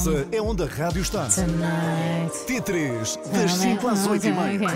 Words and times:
Casa 0.00 0.26
é 0.32 0.40
onde 0.40 0.62
a 0.62 0.66
rádio 0.66 1.02
está. 1.02 1.26
T3, 1.28 3.18
das 3.32 3.52
5 3.52 3.86
às 3.86 4.06
8 4.06 4.28
e 4.28 4.32
meia. 4.32 4.70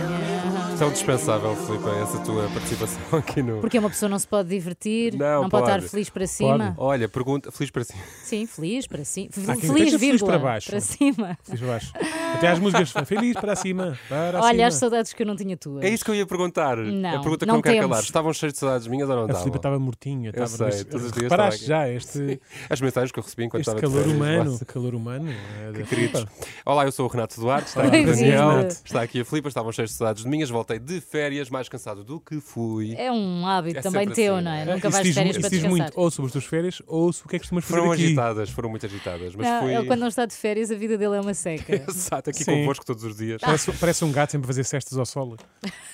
Tão 0.79 0.91
dispensável, 0.91 1.57
Filipe, 1.57 1.89
essa 2.03 2.19
tua 2.19 2.47
participação 2.51 3.01
aqui 3.19 3.41
no. 3.41 3.59
Porque 3.63 3.79
uma 3.79 3.89
pessoa 3.89 4.11
não 4.11 4.19
se 4.19 4.29
pode 4.29 4.51
divertir, 4.51 5.15
Não, 5.17 5.45
não, 5.45 5.49
pode, 5.49 5.65
pode. 5.65 5.77
estar 5.79 5.91
feliz 5.91 6.11
para 6.11 6.27
cima. 6.27 6.75
Olha, 6.77 7.09
pergunta, 7.09 7.51
feliz 7.51 7.71
para 7.71 7.85
si. 7.85 7.95
Sim, 8.23 8.45
feliz 8.47 8.87
para 8.87 9.03
cima. 9.03 9.29
Feliz, 9.33 9.49
esteja 9.49 9.73
feliz 9.73 10.01
vírgula, 10.01 10.33
para 10.33 10.39
baixo. 10.43 10.69
Para 10.69 10.81
cima. 10.81 11.39
Feliz 11.43 11.61
para 11.61 11.69
baixo. 11.71 11.93
Até 12.35 12.49
às 12.49 12.59
músicas 12.59 12.91
feliz 13.07 13.35
para 13.35 13.57
cima. 13.57 13.99
Para 14.11 14.43
Olha, 14.43 14.67
as 14.67 14.75
cima. 14.75 14.81
saudades 14.81 15.13
que 15.15 15.23
eu 15.23 15.27
não 15.27 15.37
tinha 15.37 15.57
tuas. 15.57 15.85
É 15.85 15.89
isso 15.89 16.05
que 16.05 16.11
eu 16.11 16.15
ia 16.17 16.27
perguntar. 16.27 16.77
Não, 16.77 17.09
a 17.09 17.21
pergunta 17.21 17.39
que 17.39 17.47
não 17.47 17.55
não 17.55 17.63
quero 17.63 17.81
calar. 17.81 18.03
Estavam 18.03 18.33
cheios 18.35 18.53
de 18.53 18.59
saudades 18.59 18.87
minhas 18.89 19.09
ou 19.09 19.17
não 19.17 19.23
A 19.25 19.27
Filipe 19.29 19.39
estavam? 19.57 19.57
estava 19.57 19.79
mortinha. 19.79 20.33
Eu 20.35 20.45
estava 20.45 20.71
sei, 20.71 20.85
todos 20.85 21.07
os 21.07 21.13
dias 21.13 21.23
Reparaste 21.31 21.63
estava 21.63 21.83
já 21.87 21.89
este, 21.89 22.41
As 22.69 22.81
mensagens 22.81 23.11
que 23.11 23.19
eu 23.19 23.23
recebi 23.23 23.45
enquanto 23.45 23.61
este 23.61 23.75
estava 23.75 23.81
calor 23.95 24.07
humano. 24.13 24.61
calor 24.67 24.95
humano. 24.95 25.14
É 25.19 25.73
da 25.73 25.83
Queridos. 25.85 26.27
Olá, 26.65 26.85
eu 26.85 26.91
sou 26.93 27.07
o 27.07 27.09
Renato 27.09 27.39
Duarte, 27.41 27.69
está 27.69 27.83
aqui 27.85 27.97
o. 28.01 28.07
Daniel, 28.07 28.67
está 28.69 29.03
aqui 29.03 29.21
a 29.21 29.25
Filipe, 29.25 29.47
estavam 29.49 29.71
cheios 29.71 29.91
de 29.91 29.97
saudades 29.97 30.23
de 30.25 30.29
minhas, 30.29 30.51
voltei 30.51 30.79
de 30.79 31.01
férias, 31.01 31.49
mais 31.51 31.69
cansado 31.69 32.03
do 32.03 32.19
que 32.19 32.41
fui. 32.41 32.95
É 32.97 33.13
um 33.13 33.47
hábito 33.47 33.79
É 33.79 33.83
também 33.83 34.09
teu, 34.11 34.35
assim, 34.37 34.45
não 34.45 34.51
é? 34.53 34.63
é. 34.63 34.65
Nunca 34.65 34.89
Isso 34.89 34.91
vais 34.91 35.07
de 35.07 35.13
férias 35.15 35.37
para 35.39 35.49
descansar. 35.49 35.71
muito 35.71 35.93
ou 35.95 36.11
sobre 36.11 36.27
as 36.27 36.33
tuas 36.33 36.45
férias 36.45 36.83
ou 36.87 37.13
sobre 37.13 37.27
o 37.27 37.31
que 37.31 37.37
é 37.37 37.39
que 37.39 37.43
costumas 37.45 37.65
fazer 37.65 37.79
Foram 37.79 37.93
aqui. 37.93 38.05
agitadas, 38.07 38.51
foram 38.51 38.69
muito 38.71 38.87
agitadas, 38.87 39.35
mas 39.37 39.47
Não, 39.47 39.61
fui. 39.63 39.75
Ele 39.75 39.87
quando 39.87 40.01
não 40.01 40.09
está 40.09 40.27
de 40.27 40.35
férias, 40.35 40.71
a 40.71 40.75
vida 40.75 40.99
dele 40.99 41.15
é 41.17 41.21
uma 41.21 41.35
seca. 41.35 41.85
Exato, 41.89 42.31
aqui 42.31 42.43
Sim. 42.45 42.53
convosco 42.61 42.85
todos 42.85 43.05
os 43.05 43.17
dias. 43.17 43.41
Parece, 43.41 43.73
parece 43.73 44.05
um 44.05 44.11
gato 44.13 44.33
sempre 44.33 44.47
a 44.47 44.49
fazer 44.49 44.65
cestas 44.65 44.99
ao 44.99 45.07
sol. 45.07 45.37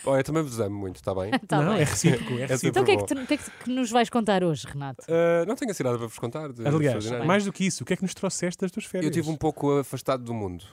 Olha, 0.06 0.22
também 0.24 0.42
vos 0.42 0.58
amo 0.60 0.78
muito, 0.78 0.96
está 0.96 1.14
bem? 1.14 1.30
Tá 1.46 1.60
não, 1.62 1.72
bem. 1.72 1.82
é 1.82 1.84
recíproco. 1.84 2.32
É 2.34 2.42
É 2.42 2.46
recíproco. 2.46 2.68
Então 2.68 2.82
o 2.82 2.86
que, 2.86 2.92
é 2.92 2.96
que, 2.96 3.04
tu- 3.04 3.26
que 3.26 3.34
é 3.34 3.36
que 3.36 3.50
que 3.64 3.70
nos 3.70 3.90
vais 3.90 4.08
contar 4.08 4.44
hoje, 4.44 4.66
Renato? 4.66 5.02
Uh, 5.04 5.44
não 5.46 5.56
tenho 5.56 5.70
assim 5.72 5.82
nada 5.82 5.98
para 5.98 6.06
vos 6.06 6.18
contar. 6.18 6.52
de 6.52 6.66
Aliás, 6.66 7.10
mais 7.26 7.44
do 7.44 7.52
que 7.52 7.64
isso, 7.66 7.82
o 7.82 7.86
que 7.86 7.92
é 7.92 7.96
que 7.96 8.02
nos 8.02 8.14
trouxeste 8.14 8.60
das 8.60 8.70
tuas 8.70 8.84
férias? 8.86 8.99
Eu 9.04 9.08
estive 9.10 9.30
um 9.30 9.36
pouco 9.36 9.78
afastado 9.78 10.22
do 10.24 10.32
mundo, 10.34 10.64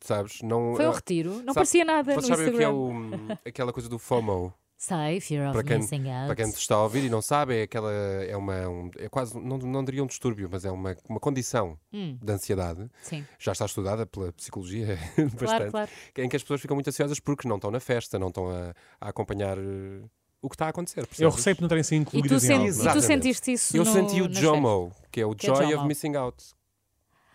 sabes? 0.00 0.42
Não, 0.42 0.74
Foi 0.76 0.86
um 0.86 0.90
uh, 0.90 0.92
retiro? 0.94 1.30
Não 1.30 1.38
sabe- 1.38 1.54
parecia 1.54 1.84
nada 1.84 2.14
no 2.14 2.20
Vocês 2.22 2.38
sabem 2.38 2.54
o 2.54 2.56
que 2.58 2.64
é 2.64 2.68
o, 2.68 2.90
aquela 3.46 3.72
coisa 3.72 3.88
do 3.88 3.98
FOMO? 3.98 4.52
Sei, 4.82 5.20
fear 5.20 5.44
of 5.50 5.52
Para 5.52 5.62
quem, 5.62 5.78
missing 5.78 6.08
out. 6.10 6.26
para 6.28 6.36
quem 6.36 6.48
está 6.48 6.74
a 6.74 6.82
ouvir 6.84 7.04
e 7.04 7.10
não 7.10 7.20
sabe, 7.20 7.54
é 7.54 7.62
aquela 7.64 7.92
é 7.92 8.34
uma 8.34 8.66
um- 8.66 8.90
é 8.96 9.10
quase 9.10 9.38
não, 9.38 9.58
não 9.58 9.84
diria 9.84 10.02
um 10.02 10.06
distúrbio, 10.06 10.48
mas 10.50 10.64
é 10.64 10.70
uma, 10.70 10.96
uma 11.06 11.20
condição 11.20 11.78
Hum, 11.92 12.16
de 12.22 12.32
ansiedade. 12.32 12.88
sim, 13.02 13.22
Já 13.38 13.52
está 13.52 13.66
estudada 13.66 14.06
pela 14.06 14.32
psicologia 14.32 14.98
claro, 15.14 15.30
bastante, 15.38 15.70
claro. 15.70 15.90
em 16.16 16.28
que 16.30 16.36
as 16.36 16.42
pessoas 16.42 16.62
ficam 16.62 16.74
muito 16.74 16.88
ansiosas 16.88 17.20
porque 17.20 17.46
não 17.46 17.56
estão 17.56 17.70
na 17.70 17.78
festa, 17.78 18.18
não 18.18 18.28
estão 18.28 18.48
a, 18.48 18.72
a 18.98 19.10
acompanhar 19.10 19.58
uh, 19.58 20.10
o 20.40 20.48
que 20.48 20.54
está 20.54 20.64
a 20.64 20.68
acontecer. 20.70 21.00
Eu 21.00 21.06
percebes? 21.08 21.34
receio 21.36 21.56
por 21.56 21.60
não 21.62 21.68
terem 21.68 21.84
sido 21.84 22.10
E 22.14 22.22
tu, 22.22 22.40
sen- 22.40 22.64
e 22.64 22.68
é? 22.70 22.92
tu 22.94 23.02
sentiste 23.02 23.52
isso 23.52 23.76
Eu 23.76 23.84
no, 23.84 23.92
senti 23.92 24.22
o 24.22 24.32
JOMO, 24.32 24.92
que 25.12 25.20
é 25.20 25.26
o 25.26 25.34
Que 25.34 25.50
é 25.50 25.54
Joy 25.54 25.66
JOMO? 25.66 25.76
of 25.80 25.86
Missing 25.88 26.16
Out. 26.16 26.42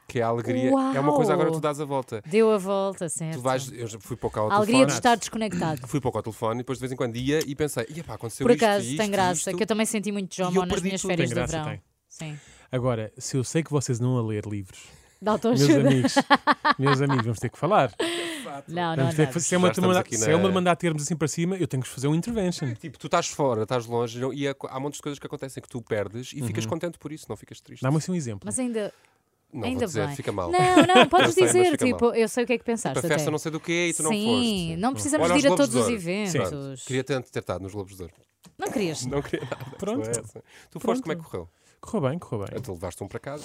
Que 0.08 0.20
é 0.20 0.24
a 0.24 0.28
alegria. 0.28 0.70
É 0.94 1.00
uma 1.00 1.14
coisa 1.14 1.34
agora 1.34 1.50
que 1.50 1.56
tu 1.56 1.60
dás 1.62 1.80
a 1.82 1.86
volta. 1.86 2.22
Deu 2.28 2.52
a 2.52 2.58
volta, 2.58 3.10
certo. 3.10 3.36
Tu 3.38 3.42
vais, 3.42 3.72
eu 3.74 3.88
já 3.88 4.00
fui 4.00 4.16
pouco 4.16 4.40
ao 4.40 4.52
a 4.52 4.56
alegria 4.56 4.80
de 4.80 4.82
telefone. 4.86 4.98
estar 5.00 5.16
desconectado. 5.16 5.88
Fui 5.88 6.00
pouco 6.00 6.18
ao 6.18 6.24
telefone 6.24 6.56
e 6.56 6.58
depois 6.60 6.78
de 6.78 6.82
vez 6.82 6.92
em 6.92 6.96
quando 6.96 7.16
ia 7.16 7.40
e 7.46 7.56
pensei, 7.56 7.86
ia 7.90 8.04
pá, 8.04 8.14
aconteceu 8.14 8.46
Por 8.46 8.52
isto, 8.54 8.64
acaso, 8.64 8.86
isto, 8.86 8.98
tem 8.98 9.10
graça, 9.12 9.34
isto. 9.50 9.58
que 9.58 9.64
eu 9.64 9.68
também 9.68 9.86
senti 9.86 10.12
muito 10.12 10.36
JOMO 10.36 10.66
nas 10.66 10.82
minhas 10.82 11.02
tudo. 11.02 11.10
férias 11.10 11.30
Tem 11.30 11.36
de 11.36 11.36
graça, 11.36 11.52
verão. 11.64 11.66
tem. 11.70 11.82
Sim. 12.08 12.40
Agora, 12.72 13.12
se 13.18 13.36
eu 13.36 13.44
sei 13.44 13.64
que 13.64 13.72
vocês 13.72 14.00
não 14.00 14.18
a 14.18 14.22
ler 14.22 14.46
livros, 14.46 14.80
Dá 15.22 15.40
meus 15.44 15.62
amigos, 15.70 16.16
meus 16.78 17.02
amigos, 17.02 17.24
vamos 17.26 17.40
ter 17.40 17.50
que 17.50 17.58
falar. 17.58 17.92
Não, 18.68 18.96
não, 18.96 19.06
não. 19.06 19.12
se 19.12 19.22
é 19.56 19.58
uma 19.58 19.68
Já 19.68 19.72
de 19.72 19.72
estamos 19.72 19.88
mandar, 19.88 20.00
aqui 20.02 20.18
se 20.18 20.30
é 20.30 20.36
uma 20.36 20.44
na- 20.44 20.50
de 20.50 20.54
mandar 20.54 20.76
termos 20.76 21.02
assim 21.04 21.16
para 21.16 21.28
cima, 21.28 21.56
eu 21.58 21.68
tenho 21.68 21.82
que 21.82 21.90
fazer 21.90 22.08
um 22.08 22.14
intervention. 22.16 22.74
Tipo, 22.76 22.98
tu 23.00 23.08
estás 23.08 23.28
fora, 23.28 23.64
estás 23.64 23.86
longe 23.86 24.20
e 24.34 24.48
há, 24.48 24.56
há 24.70 24.80
montes 24.80 24.98
de 24.98 25.04
coisas 25.04 25.18
que 25.20 25.26
acontecem 25.26 25.64
que 25.64 25.70
tu 25.70 25.82
perdes 25.82 26.32
e 26.34 26.42
Uhum. 26.42 26.48
ficas 26.48 26.66
contente 26.66 26.98
por 27.00 27.12
isso, 27.12 27.26
não 27.28 27.36
ficas 27.36 27.60
triste. 27.60 27.82
Dá-me 27.82 27.98
assim 27.98 28.12
um 28.12 28.16
exemplo. 28.16 28.42
Mas 28.46 28.60
ainda, 28.60 28.94
não 29.60 29.68
ainda 29.68 29.80
vou 29.80 29.88
dizer, 29.88 30.08
bem. 30.08 30.16
fica 30.16 30.32
mal. 30.32 30.52
Não, 30.52 30.60
não, 30.96 31.08
podes 31.08 31.34
sei, 31.34 31.46
dizer, 31.46 31.78
tipo, 31.78 32.06
mal. 32.06 32.16
eu 32.16 32.28
sei 32.28 32.44
o 32.44 32.48
que 32.48 32.54
é 32.54 32.58
que 32.58 32.64
pensaste 32.64 32.94
Para 33.00 33.08
a 33.08 33.10
festa 33.10 33.24
até. 33.24 33.32
não 33.32 33.38
sei 33.38 33.52
do 33.52 33.60
que 33.60 33.88
e 33.90 33.94
tu 33.94 34.04
não 34.04 34.12
Sim, 34.12 34.26
foste. 34.26 34.76
não 34.78 34.94
precisamos 34.94 35.30
Olha, 35.30 35.40
de 35.40 35.48
ir 35.48 35.52
a 35.52 35.56
todos 35.56 35.76
os 35.76 35.90
eventos. 35.90 36.84
Queria 36.86 37.04
tanto 37.04 37.32
ter 37.32 37.40
estado 37.40 37.62
nos 37.62 37.74
Globos 37.74 37.96
de 37.96 38.04
Ouro. 38.04 38.14
Não 38.58 38.72
querias? 38.72 39.04
Não 39.08 39.22
queria 39.22 39.44
nada. 39.50 39.66
Pronto. 39.78 39.98
Não 40.00 40.06
é 40.06 40.12
essa. 40.12 40.44
Tu 40.72 40.80
foste, 40.80 41.02
como 41.02 41.12
é 41.12 41.16
que 41.16 41.22
correu? 41.24 41.50
Correu 41.82 42.10
bem, 42.10 42.18
correu 42.20 42.46
bem. 42.48 42.62
Tu 42.62 42.72
levaste 42.72 43.04
um 43.04 43.08
para 43.08 43.20
casa, 43.20 43.44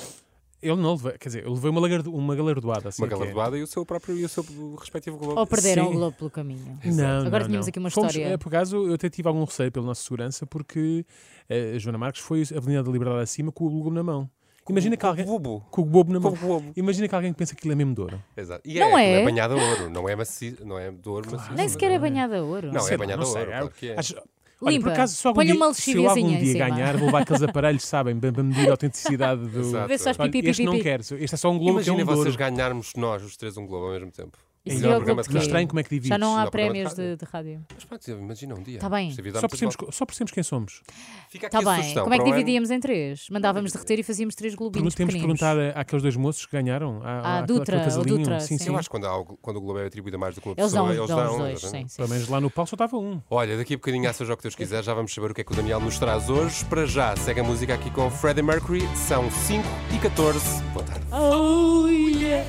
Ele 0.62 0.76
não 0.76 0.93
levou, 0.93 1.10
quer 1.12 1.28
dizer, 1.31 1.44
eu 1.44 1.53
levei 1.53 1.71
uma, 1.71 1.81
lagardo, 1.81 2.15
uma 2.15 2.37
galardoada. 2.37 2.91
Assim 2.91 3.03
uma 3.03 3.09
é. 3.09 3.10
galardoada 3.10 3.59
e 3.59 3.62
o 3.62 3.66
seu 3.66 3.84
próprio 3.84 4.16
e 4.16 4.25
o 4.25 4.28
seu 4.28 4.44
respectivo 4.78 5.16
Globo. 5.16 5.41
Ou 5.41 5.47
perderam 5.47 5.87
Sim. 5.87 5.91
o 5.91 5.92
globo 5.94 6.16
pelo 6.16 6.31
caminho? 6.31 6.78
Não, 6.84 7.27
Agora 7.27 7.41
não, 7.44 7.48
tínhamos 7.48 7.66
não. 7.66 7.71
aqui 7.71 7.78
uma 7.78 7.91
Fomos, 7.91 8.15
história. 8.15 8.34
eh, 8.34 8.37
por 8.37 8.48
acaso, 8.48 8.77
eu 8.87 8.94
até 8.94 9.09
tive 9.10 9.27
algum 9.27 9.42
receio 9.42 9.72
pela 9.72 9.87
nossa 9.87 10.03
segurança, 10.03 10.47
porque 10.47 11.04
eh, 11.48 11.72
a 11.75 11.78
Joana 11.78 11.98
Marques 11.98 12.22
foi 12.22 12.42
a 12.54 12.59
Avenida 12.59 12.82
da 12.84 12.91
Liberdade 12.92 13.22
acima 13.22 13.50
com 13.50 13.65
o 13.66 13.71
globo 13.71 13.91
na 13.91 14.03
mão. 14.04 14.31
Imagina 14.69 14.97
que 14.97 15.04
alguém. 15.06 15.25
Bobo. 15.25 15.65
Com 15.71 15.82
o 15.82 15.84
globo 15.84 16.12
na 16.12 16.21
Com 16.21 16.25
mão. 16.31 16.32
o 16.34 16.37
Globo. 16.37 16.72
Imagina 16.76 17.09
que 17.09 17.15
alguém 17.15 17.32
pensa 17.32 17.54
que 17.54 17.59
aquilo 17.60 17.72
é 17.72 17.76
mesmo 17.76 17.94
de 17.94 18.00
ouro. 18.03 18.22
Exato. 18.37 18.60
E 18.65 18.78
Não 18.78 18.97
é, 18.97 19.04
é? 19.04 19.21
é 19.21 19.25
banhado 19.25 19.54
a 19.54 19.56
ouro, 19.56 19.91
não 19.91 20.09
é 20.09 20.15
macio, 20.15 20.56
não 20.65 20.78
é 20.78 20.91
de 20.91 21.09
ouro 21.09 21.31
macio. 21.32 21.53
Nem 21.54 21.65
mas 21.65 21.72
sequer 21.72 21.91
é 21.91 21.94
é. 21.94 21.98
banhada 21.98 22.38
a 22.38 22.43
ouro. 22.43 22.72
Não, 22.72 22.81
Sei 22.81 22.94
é 22.94 22.98
lá, 22.98 23.04
banhado 23.04 23.22
a 23.22 23.25
não 23.25 23.32
sei, 23.32 23.41
ouro, 23.41 23.50
claro 23.53 23.71
que 23.71 23.88
é. 23.91 23.98
Acho- 23.98 24.15
Olha, 24.62 24.72
Limpa. 24.75 24.84
por 24.88 24.93
acaso, 24.93 25.16
se 25.16 25.26
algum 25.26 25.43
dia, 25.43 25.54
uma 25.54 25.72
se 25.72 25.93
eu 25.93 26.06
algum 26.06 26.21
lixiviazinha 26.21 26.38
em 26.38 26.44
dia 26.44 26.53
cima. 26.65 26.69
ganhar, 26.76 26.97
vou 26.98 27.06
levar 27.06 27.22
aqueles 27.22 27.43
aparelhos, 27.43 27.82
sabem, 27.82 28.21
para 28.21 28.31
para 28.31 28.43
medir 28.43 28.69
a 28.69 28.72
autenticidade 28.72 29.47
do. 29.48 29.59
Exato. 29.60 29.88
Vê 29.88 29.97
se 29.98 30.04
faz 30.04 30.19
Olha, 30.21 30.31
pipi, 30.31 30.48
este 30.50 30.65
não 30.65 30.72
pipi. 30.72 30.84
quero. 30.84 31.00
Este 31.03 31.34
é 31.34 31.37
só 31.38 31.50
um 31.50 31.56
globo 31.59 31.81
que 31.81 31.88
é 31.88 31.92
Imaginem 31.92 32.03
um 32.04 32.06
de 32.06 32.15
vocês 32.15 32.37
ganharmos 32.37 32.92
nós, 32.94 33.22
os 33.25 33.37
três, 33.38 33.56
um 33.56 33.66
Globo 33.66 33.87
ao 33.87 33.92
mesmo 33.92 34.10
tempo. 34.10 34.37
Isso 34.62 34.76
Melhor 34.76 34.91
é 34.91 34.93
o 34.93 34.97
programa 34.98 35.22
globo 35.22 35.38
de 35.38 35.44
estranho 35.47 35.69
como 35.69 35.81
é 35.81 35.82
que 35.82 35.88
divides. 35.88 36.09
Já 36.10 36.19
não 36.19 36.32
há 36.34 36.38
Melhor 36.41 36.50
programa 36.50 36.72
de 36.75 36.81
prémios 36.84 36.98
rádio. 36.98 37.16
de, 37.16 37.25
de 37.25 37.32
rádio. 37.32 37.66
Mas 37.75 37.84
pronto, 37.84 38.10
imagina 38.10 38.54
um 38.54 38.62
dia. 38.62 38.78
Tá 38.78 38.88
bem. 38.91 39.09
É 39.09 39.12
Só 39.41 39.48
percebemos, 39.48 39.76
volta. 39.76 39.93
só 39.97 40.04
percebemos 40.06 40.32
quem 40.32 40.43
somos. 40.43 40.82
Fica 41.31 41.47
aqui 41.47 41.56
Está 41.56 41.59
a 41.59 41.62
Tá 41.62 41.71
bem. 41.71 41.81
sugestão 41.81 42.03
Como 42.04 42.15
é 42.15 42.19
que 42.19 42.22
para 42.25 42.28
o 42.31 42.32
ano. 42.34 42.38
dividíamos 42.44 42.71
em 42.71 42.78
três? 42.78 43.26
Mandávamos 43.31 43.72
derreter 43.72 43.98
e 43.98 44.03
fazíamos 44.03 44.34
três 44.34 44.54
globinhos 44.54 44.94
Temos 44.94 45.15
que 45.15 45.19
pequeninos. 45.19 45.41
perguntar 45.41 45.76
a- 45.78 45.81
àqueles 45.81 46.03
dois 46.03 46.15
moços 46.16 46.44
que 46.44 46.53
ganharam. 46.53 47.00
À, 47.03 47.09
Ah, 47.09 47.38
àquele- 47.38 47.59
Dutra, 47.59 47.76
o 47.78 47.84
casalinho. 47.84 48.19
Dutra, 48.19 48.41
sim, 48.41 48.59
sim. 48.59 48.65
sim. 48.65 48.71
Eu 48.71 48.76
acho 48.76 48.88
que 48.88 48.91
quando, 48.93 49.06
há 49.06 49.09
algo- 49.09 49.38
quando 49.41 49.56
o 49.56 49.60
Globo 49.62 49.78
é 49.78 49.87
atribuído 49.87 50.16
a 50.19 50.21
mais 50.21 50.34
do 50.34 50.43
que 50.43 50.48
uma 50.48 50.54
Eles 50.59 50.71
pessoa, 50.72 50.88
dão, 50.88 50.94
eles 50.94 51.09
dão 51.09 51.16
dão. 51.16 51.32
os 51.32 51.38
dois, 51.38 51.53
exatamente. 51.62 51.82
sim, 51.84 51.88
sim. 51.88 51.97
Pelo 51.97 52.09
menos 52.10 52.28
lá 52.28 52.41
no 52.41 52.50
palco 52.50 52.69
só 52.69 52.75
estava 52.75 52.98
um. 52.98 53.22
Olha, 53.31 53.56
daqui 53.56 53.72
a 53.72 53.77
bocadinho, 53.78 54.12
seja 54.12 54.34
o 54.34 54.37
que 54.37 54.42
Deus 54.42 54.54
quiser, 54.54 54.84
já 54.84 54.92
vamos 54.92 55.15
saber 55.15 55.31
o 55.31 55.34
que 55.34 55.41
é 55.41 55.44
que 55.44 55.53
o 55.53 55.56
Daniel 55.56 55.81
nos 55.81 55.98
traz 55.98 56.28
hoje. 56.28 56.65
Para 56.66 56.84
já, 56.84 57.16
segue 57.16 57.41
a 57.41 57.44
música 57.44 57.72
aqui 57.72 57.91
com 57.91 58.10
Freddie 58.10 58.42
Mercury. 58.42 58.82
São 58.94 59.31
5 59.31 59.66
e 59.94 59.98
14. 59.98 60.62
Boa 60.75 60.84
tarde. 60.84 61.06
Oh, 61.12 61.87
yeah. 61.88 62.44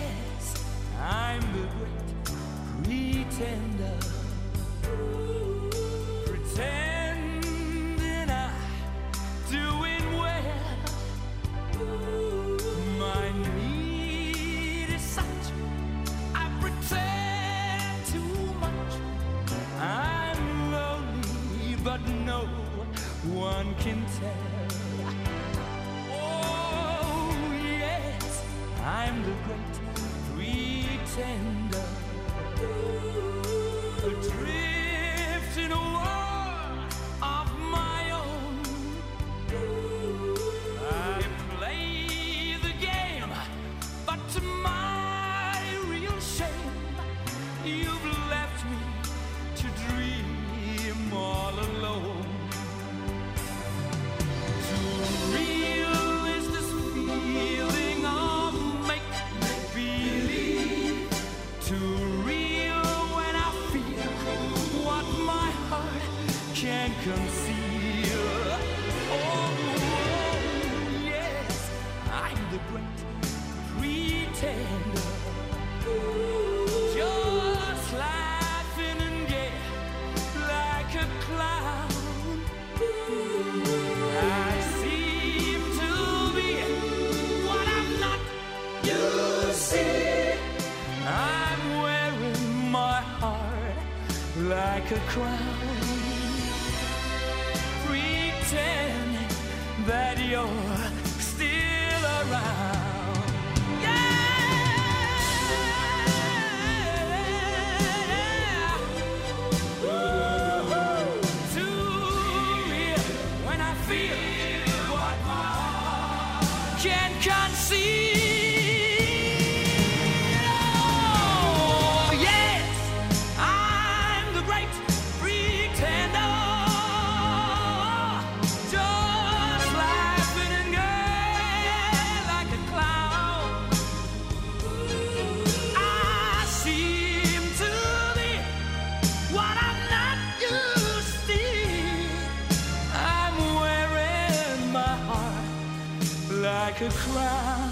A 146.84 146.90
crown. 146.90 147.72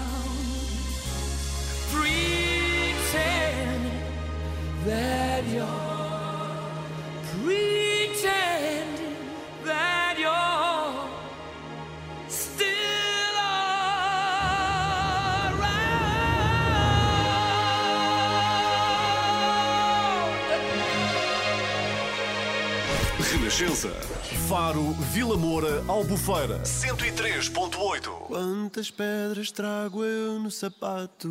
Pretend 1.92 3.90
that 4.84 5.44
you're 5.48 5.66
pretending 7.42 9.16
that 9.64 10.16
you're 10.16 11.08
still 12.28 13.36
around. 15.58 15.80
Renascença. 23.18 24.09
Faro, 24.50 24.90
Vila 25.12 25.36
Moura, 25.36 25.84
Albufeira. 25.86 26.58
103.8. 26.64 28.26
Quantas 28.26 28.90
pedras 28.90 29.52
trago 29.52 30.02
eu 30.02 30.40
no 30.40 30.50
sapato? 30.50 31.28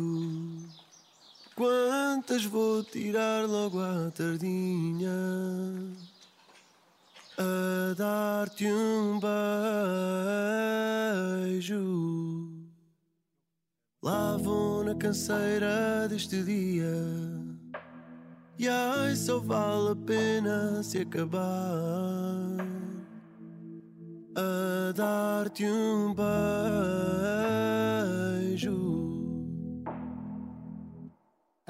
Quantas 1.54 2.46
vou 2.46 2.82
tirar 2.82 3.44
logo 3.44 3.78
à 3.78 4.10
tardinha? 4.10 5.10
A 7.36 7.92
dar-te 7.92 8.64
um 8.64 9.20
beijo. 11.52 12.48
Lá 14.02 14.38
vou 14.38 14.82
na 14.82 14.94
canseira 14.94 16.08
deste 16.08 16.42
dia. 16.42 16.94
E 18.58 18.66
ai, 18.66 19.14
só 19.14 19.38
vale 19.40 19.90
a 19.90 19.96
pena 20.06 20.82
se 20.82 21.00
acabar 21.00 22.79
a 24.36 24.92
dar-te 24.92 25.64
um 25.64 26.14
beijo. 26.14 26.50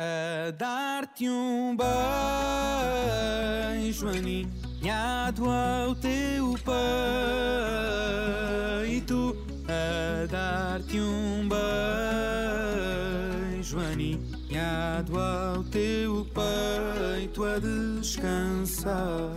a 0.00 0.50
dar-te 0.52 1.28
um 1.28 1.76
beijo 3.76 4.08
aninhado 4.08 5.50
ao 5.50 5.94
teu 5.94 6.54
peito, 8.88 9.36
a 9.68 10.26
dar-te 10.26 10.98
um 10.98 11.46
beijo 13.52 13.78
aninhado 13.78 15.18
ao 15.18 15.62
teu 15.64 16.26
peito 16.32 17.44
a 17.44 17.58
descansar. 17.58 19.36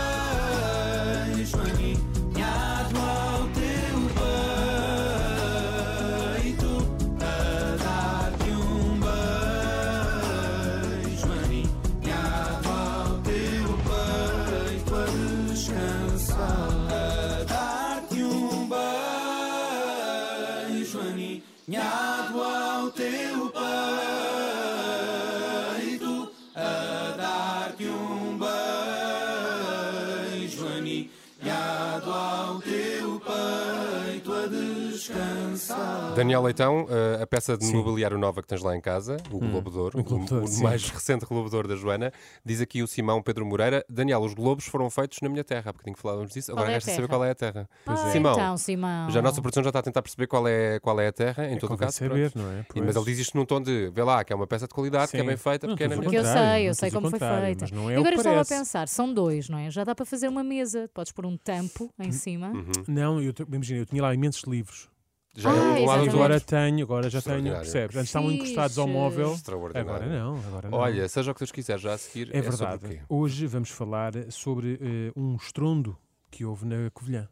Daniel 36.15 36.41
Leitão, 36.43 36.85
eh, 36.89 37.23
a 37.23 37.27
peça 37.27 37.57
de 37.57 37.65
mobiliário 37.73 38.17
nova 38.17 38.41
que 38.41 38.47
tens 38.47 38.61
lá 38.61 38.75
em 38.75 38.81
casa, 38.81 39.15
o 39.31 39.39
Globo 39.39 39.71
de 39.71 39.77
Ouro, 39.77 39.99
o 39.99 40.03
Globo 40.03 40.25
de 40.25 40.33
Ouro, 40.33 40.45
o, 40.45 40.47
sim. 40.47 40.61
mais 40.63 40.89
recente 40.89 41.25
Globo 41.25 41.49
de 41.49 41.55
Ouro 41.55 41.67
da 41.69 41.75
Joana, 41.75 42.11
diz 42.45 42.59
aqui 42.59 42.83
o 42.83 42.87
Simão 42.87 43.21
Pedro 43.21 43.45
Moreira. 43.45 43.85
Daniel, 43.89 44.19
os 44.21 44.33
globos 44.33 44.65
foram 44.65 44.89
feitos 44.89 45.19
na 45.21 45.29
minha 45.29 45.43
terra, 45.43 45.69
há 45.69 45.71
bocadinho 45.73 45.95
que 45.95 46.01
falávamos 46.01 46.33
disso, 46.33 46.51
agora 46.51 46.69
é 46.69 46.73
resta 46.73 46.91
saber 46.91 47.07
terra? 47.07 47.17
qual 47.17 47.25
é 47.25 47.31
a 47.31 47.35
terra. 47.35 47.69
Ah, 47.85 47.95
Simão, 48.11 48.33
então, 48.33 48.57
Simão. 48.57 49.09
já 49.09 49.19
a 49.19 49.21
nossa 49.21 49.41
produção 49.41 49.63
já 49.63 49.69
está 49.69 49.79
a 49.79 49.83
tentar 49.83 50.01
perceber 50.01 50.27
qual 50.27 50.45
é, 50.47 50.79
qual 50.81 50.99
é 50.99 51.07
a 51.07 51.13
terra, 51.13 51.47
em 51.49 51.55
É 51.55 51.57
todo 51.57 51.73
o 51.73 51.77
caso. 51.77 51.97
saber, 51.97 52.31
não 52.35 52.51
é? 52.51 52.59
E- 52.59 52.65
Pois. 52.67 52.85
Mas 52.85 52.95
ele 52.95 53.05
diz 53.05 53.19
isto 53.19 53.37
num 53.37 53.45
tom 53.45 53.61
de, 53.61 53.89
vê 53.93 54.03
lá, 54.03 54.23
que 54.23 54.33
é 54.33 54.35
uma 54.35 54.47
peça 54.47 54.67
de 54.67 54.73
qualidade, 54.73 55.11
que 55.11 55.17
é 55.17 55.21
Sim. 55.21 55.27
bem 55.27 55.37
feita, 55.37 55.65
Não, 55.67 55.73
porque 55.75 55.83
é 55.85 55.87
na 55.87 55.95
minha 55.95 56.03
Porque 56.03 56.17
eu 56.17 56.23
sei, 56.25 56.69
eu 56.69 56.73
sei 56.75 56.91
como 56.91 57.09
foi 57.09 57.19
feita. 57.19 57.57
mas 57.61 57.71
não 57.71 57.89
é 57.89 57.93
E 57.93 57.97
o 57.97 57.99
agora 58.01 58.15
estava 58.15 58.41
a 58.41 58.45
pensar, 58.45 58.87
são 58.89 59.13
dois, 59.13 59.47
não 59.47 59.57
é? 59.57 59.69
Já 59.71 59.83
dá 59.85 59.95
para 59.95 60.05
fazer 60.05 60.27
uma 60.27 60.43
mesa, 60.43 60.89
podes 60.93 61.11
pôr 61.13 61.25
um 61.25 61.37
tampo 61.37 61.89
em 61.99 62.11
cima. 62.11 62.49
Uhum. 62.49 62.71
Não, 62.87 63.21
eu 63.21 63.33
imagina, 63.53 63.79
eu 63.79 63.85
tinha 63.85 64.01
lá 64.01 64.13
imensos 64.13 64.43
livros. 64.43 64.90
Já 65.33 65.49
Ah, 65.49 65.55
é 65.55 65.59
um 65.61 65.83
um 65.83 65.85
lado 65.85 66.09
Agora 66.09 66.39
tenho, 66.41 66.83
agora 66.83 67.09
já 67.09 67.21
tenho, 67.21 67.53
percebes? 67.53 67.95
Antes 67.95 68.09
estavam 68.09 68.31
encostados 68.31 68.77
ao 68.77 68.85
móvel. 68.87 69.33
Extraordinário. 69.33 69.89
Agora 69.89 70.05
não, 70.19 70.35
agora 70.37 70.69
não. 70.69 70.77
Olha, 70.77 71.07
seja 71.07 71.31
o 71.31 71.33
que 71.33 71.39
Deus 71.39 71.51
quiser, 71.53 71.79
já 71.79 71.93
a 71.93 71.97
seguir 71.97 72.29
é 72.35 72.41
sobre 72.41 72.47
o 72.55 72.57
verdade. 72.57 72.87
quê? 72.97 73.01
Hoje 73.07 73.47
vamos 73.47 73.69
falar 73.69 74.11
sobre 74.29 74.77
eh, 74.81 75.11
um 75.15 75.35
estrondo 75.37 75.97
que 76.29 76.43
houve 76.43 76.65
na 76.65 76.89
Covilhã. 76.91 77.29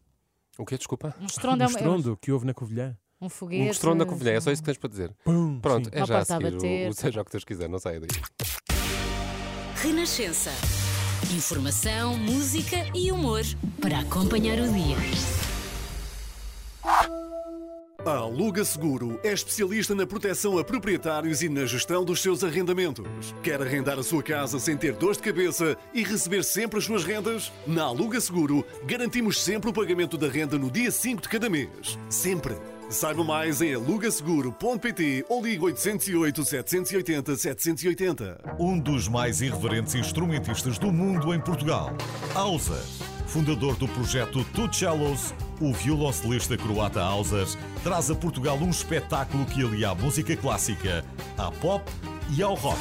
O 0.57 0.65
quê, 0.65 0.77
desculpa? 0.77 1.13
Um 1.19 1.25
estrondo 1.25 1.57
um 1.61 1.65
é 1.65 1.67
uma- 1.67 1.77
estrondo 1.77 2.17
que 2.21 2.31
houve 2.31 2.45
na 2.45 2.53
Covilhã. 2.53 2.95
um 3.21 3.27
foguete. 3.27 3.63
Um 3.63 3.69
estrondo 3.71 4.05
da 4.05 4.09
Covilhã, 4.09 4.31
é 4.31 4.39
só 4.39 4.49
isso 4.51 4.61
que 4.61 4.65
tens 4.67 4.77
para 4.77 4.89
dizer. 4.89 5.13
Pum, 5.25 5.59
Pronto, 5.59 5.89
sim. 5.89 5.91
é 5.95 5.97
Uma 5.99 6.05
já 6.05 6.17
a 6.19 6.21
a 6.21 6.25
seguir. 6.25 6.51
bater. 6.51 6.87
O, 6.87 6.89
o 6.91 6.93
seja 6.93 7.21
o 7.21 7.25
que 7.25 7.31
Deus 7.31 7.43
quiser, 7.43 7.67
não 7.67 7.79
saia 7.79 7.99
daí. 7.99 8.09
Renascença. 9.75 10.51
Informação, 11.35 12.17
música 12.17 12.77
e 12.95 13.11
humor 13.11 13.41
para 13.81 13.99
acompanhar 13.99 14.57
o 14.59 14.71
dia. 14.71 14.95
A 18.05 18.11
Aluga 18.11 18.63
Seguro 18.63 19.19
é 19.23 19.33
especialista 19.33 19.93
na 19.93 20.07
proteção 20.07 20.57
a 20.57 20.63
proprietários 20.63 21.41
e 21.41 21.49
na 21.49 21.65
gestão 21.65 22.05
dos 22.05 22.21
seus 22.21 22.45
arrendamentos. 22.45 23.35
Quer 23.43 23.61
arrendar 23.61 23.99
a 23.99 24.03
sua 24.03 24.23
casa 24.23 24.57
sem 24.57 24.77
ter 24.77 24.93
dor 24.93 25.13
de 25.13 25.19
cabeça 25.19 25.77
e 25.93 26.01
receber 26.01 26.43
sempre 26.45 26.79
as 26.79 26.85
suas 26.85 27.03
rendas? 27.03 27.51
Na 27.67 27.83
Aluga 27.83 28.21
Seguro, 28.21 28.65
garantimos 28.85 29.41
sempre 29.41 29.69
o 29.69 29.73
pagamento 29.73 30.17
da 30.17 30.29
renda 30.29 30.57
no 30.57 30.71
dia 30.71 30.89
5 30.89 31.23
de 31.23 31.29
cada 31.29 31.49
mês. 31.49 31.99
Sempre. 32.09 32.55
Saiba 32.89 33.23
mais 33.23 33.61
em 33.61 33.75
alugaseguro.pt 33.75 35.25
ou 35.27 35.43
ligue 35.43 35.63
808 35.65 36.45
780 36.45 37.35
780. 37.35 38.55
Um 38.57 38.79
dos 38.79 39.09
mais 39.09 39.41
irreverentes 39.41 39.93
instrumentistas 39.93 40.79
do 40.79 40.91
mundo 40.91 41.33
em 41.33 41.39
Portugal, 41.39 41.91
Auser. 42.33 42.81
Fundador 43.27 43.75
do 43.75 43.87
projeto 43.89 44.43
Two 44.55 44.73
Cellos, 44.73 45.35
o 45.59 45.73
violoncelista 45.73 46.57
croata 46.57 47.01
Auser 47.01 47.47
traz 47.83 48.09
a 48.09 48.15
Portugal 48.15 48.57
um 48.57 48.69
espetáculo 48.69 49.45
que 49.45 49.63
alia 49.63 49.89
a 49.89 49.95
música 49.95 50.35
clássica 50.35 51.03
à 51.37 51.51
pop 51.51 51.83
e 52.35 52.41
ao 52.41 52.55
rock. 52.55 52.79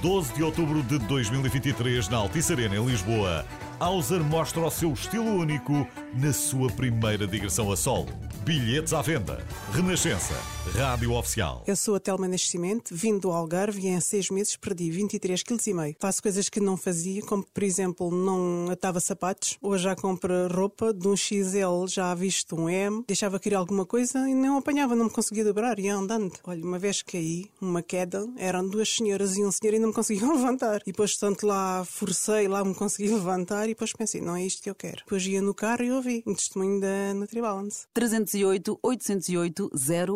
12 0.00 0.32
de 0.32 0.42
outubro 0.42 0.82
de 0.82 0.98
2023, 0.98 2.08
na 2.08 2.16
Altice 2.16 2.52
Arena, 2.52 2.76
em 2.76 2.84
Lisboa, 2.84 3.44
Auser 3.78 4.22
mostra 4.24 4.60
o 4.60 4.70
seu 4.70 4.92
estilo 4.92 5.26
único 5.26 5.86
na 6.14 6.32
sua 6.32 6.70
primeira 6.70 7.26
digressão 7.26 7.70
a 7.70 7.76
solo. 7.76 8.08
Bilhetes 8.44 8.94
à 8.94 9.02
venda. 9.02 9.44
Renascença. 9.70 10.34
Rádio 10.74 11.12
Oficial. 11.12 11.62
Eu 11.66 11.76
sou 11.76 11.94
a 11.94 12.00
Telma 12.00 12.28
Nascimento, 12.28 12.94
vim 12.94 13.18
do 13.18 13.30
Algarve 13.30 13.80
e 13.80 13.88
em 13.88 14.00
seis 14.00 14.30
meses 14.30 14.56
perdi 14.56 14.90
23,5 14.90 15.58
kg. 15.58 15.96
Faço 15.98 16.22
coisas 16.22 16.48
que 16.48 16.60
não 16.60 16.76
fazia, 16.76 17.22
como 17.22 17.44
por 17.44 17.62
exemplo, 17.62 18.10
não 18.10 18.70
atava 18.70 19.00
sapatos. 19.00 19.58
Hoje 19.60 19.84
já 19.84 19.96
compro 19.96 20.48
roupa 20.48 20.92
de 20.94 21.06
um 21.08 21.16
XL, 21.16 21.86
já 21.88 22.14
visto 22.14 22.56
um 22.56 22.68
M. 22.68 23.04
Deixava 23.06 23.38
cair 23.38 23.54
alguma 23.54 23.84
coisa 23.84 24.28
e 24.28 24.34
não 24.34 24.58
apanhava, 24.58 24.94
não 24.94 25.06
me 25.06 25.10
conseguia 25.10 25.44
dobrar, 25.44 25.78
ia 25.78 25.94
andando. 25.94 26.32
Olha, 26.44 26.64
uma 26.64 26.78
vez 26.78 27.02
caí, 27.02 27.50
uma 27.60 27.82
queda, 27.82 28.26
eram 28.36 28.66
duas 28.66 28.88
senhoras 28.88 29.36
e 29.36 29.44
um 29.44 29.50
senhor 29.50 29.74
e 29.74 29.78
não 29.78 29.88
me 29.88 29.94
conseguiam 29.94 30.32
levantar. 30.36 30.82
E 30.82 30.92
depois, 30.92 31.16
tanto 31.16 31.46
lá, 31.46 31.84
forcei, 31.84 32.48
lá 32.48 32.64
me 32.64 32.74
consegui 32.74 33.10
levantar 33.10 33.64
e 33.64 33.70
depois 33.70 33.92
pensei, 33.92 34.20
não 34.20 34.36
é 34.36 34.44
isto 34.44 34.62
que 34.62 34.70
eu 34.70 34.74
quero. 34.74 34.98
Depois 34.98 35.26
ia 35.26 35.42
no 35.42 35.54
carro 35.54 35.82
e 35.82 35.92
ouvi 35.92 36.22
um 36.26 36.34
testemunho 36.34 36.80
da 36.80 37.12
Nutribalance. 37.14 37.86
308 37.92 38.29
808 38.34 39.70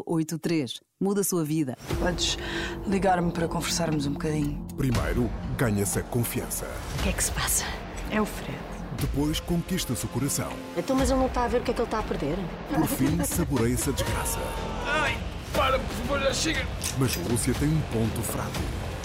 083. 0.07 0.81
Muda 1.01 1.21
a 1.21 1.25
sua 1.25 1.45
vida. 1.45 1.77
Podes 1.99 2.39
ligar-me 2.87 3.31
para 3.33 3.49
conversarmos 3.49 4.07
um 4.07 4.13
bocadinho. 4.13 4.65
Primeiro, 4.77 5.31
ganha-se 5.57 5.99
a 5.99 6.03
confiança. 6.03 6.67
O 6.99 7.03
que 7.03 7.09
é 7.09 7.13
que 7.13 7.25
se 7.25 7.33
passa? 7.33 7.65
É 8.11 8.21
o 8.21 8.25
Fred. 8.25 8.59
Depois, 9.01 9.41
conquista-se 9.41 10.05
o 10.07 10.09
coração. 10.09 10.53
Então, 10.77 10.95
mas 10.97 11.11
ele 11.11 11.19
não 11.19 11.27
está 11.27 11.45
a 11.45 11.49
ver 11.49 11.61
o 11.61 11.65
que 11.65 11.73
é 11.73 11.75
que 11.75 11.81
ele 11.81 11.87
está 11.87 11.99
a 11.99 12.03
perder? 12.03 12.37
Por 12.73 12.87
fim, 12.87 13.23
saboreia-se 13.25 13.91
a 13.91 13.93
desgraça. 13.93 14.39
Ai, 14.87 15.19
para, 15.53 15.79
por 15.79 15.89
favor, 15.89 16.21
já 16.21 16.33
chega. 16.33 16.67
Mas 16.99 17.17
Lúcia 17.17 17.55
tem 17.55 17.69
um 17.69 17.81
ponto 17.93 18.23
fraco. 18.23 18.51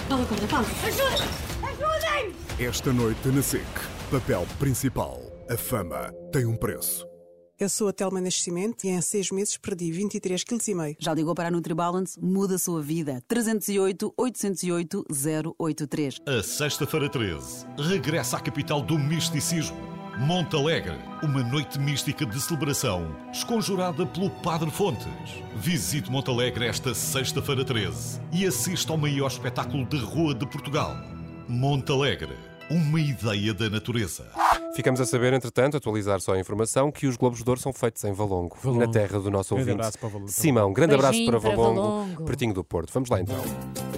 Fala, 0.07 0.25
conta, 0.25 0.47
fala. 0.47 0.65
Ajuda! 0.85 1.25
Ajudem! 1.63 2.35
Esta 2.59 2.93
noite 2.93 3.27
na 3.29 3.41
SIC, 3.41 3.65
papel 4.11 4.45
principal. 4.59 5.21
A 5.49 5.57
fama 5.57 6.13
tem 6.31 6.45
um 6.45 6.55
preço. 6.55 7.08
Eu 7.59 7.67
sou 7.67 7.89
a 7.89 7.91
Telma 7.91 8.21
Nascimento 8.21 8.85
e 8.85 8.87
em 8.87 9.01
seis 9.01 9.31
meses 9.31 9.57
perdi 9.57 9.91
23,5 9.91 10.63
kg. 10.63 10.95
Já 10.97 11.13
ligou 11.13 11.35
para 11.35 11.49
a 11.49 11.51
NutriBalance? 11.51 12.17
Muda 12.17 12.55
a 12.55 12.57
sua 12.57 12.81
vida. 12.81 13.21
308 13.27 14.13
808 14.15 15.05
083. 15.59 16.21
A 16.25 16.41
Sexta-feira 16.41 17.09
13 17.09 17.65
regressa 17.77 18.37
à 18.37 18.39
capital 18.39 18.81
do 18.81 18.97
misticismo. 18.97 19.75
Monte 20.19 20.55
Alegre, 20.55 20.97
uma 21.21 21.43
noite 21.43 21.77
mística 21.77 22.25
de 22.25 22.39
celebração, 22.39 23.13
esconjurada 23.33 24.05
pelo 24.05 24.29
Padre 24.29 24.71
Fontes. 24.71 25.05
Visite 25.57 26.09
Monte 26.09 26.29
Alegre 26.29 26.65
esta 26.65 26.93
sexta-feira 26.95 27.65
13 27.65 28.21
e 28.31 28.45
assista 28.45 28.93
ao 28.93 28.97
maior 28.97 29.27
espetáculo 29.27 29.85
de 29.85 29.97
rua 29.97 30.33
de 30.33 30.47
Portugal. 30.47 30.95
Monte 31.45 31.91
Alegre, 31.91 32.37
uma 32.69 32.99
ideia 32.99 33.53
da 33.53 33.69
natureza. 33.69 34.25
Ficamos 34.75 35.01
a 35.01 35.05
saber, 35.05 35.33
entretanto, 35.33 35.75
atualizar 35.77 36.21
só 36.21 36.33
a 36.33 36.39
informação, 36.39 36.91
que 36.91 37.07
os 37.07 37.17
Globos 37.17 37.43
de 37.43 37.49
Ouro 37.49 37.59
são 37.59 37.73
feitos 37.73 38.03
em 38.03 38.13
Valongo, 38.13 38.57
Valongo. 38.61 38.85
na 38.85 38.91
terra 38.91 39.19
do 39.19 39.29
nosso 39.31 39.55
Grande 39.55 39.71
ouvinte. 39.71 39.81
abraço 39.81 39.97
para 39.99 40.07
o 40.07 40.11
Valongo. 40.11 40.31
Simão, 40.31 40.71
grande 40.73 40.93
abraço 40.93 41.13
Beijinho 41.13 41.31
para 41.31 41.41
para 41.41 41.55
Valongo, 41.55 41.81
Valongo. 41.81 42.25
pertinho 42.25 42.53
do 42.53 42.63
Porto. 42.63 42.91
Vamos 42.93 43.09
lá 43.09 43.19
então. 43.19 43.88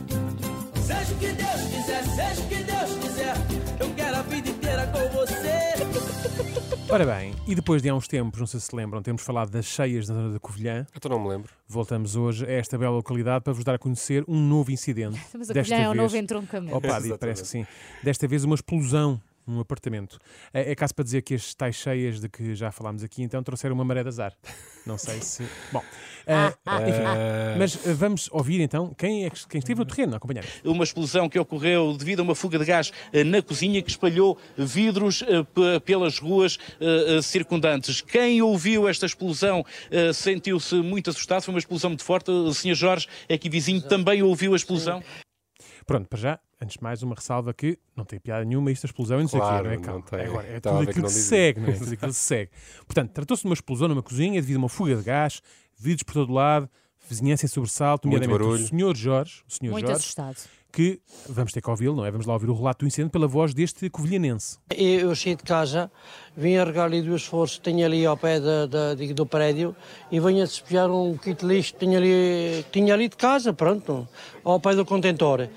Ora 6.92 7.06
bem, 7.06 7.34
e 7.48 7.56
depois 7.56 7.82
de 7.82 7.88
há 7.88 7.96
uns 7.96 8.06
tempos, 8.06 8.38
não 8.38 8.46
sei 8.46 8.60
se 8.60 8.66
se 8.66 8.76
lembram, 8.76 9.02
temos 9.02 9.22
falado 9.22 9.50
das 9.50 9.66
cheias 9.66 10.10
na 10.10 10.14
zona 10.16 10.34
da 10.34 10.40
Covilhã. 10.42 10.86
Então 10.94 11.10
não 11.10 11.24
me 11.24 11.30
lembro. 11.30 11.50
Voltamos 11.66 12.18
hoje 12.18 12.46
a 12.46 12.52
esta 12.52 12.78
bela 12.78 12.98
localidade 12.98 13.46
para 13.46 13.54
vos 13.54 13.64
dar 13.64 13.76
a 13.76 13.80
conhecer 13.80 14.26
um 14.28 14.38
novo 14.38 14.72
incidente. 14.72 15.18
Mas 15.34 15.50
a 15.50 15.54
Covilhã 15.54 15.78
é 15.78 15.86
vez- 15.86 15.96
novo 15.96 16.18
entroncamento. 16.18 16.76
Opa, 16.76 17.00
parece 17.18 17.44
que 17.44 17.48
sim. 17.48 17.66
Desta 18.04 18.28
vez 18.28 18.44
uma 18.44 18.56
explosão 18.56 19.22
num 19.46 19.60
apartamento. 19.60 20.20
É, 20.54 20.72
é 20.72 20.76
caso 20.76 20.94
para 20.94 21.04
dizer 21.04 21.22
que 21.22 21.36
as 21.36 21.54
tais 21.54 21.76
cheias 21.76 22.20
de 22.20 22.30
que 22.30 22.56
já 22.56 22.72
falámos 22.72 23.04
aqui, 23.04 23.24
então 23.24 23.42
trouxeram 23.44 23.76
uma 23.76 23.84
maré 23.84 24.04
de 24.04 24.10
azar. 24.10 24.34
Não 24.86 24.98
sei 24.98 25.22
se. 25.22 25.48
Bom, 25.72 25.84
ah, 26.26 26.54
enfim, 26.88 27.02
mas 27.60 27.76
ah, 27.76 27.94
vamos 27.94 28.30
ouvir 28.32 28.62
então 28.62 28.94
quem, 28.96 29.26
é 29.26 29.30
que, 29.30 29.48
quem 29.48 29.60
esteve 29.60 29.80
no 29.80 29.86
terreno 29.86 30.14
a 30.14 30.18
acompanhar. 30.18 30.44
uma 30.64 30.84
explosão 30.84 31.30
que 31.30 31.38
ocorreu 31.38 31.96
devido 31.96 32.22
a 32.22 32.24
uma 32.24 32.34
fuga 32.34 32.58
de 32.58 32.66
gás 32.66 32.92
eh, 33.14 33.24
na 33.24 33.42
cozinha 33.42 33.82
que 33.82 33.92
espalhou 33.92 34.38
vidros 34.58 35.24
eh, 35.24 35.80
pelas 35.82 36.20
ruas 36.20 36.58
eh, 36.80 37.18
eh, 37.18 37.22
circundantes. 37.22 38.02
Quem 38.02 38.42
ouviu 38.42 38.88
esta 38.88 39.06
explosão 39.06 39.66
eh, 39.90 40.14
sentiu-se 40.14 40.76
muito 40.76 41.10
assustado, 41.10 41.44
foi 41.44 41.54
uma 41.54 41.60
explosão 41.60 41.90
muito 41.90 42.04
forte. 42.04 42.32
O 42.32 42.54
Sr. 42.54 42.76
Jorge, 42.76 43.08
aqui 43.32 43.50
vizinho, 43.50 43.82
também 43.82 44.24
ouviu 44.24 44.54
a 44.54 44.56
explosão. 44.56 45.04
Pronto, 45.92 46.08
para 46.10 46.20
já, 46.20 46.40
antes 46.62 46.78
de 46.78 46.84
mais, 46.84 47.04
uma 47.04 47.16
ressalva 47.16 47.54
que 47.54 47.78
não 47.96 48.04
tem 48.06 48.20
piada 48.20 48.44
nenhuma 48.46 48.72
isto 48.72 48.86
a 48.86 48.88
explosão 48.88 49.20
e 49.20 49.22
não 49.22 49.28
sei 49.30 49.40
o 49.40 49.42
Claro, 49.44 49.58
quê, 49.58 49.68
não 49.70 49.74
é? 49.74 49.78
não 49.78 49.84
Calma. 49.84 50.04
tem. 50.10 50.22
Agora, 50.22 50.48
é 50.48 50.58
Estava 50.58 50.78
tudo 50.78 50.86
que 50.86 50.92
aquilo 50.92 51.06
que 51.06 51.12
se 51.12 51.18
dizia. 51.20 51.30
segue, 51.38 51.60
não 51.60 51.68
é? 51.70 51.72
Tudo 51.74 51.94
aquilo 51.94 52.12
que 52.12 52.14
se 52.18 52.24
segue. 52.24 52.52
Portanto, 52.86 53.12
tratou-se 53.12 53.44
de 53.44 53.48
uma 53.50 53.54
explosão 53.54 53.88
numa 53.88 54.04
cozinha 54.04 54.42
devido 54.42 54.56
a 54.58 54.60
uma 54.60 54.70
fuga 54.70 54.96
de 54.96 55.04
gás, 55.04 55.42
vidros 55.78 56.04
por 56.04 56.14
todo 56.14 56.34
lado, 56.34 56.70
vizinhança 57.10 57.46
em 57.46 57.50
sobressalto, 57.50 58.08
Muito 58.08 58.24
nomeadamente 58.28 58.64
o. 58.64 58.68
Sr. 58.68 58.96
Jorge, 58.96 59.44
o 59.48 59.52
Sr. 59.54 59.70
Muito 59.72 59.86
Jorge, 59.88 60.00
assustado. 60.00 60.38
que 60.72 61.02
vamos 61.28 61.52
ter 61.52 61.62
que 61.62 61.70
ouvi-lo, 61.70 61.96
não 61.98 62.06
é? 62.06 62.12
Vamos 62.12 62.26
lá 62.26 62.34
ouvir 62.34 62.50
o 62.50 62.54
relato 62.54 62.86
do 62.86 62.88
incêndio 62.88 63.12
pela 63.12 63.28
voz 63.28 63.54
deste 63.54 63.90
covilhanense. 63.90 64.58
Eu 64.70 65.14
saí 65.16 65.36
de 65.36 65.44
casa, 65.44 65.92
vim 66.38 66.56
a 66.56 66.64
regar 66.64 66.86
ali 66.86 67.02
duas 67.02 67.26
forças 67.26 67.58
que 67.58 67.64
tenho 67.64 67.86
ali 67.86 68.06
ao 68.06 68.16
pé 68.16 68.40
da, 68.40 68.66
da- 68.68 68.96
de- 68.96 69.14
do 69.14 69.26
prédio 69.26 69.76
e 70.10 70.20
venho 70.22 70.42
a 70.42 70.46
despejar 70.46 70.90
um 70.90 71.18
kit 71.18 71.42
de 71.42 71.46
lixo 71.46 71.74
que 71.74 71.80
tinha 71.80 71.98
ali, 71.98 72.64
tinha 72.72 72.94
ali 72.94 73.10
de 73.10 73.18
casa, 73.18 73.52
pronto, 73.52 74.08
ao 74.46 74.60
pé 74.62 74.74
do 74.76 74.86
contentor. 74.86 75.50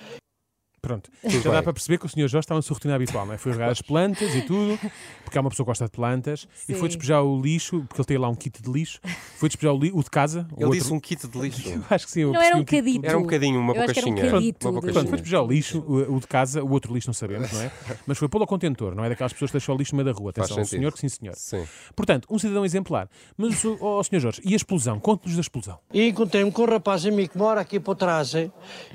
Pronto. 0.85 1.11
Tudo 1.23 1.33
Já 1.33 1.41
dá 1.51 1.51
bem. 1.57 1.63
para 1.63 1.73
perceber 1.73 1.99
que 1.99 2.07
o 2.07 2.09
Sr. 2.09 2.21
Jorge 2.29 2.39
estava 2.41 2.59
na 2.59 2.63
sua 2.63 2.75
rotina 2.75 2.95
habitual, 2.95 3.25
não 3.27 3.33
é? 3.33 3.39
Foi 3.39 3.53
regar 3.53 3.71
as 3.71 3.81
plantas 3.81 4.35
e 4.35 4.43
tudo, 4.43 4.79
porque 5.25 5.39
é 5.39 5.41
uma 5.41 5.49
pessoa 5.49 5.65
que 5.65 5.71
gosta 5.71 5.87
de 5.87 5.91
plantas, 5.91 6.47
e 6.69 6.75
foi 6.75 6.83
Sim. 6.91 6.97
despejar 6.99 7.23
o 7.23 7.41
lixo, 7.41 7.85
porque 7.89 8.01
ele 8.01 8.07
tem 8.07 8.19
lá 8.19 8.29
um 8.29 8.35
kit 8.35 8.63
de 8.63 8.71
lixo, 8.71 9.01
foi 9.39 9.49
despejar 9.49 9.73
o, 9.75 9.79
li- 9.79 9.91
o 9.95 10.03
de 10.03 10.11
casa. 10.11 10.47
o 10.53 10.57
Ele 10.57 10.65
outro- 10.67 10.79
disse 10.81 10.93
um 10.93 11.01
kit 11.01 11.27
de 11.27 11.39
lixo. 11.39 11.69
Eu 11.75 11.83
acho 11.89 12.05
que 12.07 12.13
sim. 12.13 12.21
eu 12.21 12.33
Não 12.33 12.43
era 12.43 12.57
um 12.57 12.61
de- 12.61 12.65
cadito. 12.67 13.07
Era 13.07 13.19
um 13.19 13.23
bocadinho, 13.23 13.59
uma 13.61 13.73
que 13.73 13.79
era 13.81 14.09
um 14.09 14.15
cadito 14.15 14.69
Uma 14.69 14.81
Pronto, 14.81 15.09
foi 15.09 15.19
despejar 15.19 15.43
o 15.43 15.47
lixo, 15.47 15.79
o, 15.81 16.17
o 16.17 16.21
de 16.21 16.27
casa, 16.27 16.63
o 16.63 16.71
outro 16.71 16.93
lixo 16.95 17.09
não 17.09 17.15
sabemos, 17.15 17.51
não 17.53 17.63
é? 17.63 17.71
Mas 18.07 18.19
foi 18.19 18.29
pô-lo 18.29 18.43
ao 18.45 18.49
contentor, 18.49 18.95
não 18.95 19.05
é 19.05 19.09
daquelas 19.09 19.33
pessoas 19.33 19.51
que 19.51 19.55
deixam 19.59 19.75
o 19.75 19.79
lixo 19.79 19.95
no 19.97 20.03
meio 20.03 20.13
da 20.15 20.19
rua. 20.19 20.31
Atenção, 20.31 20.61
o 20.61 20.67
senhor 20.67 20.93
que 20.93 20.99
sim, 21.01 21.09
senhor. 21.09 21.35
Sim. 21.35 21.65
Portanto, 21.97 22.29
um 22.31 22.39
cidadão 22.39 22.65
exemplar. 22.65 23.09
Mas, 23.37 23.65
o 23.65 23.77
oh, 23.81 24.03
Sr. 24.05 24.19
Jorge, 24.21 24.43
e 24.45 24.53
a 24.53 24.57
explosão? 24.57 25.01
Conte-nos 25.01 25.35
da 25.37 25.41
explosão. 25.41 25.79
E 25.93 26.09
encontrei-me 26.09 26.53
com 26.53 26.63
um 26.63 26.67
rapaz 26.67 27.05
amigo 27.07 27.33
que 27.33 27.39
mora 27.39 27.61
aqui 27.61 27.81
por 27.81 27.95
trás, 27.97 28.35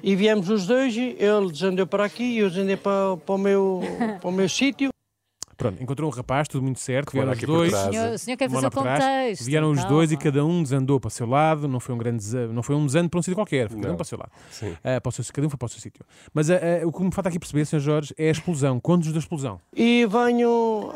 e 0.04 0.16
viemos 0.16 0.50
os 0.50 0.66
dois, 0.68 0.96
e 0.96 1.16
ele 1.20 1.52
para 1.88 2.06
aqui 2.06 2.24
e 2.24 2.38
eu 2.40 2.50
desandei 2.50 2.78
para, 2.78 3.18
para 3.18 3.36
o 3.36 3.38
meu, 3.38 3.82
para 4.22 4.30
o 4.30 4.32
meu 4.32 4.48
sítio. 4.50 4.90
Pronto, 5.58 5.84
encontrou 5.84 6.10
um 6.10 6.14
rapaz, 6.14 6.48
tudo 6.48 6.64
muito 6.64 6.80
certo, 6.80 7.12
vieram 7.12 7.34
os 7.34 7.40
dois. 7.42 7.74
O 7.74 7.92
senhor- 7.92 8.14
o 8.14 8.18
senhor 8.18 8.38
quer 8.38 8.50
fazer 8.50 8.70
trás, 8.70 9.04
contexto, 9.04 9.44
Vieram 9.44 9.72
os 9.72 9.84
dois 9.84 10.10
e 10.10 10.16
cada 10.16 10.46
um 10.46 10.64
desandou 10.64 11.02
para 11.02 11.10
o 11.10 11.12
seu 11.12 11.28
lado, 11.28 11.68
não 11.68 11.82
foi 11.82 11.94
um 11.94 11.98
grande 11.98 12.18
desa- 12.20 12.48
não 12.48 12.64
foi 12.64 12.76
um 12.78 12.86
desando 12.86 13.10
para 13.10 13.20
um 13.20 13.22
sítio 13.22 13.36
qualquer, 13.36 13.68
foi 13.70 13.78
cada 13.82 13.92
um 13.94 13.98
para 13.98 14.04
o 14.04 14.06
seu 14.06 14.18
lado. 14.18 14.32
Sim. 14.50 14.74
Ah, 14.82 15.02
para 15.02 15.10
o 15.10 15.12
seu, 15.12 15.26
cada 15.34 15.46
um 15.46 15.50
foi 15.50 15.58
para 15.58 15.66
o 15.66 15.70
seu 15.70 15.82
sítio. 15.82 16.06
Mas 16.34 16.50
ah, 16.50 16.56
ah, 16.82 16.88
o 16.88 16.94
que 16.94 17.04
me 17.04 17.12
falta 17.12 17.28
aqui 17.28 17.38
perceber, 17.38 17.66
Sr. 17.66 17.80
Jorge, 17.82 18.14
é 18.18 18.30
a 18.30 18.32
explosão. 18.32 18.80
Contos 18.80 19.12
da 19.12 19.20
explosão. 19.20 19.60
E 19.76 20.06
venho 20.06 20.94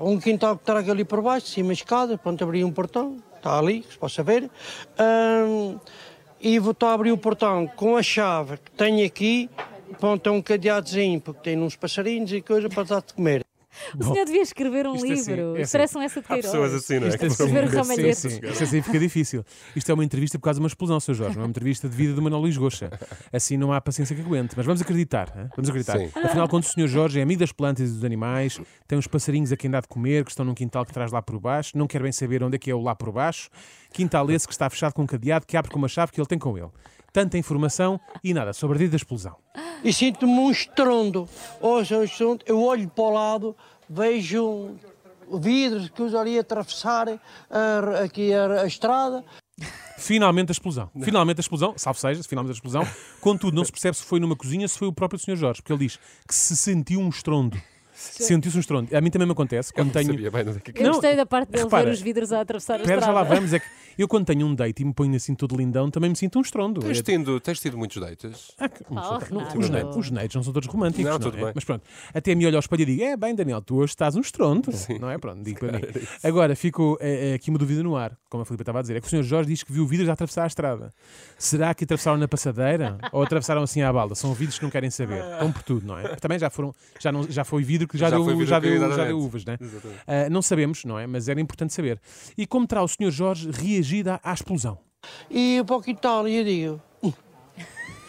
um 0.00 0.18
quintal 0.18 0.58
que 0.58 0.64
trago 0.64 0.90
ali 0.90 1.04
por 1.04 1.22
baixo, 1.22 1.46
de 1.46 1.52
cima 1.52 1.70
a 1.70 1.72
escada, 1.72 2.18
pronto, 2.18 2.42
abri 2.42 2.64
um 2.64 2.72
portão, 2.72 3.18
está 3.36 3.56
ali, 3.56 3.82
que 3.82 3.92
se 3.92 3.98
possa 3.98 4.20
ver. 4.24 4.50
Ahm, 4.98 5.78
e 6.40 6.58
vou 6.58 6.72
estar 6.72 6.88
a 6.90 6.92
abrir 6.94 7.12
o 7.12 7.16
portão 7.18 7.68
com 7.68 7.96
a 7.96 8.02
chave 8.02 8.56
que 8.58 8.70
tenho 8.72 9.06
aqui, 9.06 9.48
pronto, 9.98 10.28
é 10.28 10.32
um 10.32 10.42
cadeadozinho, 10.42 11.20
porque 11.20 11.40
tem 11.42 11.58
uns 11.60 11.76
passarinhos 11.76 12.32
e 12.32 12.40
coisa 12.40 12.68
para 12.68 12.82
dar 12.84 13.02
de 13.02 13.14
comer. 13.14 13.44
O 13.98 14.04
senhor 14.04 14.24
devia 14.24 14.40
escrever 14.40 14.86
um 14.86 14.94
Isto 14.94 15.12
assim, 15.12 15.34
livro. 15.34 15.50
é 15.50 15.52
assim. 15.52 15.62
Expressam 15.62 16.00
essa 16.00 16.20
de 16.22 16.26
Há 16.32 16.36
pessoas 16.36 16.72
assim, 16.72 16.98
não 16.98 17.06
é? 17.06 17.08
Isto 17.08 17.18
Que 17.18 17.26
assim, 17.26 17.44
Escrever 17.44 17.68
ramalhete. 17.68 18.14
sim, 18.14 18.30
sim. 18.30 18.40
Isto 18.42 18.64
assim 18.64 18.80
fica 18.82 18.98
difícil. 18.98 19.44
Isto 19.74 19.90
é 19.90 19.94
uma 19.94 20.02
entrevista 20.02 20.38
por 20.38 20.44
causa 20.44 20.58
de 20.58 20.62
uma 20.62 20.68
explosão, 20.68 20.98
Sr. 20.98 21.12
Jorge, 21.12 21.36
não 21.36 21.42
é 21.42 21.44
uma 21.44 21.50
entrevista 21.50 21.86
de 21.86 21.94
vida 21.94 22.14
do 22.14 22.22
Manuel 22.22 22.40
Luís 22.40 22.56
Goxa. 22.56 22.90
Assim 23.30 23.58
não 23.58 23.74
há 23.74 23.80
paciência 23.80 24.16
que 24.16 24.22
aguente. 24.22 24.54
Mas 24.56 24.64
vamos 24.64 24.80
acreditar, 24.80 25.28
hã? 25.36 25.50
vamos 25.54 25.68
acreditar. 25.68 25.98
Sim. 25.98 26.10
Afinal, 26.14 26.48
quando 26.48 26.62
o 26.62 26.66
Sr. 26.66 26.88
Jorge 26.88 27.20
é 27.20 27.22
amigo 27.22 27.40
das 27.40 27.52
plantas 27.52 27.90
e 27.90 27.92
dos 27.92 28.02
animais, 28.02 28.58
tem 28.88 28.98
uns 28.98 29.06
passarinhos 29.06 29.52
a 29.52 29.56
quem 29.58 29.70
dá 29.70 29.80
de 29.80 29.88
comer, 29.88 30.24
que 30.24 30.30
estão 30.30 30.46
num 30.46 30.54
quintal 30.54 30.86
que 30.86 30.92
traz 30.94 31.12
lá 31.12 31.20
por 31.20 31.38
baixo, 31.38 31.76
não 31.76 31.86
quer 31.86 32.02
bem 32.02 32.12
saber 32.12 32.42
onde 32.42 32.56
é 32.56 32.58
que 32.58 32.70
é 32.70 32.74
o 32.74 32.80
lá 32.80 32.94
por 32.94 33.12
baixo. 33.12 33.50
Quintal 33.92 34.30
esse 34.30 34.46
que 34.46 34.54
está 34.54 34.70
fechado 34.70 34.94
com 34.94 35.02
um 35.02 35.06
cadeado, 35.06 35.46
que 35.46 35.54
abre 35.54 35.70
com 35.70 35.78
uma 35.78 35.88
chave 35.88 36.12
que 36.12 36.20
ele 36.20 36.26
tem 36.26 36.38
com 36.38 36.56
ele. 36.56 36.70
Tanta 37.16 37.38
informação 37.38 37.98
e 38.22 38.34
nada 38.34 38.52
sobre 38.52 38.76
a 38.76 38.78
dita 38.80 38.90
da 38.90 38.96
explosão. 38.98 39.36
E 39.82 39.90
sinto-me 39.90 40.32
um 40.34 40.50
estrondo. 40.50 41.26
É 41.62 41.96
um 41.96 42.02
estrondo, 42.04 42.44
eu 42.44 42.62
olho 42.62 42.86
para 42.90 43.04
o 43.04 43.10
lado, 43.10 43.56
vejo 43.88 44.76
vidros 45.32 45.88
que 45.88 46.02
usaria 46.02 46.42
atravessar 46.42 47.08
a- 47.08 48.04
aqui 48.04 48.34
a, 48.34 48.60
a 48.60 48.66
estrada. 48.66 49.24
Finalmente 49.96 50.50
a 50.50 50.52
explosão. 50.52 50.90
Finalmente 51.00 51.38
a 51.38 51.40
explosão, 51.40 51.72
salve 51.78 51.98
seja, 52.00 52.22
finalmente 52.22 52.52
a 52.52 52.56
explosão. 52.56 52.86
Contudo, 53.18 53.56
não 53.56 53.64
se 53.64 53.72
percebe 53.72 53.96
se 53.96 54.04
foi 54.04 54.20
numa 54.20 54.36
cozinha, 54.36 54.68
se 54.68 54.78
foi 54.78 54.88
o 54.88 54.92
próprio 54.92 55.18
Sr. 55.18 55.36
Jorge, 55.36 55.62
porque 55.62 55.72
ele 55.72 55.86
diz 55.86 55.98
que 56.28 56.34
se 56.34 56.54
sentiu 56.54 57.00
um 57.00 57.08
estrondo. 57.08 57.56
Sentiu-se 57.96 58.56
um 58.56 58.60
estrondo. 58.60 58.94
A 58.96 59.00
mim 59.00 59.10
também 59.10 59.26
me 59.26 59.32
acontece 59.32 59.72
quando 59.72 59.86
não 59.86 59.92
tenho. 59.94 60.06
sabia 60.12 60.30
bem 60.30 60.42
onde 60.42 60.58
é 60.58 60.60
que 60.60 60.78
Eu 60.80 60.84
Não, 60.84 60.92
gostei 60.92 61.16
da 61.16 61.24
parte 61.26 61.50
dele 61.50 61.64
repara, 61.64 61.84
ver 61.86 61.90
os 61.92 62.00
vidros 62.00 62.32
a 62.32 62.40
atravessar 62.42 62.74
a 62.74 62.82
Espera, 62.82 63.00
já 63.00 63.10
lá 63.10 63.22
estrada. 63.22 63.34
vamos. 63.40 63.52
É 63.54 63.58
que 63.58 63.66
eu, 63.98 64.06
quando 64.06 64.26
tenho 64.26 64.46
um 64.46 64.54
date 64.54 64.82
e 64.82 64.84
me 64.84 64.92
ponho 64.92 65.14
assim 65.16 65.34
todo 65.34 65.56
lindão, 65.56 65.90
também 65.90 66.10
me 66.10 66.16
sinto 66.16 66.38
um 66.38 66.42
estrondo. 66.42 66.80
Tens 66.82 66.98
É- 66.98 67.02
tido, 67.02 67.40
tens 67.40 67.58
tido 67.60 67.78
muitos 67.78 67.96
dates? 67.96 68.52
Ah, 68.58 68.68
Oh, 68.90 68.94
não, 69.34 69.42
os, 69.58 69.70
dates, 69.70 69.96
os 69.96 70.10
dates 70.10 70.36
não 70.36 70.42
são 70.42 70.52
todos 70.52 70.68
românticos. 70.68 71.04
Não, 71.06 71.12
Não, 71.12 71.18
tudo 71.18 71.38
é? 71.38 71.44
bem. 71.44 71.52
Mas 71.54 71.64
pronto, 71.64 71.82
até 72.12 72.34
me 72.34 72.44
olho 72.46 72.56
ao 72.56 72.60
espelho 72.60 72.82
e 72.82 72.84
digo: 72.84 73.02
É 73.02 73.16
bem, 73.16 73.34
Daniel, 73.34 73.62
tu 73.62 73.76
hoje 73.76 73.92
estás 73.92 74.14
um 74.14 74.20
estrondo. 74.20 74.70
Não 75.00 75.10
é? 75.10 75.16
Pronto, 75.16 75.42
digo 75.42 75.60
para 75.60 75.72
mim. 75.72 75.80
Agora, 76.22 76.54
ficou 76.54 76.98
é, 77.00 77.30
é, 77.30 77.34
aqui 77.34 77.48
uma 77.50 77.58
dúvida 77.58 77.82
no 77.82 77.96
ar, 77.96 78.16
como 78.28 78.42
a 78.42 78.46
Filipe 78.46 78.62
estava 78.62 78.80
a 78.80 78.82
dizer. 78.82 78.96
É 78.96 79.00
que 79.00 79.06
o 79.06 79.10
Sr. 79.10 79.22
Jorge 79.22 79.48
diz 79.48 79.62
que 79.62 79.72
viu 79.72 79.86
vidros 79.86 80.08
a 80.10 80.12
atravessar 80.12 80.44
a 80.44 80.46
estrada. 80.46 80.92
Será 81.38 81.72
que 81.74 81.84
atravessaram 81.84 82.18
na 82.18 82.28
passadeira 82.28 82.98
ou 83.12 83.22
atravessaram 83.22 83.62
assim 83.62 83.80
à 83.82 83.90
balda? 83.92 84.14
São 84.14 84.34
vidros 84.34 84.58
que 84.58 84.64
não 84.64 84.70
querem 84.70 84.90
saber. 84.90 85.22
Estão 85.32 85.50
por 85.52 85.62
tudo, 85.62 85.86
não 85.86 85.98
é? 85.98 86.08
Também 86.16 86.38
já 86.38 86.50
foram, 86.50 86.74
já, 87.00 87.10
não, 87.10 87.22
já 87.30 87.44
foi 87.44 87.62
vidro 87.62 87.85
que 87.88 87.96
já, 87.98 88.08
Já 88.10 88.16
deu, 88.16 88.24
vidro 88.26 88.46
já, 88.46 88.60
que- 88.60 88.68
deu, 88.68 88.92
já 88.96 89.04
deu 89.04 89.18
uvas, 89.18 89.44
né? 89.44 89.58
Ah, 90.06 90.28
não 90.30 90.42
sabemos, 90.42 90.84
não 90.84 90.98
é? 90.98 91.06
Mas 91.06 91.28
era 91.28 91.40
importante 91.40 91.72
saber. 91.72 92.00
E 92.36 92.46
como 92.46 92.66
terá 92.66 92.82
o 92.82 92.88
Sr. 92.88 93.10
Jorge 93.10 93.50
reagido 93.50 94.10
à, 94.10 94.20
à 94.22 94.32
explosão? 94.32 94.78
E 95.30 95.62
para 95.66 95.76
o 95.76 95.82
quintal, 95.82 96.26
e 96.28 96.36
eu 96.36 96.44
digo: 96.44 96.82
"Hum, 97.02 97.12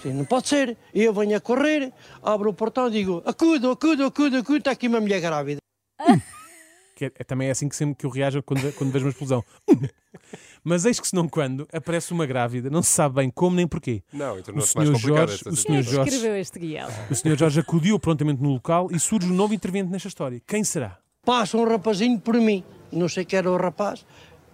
sim, 0.02 0.14
não 0.14 0.26
pode 0.26 0.48
ser. 0.48 0.78
E 0.94 1.04
eu 1.04 1.14
venho 1.14 1.38
a 1.38 1.40
correr, 1.40 1.92
abro 2.24 2.50
o 2.50 2.54
portão 2.54 2.88
e 2.88 2.92
digo: 2.92 3.22
acudo, 3.26 3.72
acudo, 3.72 4.06
acudo, 4.06 4.38
acudo, 4.38 4.58
está 4.58 4.72
aqui 4.72 4.88
uma 4.88 5.00
mulher 5.02 5.22
grávida. 5.22 5.60
Que 6.98 7.06
é, 7.06 7.12
é- 7.20 7.24
também 7.24 7.48
é 7.48 7.52
assim 7.52 7.70
que 7.70 7.76
sempre 7.76 7.94
que 7.96 8.06
eu 8.08 8.10
reajo 8.10 8.42
quando, 8.42 8.60
quando 8.74 8.92
vejo 8.92 9.06
uma 9.06 9.12
explosão. 9.12 9.44
Mas 10.64 10.84
eis 10.84 11.00
que 11.00 11.08
se 11.08 11.14
não 11.16 11.28
quando 11.30 11.68
aparece 11.72 12.12
uma 12.12 12.26
grávida, 12.26 12.72
não 12.72 12.82
se 12.82 12.90
sabe 12.90 13.16
bem 13.16 13.30
como 13.30 13.56
nem 13.56 13.68
porquê. 13.68 14.02
Não, 14.12 14.36
e 14.36 14.40
O 14.40 14.44
tornou-se 14.44 14.76
mais 14.76 14.90
Sr. 14.90 14.94
complicado 14.96 15.28
Jorge, 15.30 15.34
esta 15.36 15.50
o 15.50 15.54
é 15.54 15.56
que 15.78 15.84
Jorge, 15.84 16.10
escreveu 16.16 16.38
este 16.38 16.60
guião? 16.60 16.90
o 17.12 17.16
Sr. 17.16 17.38
Jorge 17.38 17.60
acudiu 17.60 18.00
prontamente 18.00 18.42
no 18.42 18.50
local 18.52 18.90
e 18.92 19.00
surge 19.00 19.28
um 19.32 19.34
novo 19.36 19.54
intervento 19.54 19.92
nesta 19.92 20.08
história. 20.08 20.42
Quem 20.48 20.64
será? 20.64 20.98
Passa 21.24 21.56
um 21.56 21.68
rapazinho 21.70 22.20
por 22.20 22.34
mim, 22.36 22.64
não 22.92 23.08
sei 23.08 23.24
quem 23.24 23.38
era 23.38 23.52
o 23.52 23.58
rapaz. 23.58 24.04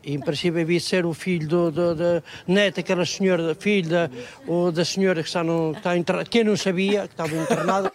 Em 0.04 0.20
princípio 0.20 0.56
devia 0.60 0.82
ser 0.82 1.06
o 1.06 1.14
filho 1.14 1.48
do, 1.48 1.72
do, 1.72 1.96
da 1.96 2.22
neta, 2.46 2.82
aquela 2.82 3.06
senhora, 3.06 3.56
filho 3.56 3.90
da, 3.90 4.10
ou 4.46 4.70
da 4.70 4.84
senhora 4.84 5.22
que 5.24 5.30
está, 5.30 5.42
no, 5.46 5.72
que 5.82 5.88
está 6.00 6.26
que 6.26 6.40
eu 6.40 6.46
não 6.46 6.58
sabia, 6.58 7.08
que 7.08 7.14
estava 7.14 7.34
internada. 7.34 7.90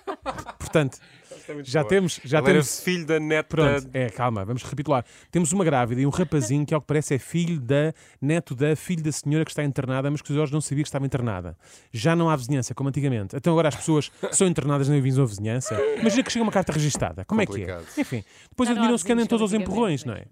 Portanto, 0.59 0.99
já 1.65 1.81
boa. 1.81 1.89
temos. 1.89 2.21
Já 2.25 2.39
Ele 2.39 2.47
era 2.47 2.55
temos 2.55 2.81
filho 2.81 3.07
da 3.07 3.21
neta. 3.21 3.49
Pronto, 3.49 3.89
é, 3.93 4.09
calma, 4.11 4.45
vamos 4.45 4.63
recapitular. 4.63 5.05
Temos 5.31 5.53
uma 5.53 5.65
grávida 5.65 6.01
e 6.01 6.07
um 6.07 6.11
rapazinho 6.11 6.65
que, 6.65 6.75
ao 6.75 6.81
que 6.81 6.87
parece, 6.87 7.15
é 7.15 7.19
filho 7.19 7.61
da, 7.61 7.93
neto 8.21 8.55
da, 8.55 8.75
filho 8.77 9.03
da 9.03 9.13
senhora 9.13 9.45
que 9.45 9.51
está 9.51 9.65
internada, 9.65 10.11
mas 10.11 10.23
que 10.23 10.33
o 10.33 10.35
Jorge 10.35 10.53
não 10.53 10.61
sabia 10.61 10.85
que 10.85 10.89
estava 10.89 11.07
internada. 11.07 11.57
Já 11.93 12.15
não 12.15 12.31
há 12.31 12.37
vizinhança, 12.37 12.75
como 12.75 12.89
antigamente. 12.89 13.37
Então 13.37 13.53
agora 13.53 13.69
as 13.69 13.77
pessoas 13.77 14.11
são 14.33 14.47
internadas 14.47 14.89
nem 14.89 14.99
avisam 14.99 15.25
a 15.25 15.27
vizinhança. 15.27 15.75
Imagina 16.01 16.23
que 16.23 16.33
chega 16.33 16.43
uma 16.43 16.53
carta 16.53 16.73
registada. 16.73 17.25
Como 17.25 17.41
é 17.41 17.47
que 17.47 17.53
Complicado. 17.53 17.85
é? 17.97 18.01
Enfim, 18.01 18.25
depois 18.51 18.71
admiram-se 18.71 19.05
que 19.05 19.13
vizinhos 19.13 19.29
todos 19.29 19.43
aos 19.43 19.51
como 19.53 19.63
empurrões, 19.63 20.05
não 20.05 20.15
é? 20.15 20.25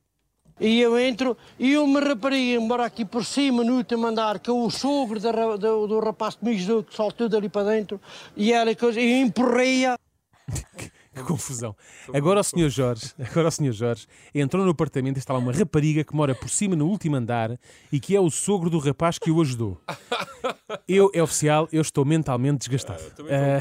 E 0.59 0.81
eu 0.81 0.99
entro 0.99 1.37
e 1.59 1.73
eu 1.73 1.87
me 1.87 2.01
rapariga, 2.01 2.59
embora 2.63 2.87
aqui 2.87 3.05
por 3.05 3.25
cima, 3.25 3.63
no 3.63 3.77
último 3.77 4.07
andar, 4.07 4.39
que 4.39 4.49
é 4.49 4.53
o 4.53 4.71
sogro 4.71 5.21
da 5.21 5.31
do 5.57 6.01
rapaz 6.01 6.35
que 6.35 6.45
me 6.45 6.53
ajudou, 6.53 6.83
que 6.83 6.95
saltou 6.95 7.29
dali 7.29 7.49
para 7.49 7.71
dentro, 7.71 8.01
e 8.35 8.53
ela 8.53 8.75
coisa, 8.75 8.99
e 8.99 9.21
empurrei-a. 9.21 9.97
Que 11.17 11.23
confusão. 11.25 11.75
Agora 12.13 12.41
o 12.41 12.45
Sr. 12.45 12.69
Jorge, 12.69 13.13
agora 13.19 13.49
o 13.49 13.51
Sr. 13.51 13.73
Jorge 13.73 14.07
entrou 14.35 14.63
no 14.65 14.71
apartamento 14.71 15.17
e 15.17 15.19
está 15.19 15.33
lá 15.33 15.39
uma 15.39 15.53
rapariga 15.53 16.05
que 16.05 16.15
mora 16.15 16.35
por 16.35 16.51
cima 16.51 16.77
no 16.77 16.87
último 16.87 17.17
andar 17.17 17.59
e 17.91 17.99
que 17.99 18.15
é 18.15 18.21
o 18.21 18.31
sogro 18.31 18.69
do 18.69 18.79
rapaz 18.79 19.19
que 19.19 19.31
o 19.31 19.41
ajudou. 19.41 19.81
Eu, 20.87 21.11
é 21.13 21.21
oficial, 21.21 21.69
eu 21.73 21.83
estou 21.83 22.05
mentalmente 22.05 22.59
desgastado. 22.59 23.03
Ah, 23.29 23.59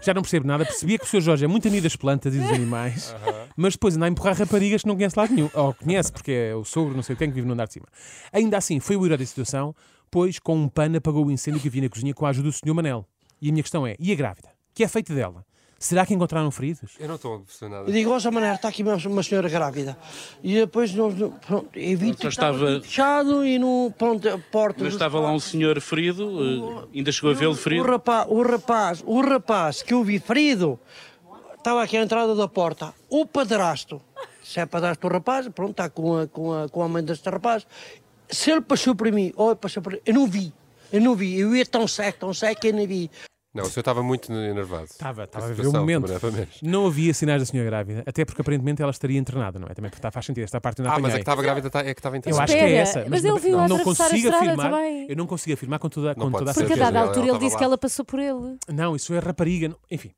já 0.00 0.12
não 0.12 0.22
percebo 0.22 0.44
nada. 0.44 0.64
Percebia 0.64 0.98
que 0.98 1.04
o 1.04 1.06
Sr. 1.06 1.20
Jorge 1.20 1.44
é 1.44 1.48
muito 1.48 1.68
amigo 1.68 1.84
das 1.84 1.94
plantas 1.94 2.34
e 2.34 2.40
dos 2.40 2.50
animais, 2.50 3.14
mas 3.56 3.74
depois 3.74 3.96
anda 3.96 4.06
a 4.06 4.08
empurrar 4.08 4.36
raparigas 4.36 4.82
que 4.82 4.88
não 4.88 4.96
conhece 4.96 5.16
lado 5.16 5.32
nenhum. 5.32 5.48
Ou 5.54 5.72
conhece, 5.72 6.10
porque 6.10 6.32
é 6.32 6.56
o 6.56 6.64
sogro, 6.64 6.96
não 6.96 7.02
sei 7.04 7.14
quem, 7.14 7.28
que 7.28 7.34
vive 7.34 7.46
no 7.46 7.52
andar 7.52 7.68
de 7.68 7.74
cima. 7.74 7.86
Ainda 8.32 8.56
assim, 8.56 8.80
foi 8.80 8.96
o 8.96 9.06
herói 9.06 9.18
da 9.18 9.26
situação, 9.26 9.72
pois 10.10 10.40
com 10.40 10.56
um 10.56 10.68
pano 10.68 10.96
apagou 10.96 11.24
o 11.24 11.30
incêndio 11.30 11.60
que 11.60 11.68
havia 11.68 11.82
na 11.82 11.88
cozinha 11.88 12.12
com 12.12 12.26
a 12.26 12.30
ajuda 12.30 12.48
do 12.48 12.52
Sr. 12.52 12.74
Manel. 12.74 13.06
E 13.40 13.48
a 13.48 13.52
minha 13.52 13.62
questão 13.62 13.86
é: 13.86 13.94
e 14.00 14.10
a 14.10 14.14
grávida? 14.16 14.48
Que 14.74 14.82
é 14.82 14.88
feito 14.88 15.14
dela? 15.14 15.44
Será 15.82 16.06
que 16.06 16.14
encontraram 16.14 16.48
feridos? 16.52 16.92
Eu 17.00 17.08
não 17.08 17.16
estou 17.16 17.34
a 17.34 17.38
perceber 17.40 17.74
nada. 17.74 17.90
E 17.90 17.92
digo, 17.92 18.12
ó, 18.12 18.18
Zé 18.20 18.30
Mané, 18.30 18.54
está 18.54 18.68
aqui 18.68 18.84
uma, 18.84 19.20
senhora 19.20 19.48
grávida. 19.48 19.98
E 20.40 20.54
depois, 20.54 20.94
nós, 20.94 21.12
pronto, 21.44 21.68
eu 21.74 21.98
Já 21.98 22.28
estava 22.28 22.80
fechado 22.80 23.44
e 23.44 23.58
no, 23.58 23.92
pronto, 23.98 24.28
a 24.28 24.38
porta... 24.38 24.84
Mas 24.84 24.92
estava 24.92 25.18
lá 25.18 25.32
um 25.32 25.40
senhor 25.40 25.80
ferido, 25.80 26.86
eh, 26.94 26.98
ainda 26.98 27.10
chegou 27.10 27.32
a 27.32 27.34
vê-lo 27.34 27.54
O 27.54 27.56
ferido. 27.56 27.82
rapaz, 27.82 28.26
o 28.30 28.42
rapaz, 28.42 29.02
o 29.04 29.20
rapaz 29.22 29.82
que 29.82 29.92
eu 29.92 30.04
vi 30.04 30.20
ferido 30.20 30.78
estava 31.58 31.82
aqui 31.82 31.96
à 31.96 32.02
entrada 32.02 32.32
da 32.36 32.46
porta. 32.46 32.94
O 33.10 33.26
padrasto, 33.26 34.00
se 34.40 34.60
é 34.60 34.66
padrasto 34.66 35.08
do 35.08 35.12
rapaz, 35.12 35.48
pronto, 35.48 35.72
está 35.72 35.90
com 35.90 36.16
a, 36.16 36.28
com 36.28 36.52
a, 36.52 36.68
com 36.68 36.80
a 36.80 36.88
mãe 36.88 37.02
deste 37.02 37.28
rapaz. 37.28 37.66
Se 38.30 38.52
ele 38.52 38.60
passou 38.60 38.94
por 38.94 39.10
mim, 39.10 39.32
ou 39.34 39.56
passou 39.56 39.82
por 39.82 40.00
eu 40.06 40.14
não 40.14 40.28
vi, 40.28 40.52
eu 40.92 41.00
não 41.00 41.16
vi, 41.16 41.40
eu 41.40 41.56
ia 41.56 41.66
tão 41.66 41.88
seco, 41.88 42.20
tão 42.20 42.32
seco 42.32 42.60
que 42.60 42.68
eu 42.68 42.72
não 42.72 42.86
vi. 42.86 43.10
Não, 43.54 43.64
o 43.64 43.66
senhor 43.66 43.80
estava 43.82 44.02
muito 44.02 44.32
enervado. 44.32 44.84
Estava, 44.84 45.24
estava 45.24 45.44
a 45.46 45.52
ver 45.52 45.66
o 45.66 45.72
momento. 45.72 46.08
não 46.08 46.38
é. 46.38 46.46
Não 46.62 46.86
havia 46.86 47.12
sinais 47.12 47.42
da 47.42 47.46
senhora 47.46 47.68
grávida, 47.68 48.02
até 48.06 48.24
porque 48.24 48.40
aparentemente 48.40 48.80
ela 48.80 48.90
estaria 48.90 49.18
internada, 49.18 49.58
não 49.58 49.68
é? 49.68 49.74
Também 49.74 49.90
tá- 49.90 50.10
faz 50.10 50.24
sentido, 50.24 50.44
esta 50.44 50.58
parte 50.58 50.78
eu 50.78 50.84
não 50.84 50.90
Ah, 50.90 50.94
mas 50.94 51.02
é 51.02 51.06
apanhei. 51.08 51.16
que 51.18 51.20
estava 51.22 51.42
grávida, 51.42 51.68
tá- 51.70 51.80
é 51.80 51.92
que 51.94 52.00
estava 52.00 52.16
Eu 52.16 52.18
interessante. 52.18 52.44
acho 52.44 52.52
que 52.54 52.58
é 52.60 52.72
essa, 52.72 53.04
mas 53.10 53.22
ele 53.24 53.32
não, 53.34 53.38
viu-a 53.38 53.68
não 53.68 53.76
a 53.76 53.84
consigo 53.84 54.28
afirmar. 54.28 54.70
também. 54.70 55.06
Eu 55.08 55.16
não 55.16 55.26
consigo 55.26 55.52
afirmar 55.52 55.78
com 55.78 55.88
toda, 55.90 56.14
Não 56.16 56.30
com 56.30 56.38
toda 56.38 56.50
a 56.50 56.54
ser, 56.54 56.60
Porque 56.60 56.72
a 56.72 56.76
certeza. 56.76 56.92
dada 56.92 57.06
altura 57.08 57.26
ele 57.28 57.38
disse 57.38 57.52
lá. 57.52 57.58
que 57.58 57.64
ela 57.64 57.76
passou 57.78 58.04
por 58.06 58.18
ele. 58.20 58.56
Não, 58.68 58.96
isso 58.96 59.12
é 59.12 59.18
rapariga, 59.18 59.68
não- 59.68 59.76
enfim. 59.90 60.12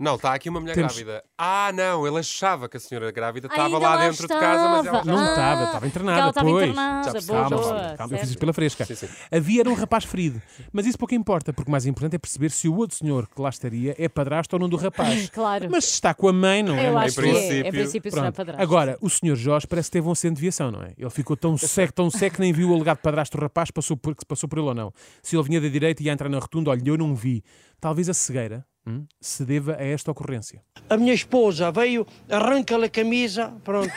Não, 0.00 0.14
está 0.14 0.32
aqui 0.32 0.48
uma 0.48 0.58
mulher 0.60 0.74
Temos- 0.74 0.94
grávida. 0.94 1.22
Ah, 1.36 1.70
não, 1.74 2.06
ele 2.06 2.18
achava 2.18 2.70
que 2.70 2.78
a 2.78 2.80
senhora 2.80 3.10
grávida 3.12 3.48
Ah, 3.48 3.52
estava 3.52 3.68
ainda 3.76 3.78
lá 3.86 3.96
dentro 3.98 4.22
de 4.22 4.28
casa, 4.28 4.68
mas 4.70 4.86
ela 4.86 4.98
já 4.98 5.04
Não 5.04 5.18
Ah, 5.18 5.28
estava, 5.28 5.64
estava 5.64 5.86
internada. 5.86 6.18
ela 6.20 6.28
estava 6.30 6.48
pois. 6.48 6.68
internada, 6.70 7.20
Já 7.20 7.26
boa, 7.26 7.40
calma, 7.42 7.56
boa, 7.56 7.72
calma, 7.74 7.92
eu 7.92 7.96
fiz 7.98 8.08
certo. 8.10 8.24
isto 8.30 8.38
pela 8.38 8.52
fresca. 8.54 8.84
Sim, 8.86 8.94
sim. 8.94 9.08
Havia 9.30 9.60
era 9.60 9.68
um 9.68 9.74
rapaz 9.74 10.04
ferido, 10.04 10.40
mas 10.72 10.86
isso 10.86 10.96
pouco 10.96 11.14
importa, 11.14 11.52
porque 11.52 11.68
o 11.68 11.72
mais 11.72 11.84
importante 11.84 12.16
é 12.16 12.18
perceber 12.18 12.50
se 12.50 12.66
o 12.66 12.74
outro 12.76 12.96
senhor 12.96 13.28
que 13.28 13.40
lá 13.42 13.50
estaria 13.50 13.94
é 13.98 14.08
padrasto 14.08 14.56
ou 14.56 14.60
não 14.60 14.68
do 14.70 14.76
rapaz. 14.76 15.28
Claro. 15.30 15.68
Mas 15.70 15.84
se 15.84 15.92
está 15.92 16.14
com 16.14 16.28
a 16.28 16.32
mãe, 16.32 16.62
não 16.62 16.74
é? 16.74 16.88
Eu 16.88 16.96
acho 16.98 17.20
que 17.20 17.28
é. 17.28 17.28
Em 17.28 17.32
princípio- 17.34 17.72
princípio 17.72 18.10
será 18.10 18.22
Pronto. 18.24 18.36
padrasto. 18.36 18.62
Agora, 18.62 18.96
o 19.02 19.10
senhor 19.10 19.36
Jorge 19.36 19.66
parece 19.66 19.90
que 19.90 19.92
teve 19.92 20.08
um 20.08 20.12
acidente 20.12 20.36
de 20.36 20.40
viação, 20.40 20.70
não 20.70 20.82
é? 20.82 20.94
Ele 20.96 21.10
ficou 21.10 21.36
tão 21.36 21.58
seco, 21.58 21.92
tão 21.92 22.10
seco 22.10 22.36
que 22.36 22.40
nem 22.40 22.52
viu 22.54 22.70
o 22.70 22.74
alegado 22.74 22.98
padrasto 22.98 23.36
do 23.36 23.42
rapaz 23.42 23.70
passou 23.70 23.98
por, 23.98 24.14
se 24.18 24.24
passou 24.26 24.48
por 24.48 24.58
ele 24.58 24.68
ou 24.68 24.74
não. 24.74 24.92
Se 25.22 25.36
ele 25.36 25.42
vinha 25.44 25.60
da 25.60 25.68
direita 25.68 26.02
e 26.02 26.06
ia 26.06 26.12
entrar 26.12 26.28
na 26.30 26.38
rotunda, 26.38 26.70
olha, 26.70 26.82
eu 26.86 26.96
não 26.96 27.14
vi. 27.14 27.44
Talvez 27.80 28.08
a 28.08 28.14
cegueira 28.14 28.64
hum, 28.86 29.04
se 29.20 29.44
deva 29.44 29.76
a 29.78 29.84
esta 29.84 30.10
ocorrência. 30.10 30.62
A 30.88 30.96
minha 30.96 31.14
esposa 31.14 31.70
veio, 31.70 32.06
arranca-lhe 32.28 32.86
a 32.86 32.90
camisa, 32.90 33.52
pronto. 33.64 33.92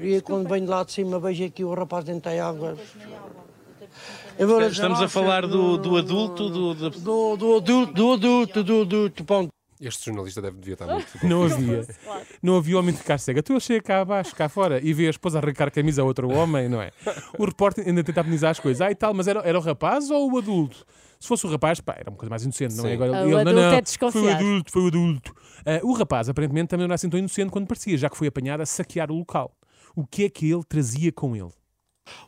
E 0.00 0.20
quando 0.22 0.48
venho 0.48 0.68
lá 0.68 0.82
de 0.84 0.92
cima 0.92 1.18
vejo 1.20 1.44
aqui 1.44 1.62
o 1.64 1.72
rapaz 1.74 2.04
dentro 2.04 2.30
da 2.30 2.48
água. 2.48 2.76
Estamos 4.38 4.80
a 4.80 4.88
"Nossa, 4.88 5.08
falar 5.08 5.46
do, 5.46 5.76
do 5.76 5.96
adulto, 5.96 6.48
do, 6.48 6.74
do- 6.74 6.90
do, 6.90 7.36
do 7.36 7.56
adulto, 7.56 7.92
do 7.92 8.12
adulto, 8.12 8.64
do 8.64 8.80
adulto, 8.82 9.24
ponto. 9.24 9.50
Este 9.80 10.06
jornalista 10.06 10.40
deve, 10.40 10.58
devia 10.58 10.74
estar 10.74 10.86
muito. 10.92 11.06
Não 11.26 11.42
havia. 11.44 11.86
Não 12.42 12.56
havia 12.56 12.78
homem 12.78 12.92
de 12.94 13.00
ficar 13.00 13.18
cega. 13.18 13.42
Tu 13.42 13.54
achei 13.54 13.80
cá 13.80 14.00
abaixo, 14.00 14.34
cá 14.34 14.48
fora, 14.48 14.80
e 14.82 14.92
vê 14.94 15.06
a 15.08 15.10
esposa 15.10 15.38
arrancar 15.38 15.68
a 15.68 15.70
camisa 15.70 16.02
a 16.02 16.04
outro 16.04 16.30
homem, 16.30 16.68
não 16.68 16.80
é? 16.80 16.90
O 17.38 17.44
repórter 17.44 17.86
ainda 17.86 18.02
tenta 18.02 18.20
amenizar 18.20 18.52
as 18.52 18.60
coisas. 18.60 18.80
Ah, 18.80 18.90
e 18.90 18.94
tal, 18.94 19.12
mas 19.12 19.26
era, 19.28 19.40
era 19.40 19.58
o 19.58 19.62
rapaz 19.62 20.10
ou 20.10 20.32
o 20.32 20.38
adulto? 20.38 20.86
Se 21.22 21.28
fosse 21.28 21.46
o 21.46 21.48
rapaz, 21.48 21.80
pá, 21.80 21.94
era 21.96 22.10
uma 22.10 22.16
coisa 22.16 22.30
mais 22.30 22.42
inocente, 22.42 22.74
não 22.74 22.84
é? 22.84 22.94
Agora, 22.94 23.12
o 23.12 23.14
ele, 23.14 23.30
não, 23.30 23.38
adulto 23.38 23.54
não, 23.54 24.08
é 24.08 24.10
foi 24.10 24.22
o 24.22 24.28
adulto, 24.28 24.72
foi 24.72 24.82
o 24.82 24.86
adulto. 24.88 25.32
Ah, 25.64 25.78
o 25.84 25.92
rapaz, 25.92 26.28
aparentemente, 26.28 26.70
também 26.70 26.82
não 26.82 26.86
era 26.86 26.96
assim 26.96 27.08
tão 27.08 27.16
inocente 27.16 27.48
quando 27.48 27.64
parecia, 27.64 27.96
já 27.96 28.10
que 28.10 28.16
foi 28.16 28.26
apanhado 28.26 28.60
a 28.60 28.66
saquear 28.66 29.08
o 29.08 29.14
local. 29.14 29.56
O 29.94 30.04
que 30.04 30.24
é 30.24 30.28
que 30.28 30.50
ele 30.50 30.64
trazia 30.64 31.12
com 31.12 31.36
ele? 31.36 31.52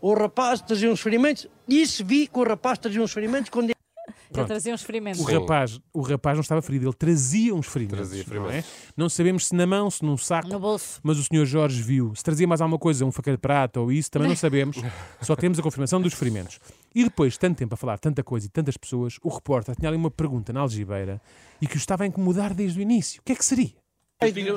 O 0.00 0.14
rapaz 0.14 0.61
trazia 0.61 0.88
uns 0.88 1.00
ferimentos, 1.00 1.48
isso 1.66 2.04
vi 2.04 2.28
que 2.28 2.38
o 2.38 2.44
rapaz 2.44 2.78
trazia 2.78 3.02
uns 3.02 3.12
ferimentos 3.12 3.50
quando 3.50 3.70
Ele 3.70 4.44
trazia 4.46 4.72
uns 4.72 4.85
ferimentos. 4.85 5.20
O 5.20 5.24
rapaz, 5.24 5.80
o 5.92 6.00
rapaz 6.00 6.37
não 6.37 6.42
estava 6.42 6.62
ferido, 6.62 6.87
ele 6.87 6.94
trazia 6.94 7.52
uns 7.52 7.66
ferimentos. 7.66 8.11
Trazia 8.11 8.24
Não, 8.28 8.46
é? 8.46 8.48
ferimentos. 8.52 8.70
não 8.96 9.09
sabemos 9.09 9.46
se 9.48 9.57
na 9.57 9.66
mão, 9.66 9.90
se 9.90 10.04
num 10.04 10.16
saco. 10.16 10.46
No 10.46 10.61
bolso. 10.61 11.00
Mas 11.02 11.18
o 11.18 11.24
senhor 11.24 11.44
Jorge 11.46 11.83
viu. 11.83 12.14
Se 12.14 12.22
trazia 12.22 12.46
mais 12.46 12.61
alguma 12.61 12.78
coisa, 12.78 13.04
um 13.04 13.11
faca 13.11 13.33
de 13.33 13.38
prata 13.38 13.80
ou 13.80 13.90
isso, 13.90 14.09
também 14.09 14.28
não 14.28 14.37
sabemos. 14.37 14.76
Só 15.20 15.35
temos 15.35 15.59
a 15.59 15.62
confirmação 15.62 16.00
dos 16.00 16.14
ferimentos. 16.14 16.61
E 16.94 17.02
depois, 17.02 17.33
de 17.33 17.40
tanto 17.40 17.59
tempo 17.59 17.74
a 17.74 17.76
falar 17.76 17.98
tanta 17.98 18.22
coisa 18.22 18.46
e 18.46 18.48
tantas 18.48 18.76
pessoas, 18.76 19.18
o 19.22 19.28
repórter 19.28 19.74
tinha 19.74 19.88
ali 19.88 19.96
uma 19.96 20.11
pergunta 20.11 20.52
na 20.52 20.61
algibeira 20.61 21.20
e 21.61 21.66
que 21.66 21.74
o 21.74 21.78
estava 21.78 22.04
a 22.04 22.07
incomodar 22.07 22.54
desde 22.54 22.78
o 22.78 22.83
início. 22.83 23.20
O 23.20 23.24
que 23.24 23.33
é 23.33 23.35
que 23.35 23.44
seria? 23.44 23.72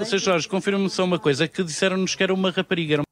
Sr. 0.06 0.20
Jorge, 0.20 0.48
confirma-me 0.48 0.90
só 0.90 1.04
uma 1.04 1.18
coisa, 1.18 1.48
que 1.48 1.64
disseram-nos 1.64 2.14
que 2.14 2.22
era 2.22 2.34
uma 2.34 2.52
rapariga. 2.52 2.94
Era 2.96 3.04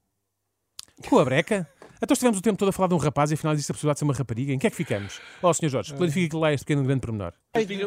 Com 1.10 1.18
a 1.18 1.26
breca? 1.26 1.68
Então 2.02 2.14
estivemos 2.14 2.38
o 2.38 2.42
tempo 2.42 2.58
todo 2.58 2.70
a 2.70 2.72
falar 2.72 2.88
de 2.90 2.94
um 2.94 2.98
rapaz 2.98 3.32
e 3.32 3.34
afinal 3.34 3.56
disse 3.56 3.72
a 3.72 3.74
possibilidade 3.74 3.96
de 3.96 4.00
ser 4.00 4.06
uma 4.06 4.14
rapariga. 4.14 4.54
Em 4.54 4.60
que 4.60 4.68
é 4.68 4.70
que 4.70 4.76
ficamos? 4.76 5.20
Ó, 5.42 5.52
senhor 5.54 5.72
Jorge, 5.72 5.94
clarifique 5.94 6.30
que 6.30 6.36
lá 6.36 6.54
este 6.54 6.66
pequeno 6.66 6.86
grande 6.86 7.02
pormenor. 7.02 7.34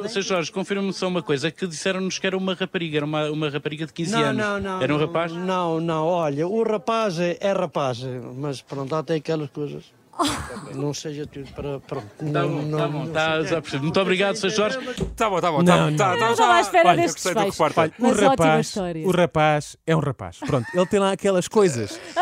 Sr. 0.09 0.23
Jorge, 0.23 0.51
confirma-me 0.51 0.93
só 0.93 1.07
uma 1.07 1.23
coisa, 1.23 1.51
que 1.53 1.67
disseram-nos 1.67 2.19
que 2.19 2.27
era 2.27 2.37
uma 2.37 2.55
rapariga, 2.55 2.97
era 2.97 3.07
uma, 3.07 3.31
uma 3.31 3.49
rapariga 3.49 3.87
de 3.87 3.93
15 3.93 4.13
Não, 4.13 4.21
anos. 4.21 4.37
não, 4.37 4.61
não. 4.61 4.83
Era 4.83 4.95
um 4.95 4.99
não, 4.99 5.07
rapaz? 5.07 5.33
Não, 5.33 5.81
não, 5.81 6.07
olha, 6.07 6.49
o 6.49 6.63
rapaz 6.65 7.21
é, 7.21 7.37
é 7.41 7.53
rapaz, 7.53 8.01
mas 8.35 8.61
pronto, 8.61 8.93
há 8.95 8.99
até 8.99 9.15
aquelas 9.15 9.51
coisas. 9.51 9.85
Não 10.75 10.93
seja 10.93 11.27
tudo 11.27 11.51
para. 11.53 11.81
Pronto, 11.81 12.07
Tá 12.19 12.25
não, 12.25 12.49
bom, 12.71 12.77
tá 12.77 12.89
bom, 12.89 13.07
tá, 13.09 13.43
já 13.43 13.61
percebi. 13.63 13.85
Muito 13.85 14.01
obrigado, 14.01 14.37
Sr. 14.37 14.51
Jorge. 14.51 14.79
Tá 15.17 15.31
bom, 15.31 15.41
tá 15.41 15.51
bom, 15.51 15.59
Não, 15.63 15.65
tá 15.65 15.77
não. 15.79 15.91
bom. 15.91 15.97
Tá, 15.97 16.13
Eu 16.15 16.19
tá, 16.19 16.25
não 16.27 16.33
estava 16.33 16.55
à 16.55 16.61
espera 16.61 16.89
Olha, 16.89 16.99
eu 16.99 17.03
deste 17.03 17.15
desfecho. 17.23 17.39
o 17.39 18.11
rapaz, 18.11 18.77
o 19.05 19.11
rapaz 19.11 19.77
é 19.87 19.97
um 19.97 20.01
rapaz. 20.01 20.39
Pronto, 20.39 20.67
ele 20.75 20.87
tem 20.87 21.01
lá 21.01 21.13
aquelas 21.13 21.49
coisas. 21.49 21.99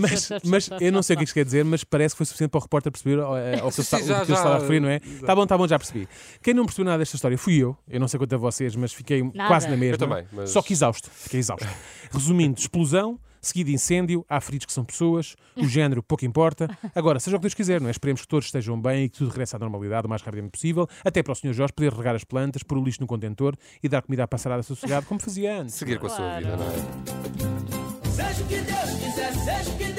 Mas, 0.00 0.28
mas 0.44 0.70
eu 0.80 0.90
não 0.92 1.02
sei 1.02 1.14
o 1.14 1.18
que 1.18 1.24
isto 1.24 1.34
quer 1.34 1.44
dizer, 1.44 1.64
mas 1.64 1.84
parece 1.84 2.14
que 2.14 2.18
foi 2.18 2.26
suficiente 2.26 2.50
para 2.50 2.58
o 2.58 2.62
repórter 2.62 2.90
perceber 2.90 3.20
ao, 3.20 3.36
está- 3.68 3.82
sim, 3.82 3.96
o 3.96 4.06
que 4.06 4.12
ele 4.12 4.32
estava 4.32 4.56
a 4.56 4.58
referir, 4.58 4.80
não 4.80 4.88
é? 4.88 5.00
Tá 5.24 5.34
bom, 5.34 5.46
tá 5.46 5.56
bom, 5.56 5.68
já 5.68 5.78
percebi. 5.78 6.08
Quem 6.42 6.52
não 6.54 6.64
percebeu 6.64 6.86
nada 6.86 6.98
desta 6.98 7.14
história 7.16 7.36
fui 7.38 7.56
eu. 7.58 7.76
Eu 7.88 8.00
não 8.00 8.08
sei 8.08 8.18
quanto 8.18 8.34
a 8.34 8.38
vocês, 8.38 8.74
mas 8.74 8.92
fiquei 8.92 9.22
Nada. 9.22 9.48
quase 9.48 9.68
na 9.68 9.76
mesma. 9.76 9.94
Eu 9.94 9.98
também, 9.98 10.24
mas- 10.32 10.50
Só 10.50 10.62
que 10.62 10.72
exausto. 10.72 11.08
Fiquei 11.12 11.38
exausto. 11.40 11.66
Resumindo, 12.12 12.58
explosão, 12.58 13.18
seguido 13.42 13.70
incêndio, 13.70 14.24
há 14.28 14.40
feridos 14.40 14.66
que 14.66 14.72
são 14.72 14.84
pessoas, 14.84 15.34
o 15.56 15.66
género 15.66 16.02
pouco 16.02 16.24
importa. 16.24 16.70
Agora, 16.94 17.18
seja 17.18 17.36
o 17.36 17.40
que 17.40 17.42
Deus 17.42 17.54
quiser, 17.54 17.80
não 17.80 17.88
é? 17.88 17.90
Esperemos 17.90 18.22
que 18.22 18.28
todos 18.28 18.46
estejam 18.46 18.80
bem 18.80 19.04
e 19.04 19.08
que 19.08 19.18
tudo 19.18 19.30
regresse 19.30 19.56
à 19.56 19.58
normalidade 19.58 20.06
o 20.06 20.08
mais 20.08 20.22
rapidamente 20.22 20.52
possível, 20.52 20.88
até 21.04 21.22
para 21.22 21.32
o 21.32 21.34
Sr. 21.34 21.52
Jorge 21.52 21.72
poder 21.72 21.92
regar 21.92 22.14
as 22.14 22.24
plantas, 22.24 22.62
pôr 22.62 22.78
o 22.78 22.84
lixo 22.84 23.00
no 23.00 23.06
contentor 23.06 23.56
e 23.82 23.88
dar 23.88 24.00
comida 24.00 24.24
à 24.24 24.28
passarada 24.28 24.62
sossegado, 24.62 25.04
como 25.06 25.20
fazia 25.20 25.60
antes. 25.60 25.74
Seguir 25.74 25.98
com 25.98 26.06
a 26.06 26.10
sua 26.10 26.38
vida, 26.38 26.56
não 26.56 26.66
é? 26.66 28.08
Seja 28.08 28.42
o 28.42 28.46
que 28.46 28.60
Deus 28.60 28.90
quiser, 29.00 29.34
seja 29.34 29.70
o 29.70 29.76
que 29.76 29.91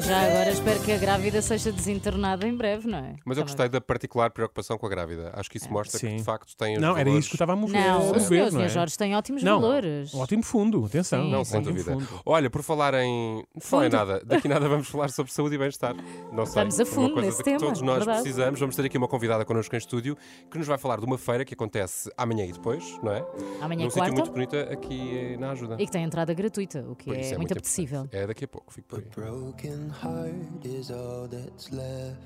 já 0.00 0.20
agora 0.20 0.50
espero 0.50 0.80
que 0.80 0.92
a 0.92 0.96
grávida 0.98 1.40
seja 1.42 1.72
desinternada 1.72 2.46
em 2.46 2.54
breve, 2.56 2.88
não 2.88 2.98
é? 2.98 3.16
Mas 3.24 3.36
eu 3.38 3.44
gostei 3.44 3.68
da 3.68 3.80
particular 3.80 4.30
preocupação 4.30 4.76
com 4.78 4.86
a 4.86 4.88
grávida. 4.88 5.30
Acho 5.34 5.50
que 5.50 5.56
isso 5.58 5.70
mostra 5.72 5.98
que 5.98 6.16
de 6.16 6.22
facto 6.22 6.56
tem 6.56 6.76
os 6.76 6.80
Não, 6.82 6.90
era 6.96 7.04
valores- 7.04 7.18
isso 7.24 7.28
que 7.30 7.34
eu 7.34 7.36
estava 7.36 7.52
a 7.52 7.56
mover. 7.56 7.80
Não, 7.80 7.96
a 7.96 8.16
o 8.16 8.20
senhor, 8.20 8.52
não 8.52 8.62
é? 8.62 8.68
Jorge 8.68 8.96
tem 8.96 9.14
ótimos 9.16 9.42
Não, 9.42 9.60
valores. 9.60 10.14
um 10.14 10.18
ótimo 10.20 10.42
fundo, 10.42 10.84
atenção. 10.84 11.22
Sim. 11.24 11.30
Não, 11.30 11.44
sem 11.44 11.60
ótimo 11.60 11.74
dúvida. 11.74 11.92
fundo. 11.92 12.20
Olha, 12.24 12.50
por 12.50 12.62
falar 12.62 12.94
em. 12.94 13.36
Não 13.54 13.60
falar 13.60 13.86
em 13.86 13.90
nada, 13.90 14.22
daqui 14.24 14.48
nada 14.48 14.68
vamos 14.68 14.88
falar 14.88 15.08
sobre 15.10 15.32
saúde 15.32 15.54
e 15.54 15.58
bem-estar. 15.58 15.94
Não 16.32 16.46
sei. 16.46 16.54
Vamos 16.62 16.80
a 16.80 16.86
fundo 16.86 17.00
uma 17.06 17.12
coisa 17.14 17.26
nesse 17.28 17.38
que 17.38 17.44
tema, 17.44 17.58
todos 17.60 17.82
nós 17.82 17.96
verdade. 17.98 18.20
precisamos. 18.22 18.60
Vamos 18.60 18.76
ter 18.76 18.84
aqui 18.84 18.98
uma 18.98 19.08
convidada 19.08 19.44
connosco 19.44 19.74
em 19.74 19.78
estúdio 19.78 20.16
que 20.50 20.58
nos 20.58 20.66
vai 20.66 20.78
falar 20.78 20.98
de 20.98 21.04
uma 21.06 21.18
feira 21.18 21.44
que 21.44 21.54
acontece 21.54 22.10
amanhã 22.16 22.44
e 22.44 22.52
depois, 22.52 22.98
não 23.02 23.12
é? 23.12 23.24
Amanhã 23.60 23.80
Num 23.82 23.86
é 23.86 23.90
sítio 23.90 23.92
quarta. 24.02 24.12
muito 24.14 24.30
bonito 24.32 24.56
aqui 24.56 25.32
eh, 25.34 25.36
na 25.38 25.50
ajuda. 25.52 25.76
E 25.78 25.86
que 25.86 25.92
tem 25.92 26.02
entrada 26.04 26.32
gratuita, 26.34 26.84
o 26.88 26.94
que 26.94 27.06
Por 27.06 27.16
isso 27.18 27.34
é, 27.34 27.36
muito 27.36 27.52
apetecível. 27.52 28.00
importante. 28.00 28.22
É 28.22 28.26
daqui 28.26 28.44
a 28.44 28.48
pouco, 28.48 28.72
fico 28.72 28.88
por 28.88 28.98
aí. 28.98 29.87
Heart 29.90 30.64
is 30.64 30.90
all 30.90 31.26
that's 31.26 31.72
left. 31.72 32.20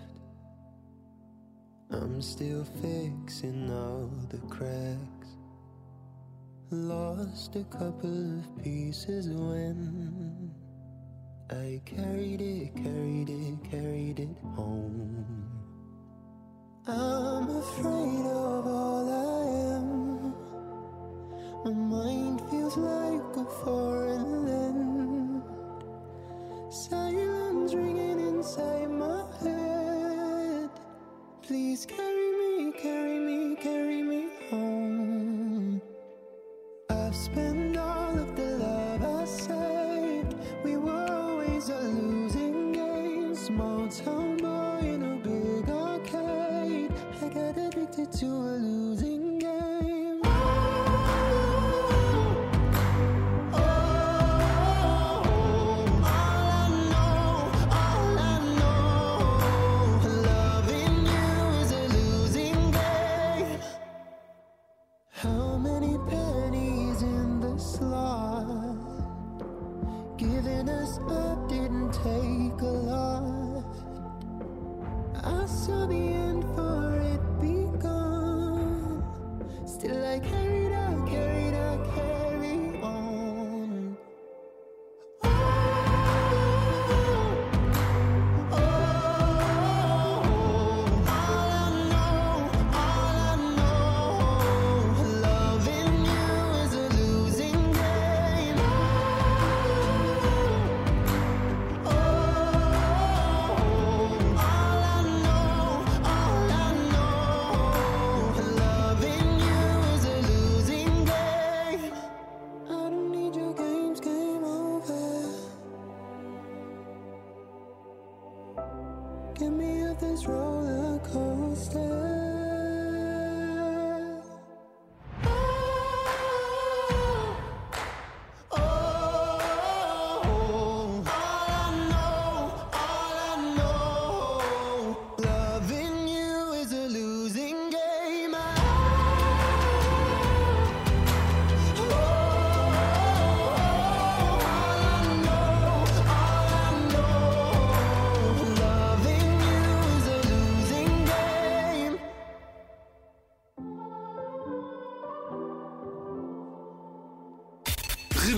I'm 1.90 2.20
still 2.20 2.64
fixing 2.80 3.70
all 3.70 4.10
the 4.30 4.38
cracks. 4.48 5.28
Lost 6.70 7.56
a 7.56 7.64
couple 7.64 8.38
of 8.38 8.64
pieces 8.64 9.28
when 9.28 10.50
I 11.50 11.80
carried 11.84 12.40
it, 12.40 12.74
carried 12.74 13.28
it, 13.28 13.70
carried 13.70 14.20
it 14.20 14.36
home. 14.56 14.71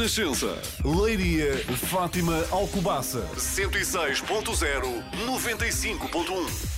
Renascença. 0.04 0.58
Leiria, 0.84 1.56
Fátima, 1.88 2.44
Alcobaça. 2.50 3.26
106.0, 3.38 5.02
95.1. 5.26 6.73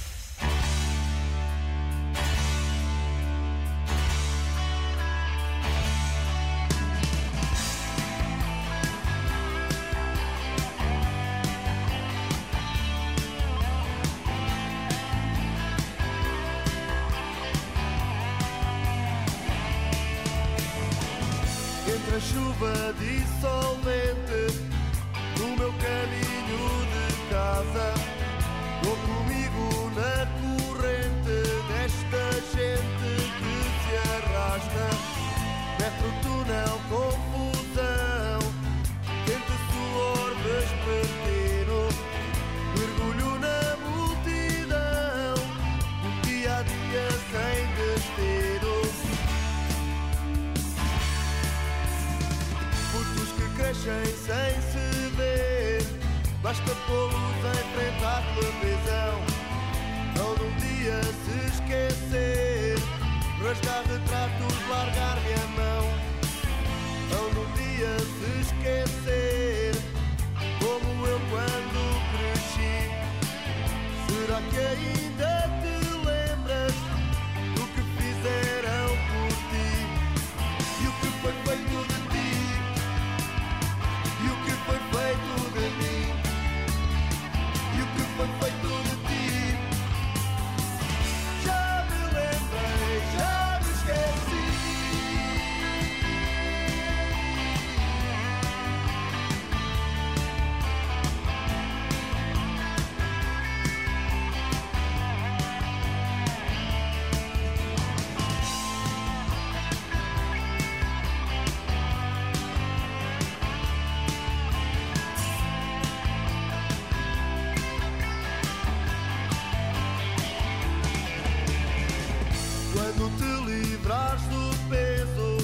livrar 123.76 124.16
do 124.30 124.68
peso 124.70 125.36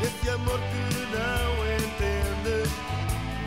desse 0.00 0.30
amor 0.30 0.58
que 0.58 0.84
não 1.14 1.50
entende, 1.76 2.68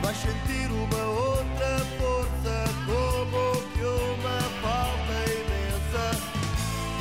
Vais 0.01 0.17
sentir 0.17 0.71
uma 0.71 1.03
outra 1.03 1.79
força, 1.97 2.63
como 2.85 3.61
que 3.73 3.83
uma 3.83 4.39
falta 4.61 5.15
imensa. 5.39 6.05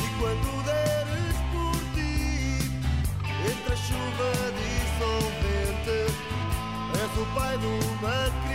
E 0.02 0.08
quando 0.18 0.64
deres 0.64 1.36
por 1.52 1.78
ti, 1.94 2.82
entre 3.50 3.72
a 3.72 3.76
chuva 3.76 4.30
dissolvente, 4.58 5.98
és 7.00 7.12
o 7.20 7.26
pai 7.34 7.58
do 7.58 8.02
mar. 8.02 8.45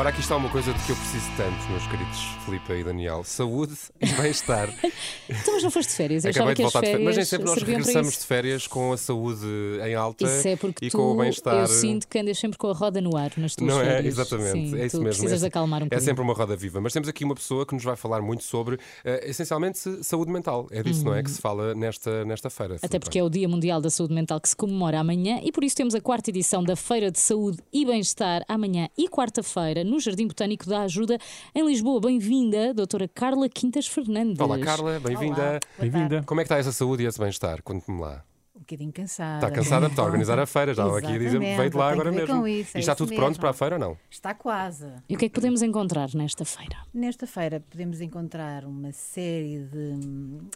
Ora, 0.00 0.08
aqui 0.08 0.20
está 0.20 0.34
uma 0.34 0.48
coisa 0.48 0.72
de 0.72 0.82
que 0.86 0.92
eu 0.92 0.96
preciso 0.96 1.26
tanto, 1.36 1.68
meus 1.68 1.86
queridos 1.86 2.18
Filipe 2.46 2.72
e 2.72 2.82
Daniel: 2.82 3.22
saúde 3.22 3.74
e 4.00 4.06
bem-estar. 4.06 4.70
Então, 5.28 5.54
mas 5.54 5.62
não 5.62 5.70
foste 5.70 5.90
de 5.90 5.94
férias? 5.94 6.24
Eu 6.24 6.30
Acabei 6.32 6.54
de 6.56 6.62
voltar 6.62 6.80
de 6.80 6.86
férias, 6.86 7.04
mas 7.04 7.16
nem 7.16 7.24
sempre 7.24 7.46
nós 7.46 7.62
regressamos 7.62 8.18
de 8.18 8.26
férias 8.26 8.66
com 8.66 8.92
a 8.92 8.96
saúde 8.96 9.46
em 9.86 9.94
alta 9.94 10.24
Isso 10.24 10.48
é 10.48 10.56
porque 10.56 10.86
e 10.86 10.90
com 10.90 11.12
o 11.12 11.16
bem-estar. 11.16 11.54
eu 11.54 11.66
sinto 11.68 12.08
que 12.08 12.18
andas 12.18 12.36
sempre 12.36 12.58
com 12.58 12.66
a 12.68 12.72
roda 12.72 13.00
no 13.00 13.16
ar 13.16 13.30
nas 13.36 13.54
tuas 13.54 13.70
Não 13.70 13.80
é? 13.80 13.84
férias. 13.84 14.18
Exatamente, 14.18 14.70
Sim, 14.70 14.76
é 14.80 14.86
isso 14.86 14.96
mesmo. 15.00 15.04
precisas 15.04 15.44
é, 15.44 15.46
acalmar 15.46 15.82
um 15.82 15.84
é 15.84 15.86
bocadinho. 15.86 16.04
sempre 16.04 16.22
uma 16.24 16.34
roda 16.34 16.56
viva. 16.56 16.80
Mas 16.80 16.92
temos 16.92 17.08
aqui 17.08 17.24
uma 17.24 17.34
pessoa 17.36 17.64
que 17.64 17.74
nos 17.74 17.84
vai 17.84 17.94
falar 17.94 18.20
muito 18.20 18.42
sobre, 18.42 18.76
eh, 19.04 19.30
essencialmente, 19.30 19.78
se- 19.78 20.02
saúde 20.02 20.32
mental. 20.32 20.66
É 20.72 20.82
disso, 20.82 21.04
não 21.04 21.14
é? 21.14 21.22
Que 21.22 21.30
se 21.30 21.40
fala 21.40 21.74
nesta, 21.76 22.24
nesta 22.24 22.50
feira. 22.50 22.76
Até 22.82 22.98
porque 22.98 23.20
é 23.20 23.22
o 23.22 23.30
Dia 23.30 23.48
Mundial 23.48 23.80
da 23.80 23.88
Saúde 23.90 24.14
Mental 24.14 24.40
que 24.40 24.48
se 24.48 24.56
comemora 24.56 24.98
amanhã 24.98 25.38
e 25.44 25.52
por 25.52 25.62
isso 25.62 25.76
temos 25.76 25.94
a 25.94 26.00
quarta 26.00 26.30
edição 26.30 26.64
da 26.64 26.74
Feira 26.74 27.08
de 27.10 27.20
Saúde 27.20 27.58
e 27.72 27.86
Bem-Estar 27.86 28.42
amanhã 28.48 28.88
e 28.98 29.08
quarta-feira 29.08 29.84
no 29.90 29.98
Jardim 29.98 30.28
Botânico 30.28 30.68
da 30.68 30.82
Ajuda 30.82 31.18
em 31.54 31.66
Lisboa. 31.66 32.00
Bem-vinda, 32.00 32.72
doutora 32.72 33.08
Carla 33.08 33.48
Quintas 33.48 33.88
Fernandes. 33.88 34.38
Olá, 34.40 34.58
Carla, 34.58 35.00
bem-vinda. 35.00 35.58
Bem-vinda. 35.78 36.22
Como 36.24 36.40
é 36.40 36.44
que 36.44 36.46
está 36.46 36.58
essa 36.58 36.72
saúde 36.72 37.02
e 37.02 37.06
esse 37.06 37.18
bem-estar? 37.18 37.60
Conte-me 37.62 38.00
lá. 38.00 38.24
Um 38.70 38.76
bocadinho 38.76 38.92
cansada. 38.92 39.46
Está 39.46 39.50
cansada 39.50 39.80
porque 39.80 39.92
está 39.92 40.02
a 40.02 40.04
organizar 40.06 40.38
a 40.38 40.46
feira, 40.46 40.72
já 40.74 40.84
aqui 40.96 41.06
a 41.08 41.18
dizer 41.18 41.38
veio 41.40 41.70
de 41.70 41.76
lá 41.76 41.90
agora 41.90 42.12
mesmo. 42.12 42.36
com 42.40 42.46
isso, 42.46 42.76
e 42.76 42.78
é 42.78 42.80
está 42.80 42.92
isso 42.92 42.96
tudo 42.98 43.08
mesmo. 43.10 43.24
pronto 43.24 43.40
para 43.40 43.50
a 43.50 43.52
feira 43.52 43.74
ou 43.74 43.80
não? 43.80 43.98
Está 44.08 44.32
quase. 44.34 44.86
E 45.08 45.16
o 45.16 45.18
que 45.18 45.24
é 45.24 45.28
que 45.28 45.34
podemos 45.34 45.60
encontrar 45.62 46.08
nesta 46.14 46.44
feira? 46.44 46.76
Nesta 46.94 47.26
feira 47.26 47.60
podemos 47.68 48.00
encontrar 48.00 48.64
uma 48.64 48.92
série 48.92 49.58
de, 49.64 49.98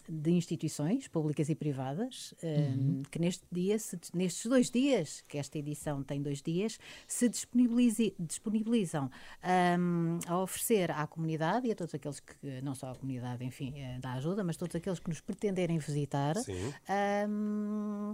de 0.08 0.30
instituições 0.30 1.08
públicas 1.08 1.48
e 1.48 1.54
privadas 1.56 2.32
Uhum. 2.42 2.50
hum, 3.00 3.02
que 3.10 3.18
neste 3.18 3.42
dia, 3.50 3.78
se- 3.78 3.98
nestes 4.14 4.46
dois 4.46 4.70
dias, 4.70 5.24
que 5.26 5.38
esta 5.38 5.58
edição 5.58 6.02
tem 6.02 6.22
dois 6.22 6.40
dias, 6.40 6.78
se 7.08 7.28
disponibilizam 7.28 9.10
hum, 9.78 10.18
a 10.26 10.38
oferecer 10.38 10.90
à 10.90 11.06
comunidade 11.06 11.66
e 11.66 11.72
a 11.72 11.74
todos 11.74 11.94
aqueles 11.94 12.20
que, 12.20 12.60
não 12.62 12.74
só 12.74 12.90
à 12.90 12.94
comunidade, 12.94 13.44
enfim, 13.44 13.72
eh, 13.76 13.98
da 14.00 14.12
ajuda, 14.14 14.44
mas 14.44 14.56
todos 14.56 14.74
aqueles 14.76 14.98
que 14.98 15.08
nos 15.08 15.20
pretenderem 15.20 15.78
visitar, 15.78 16.36
Sim. 16.36 16.72
Hum, 18.04 18.12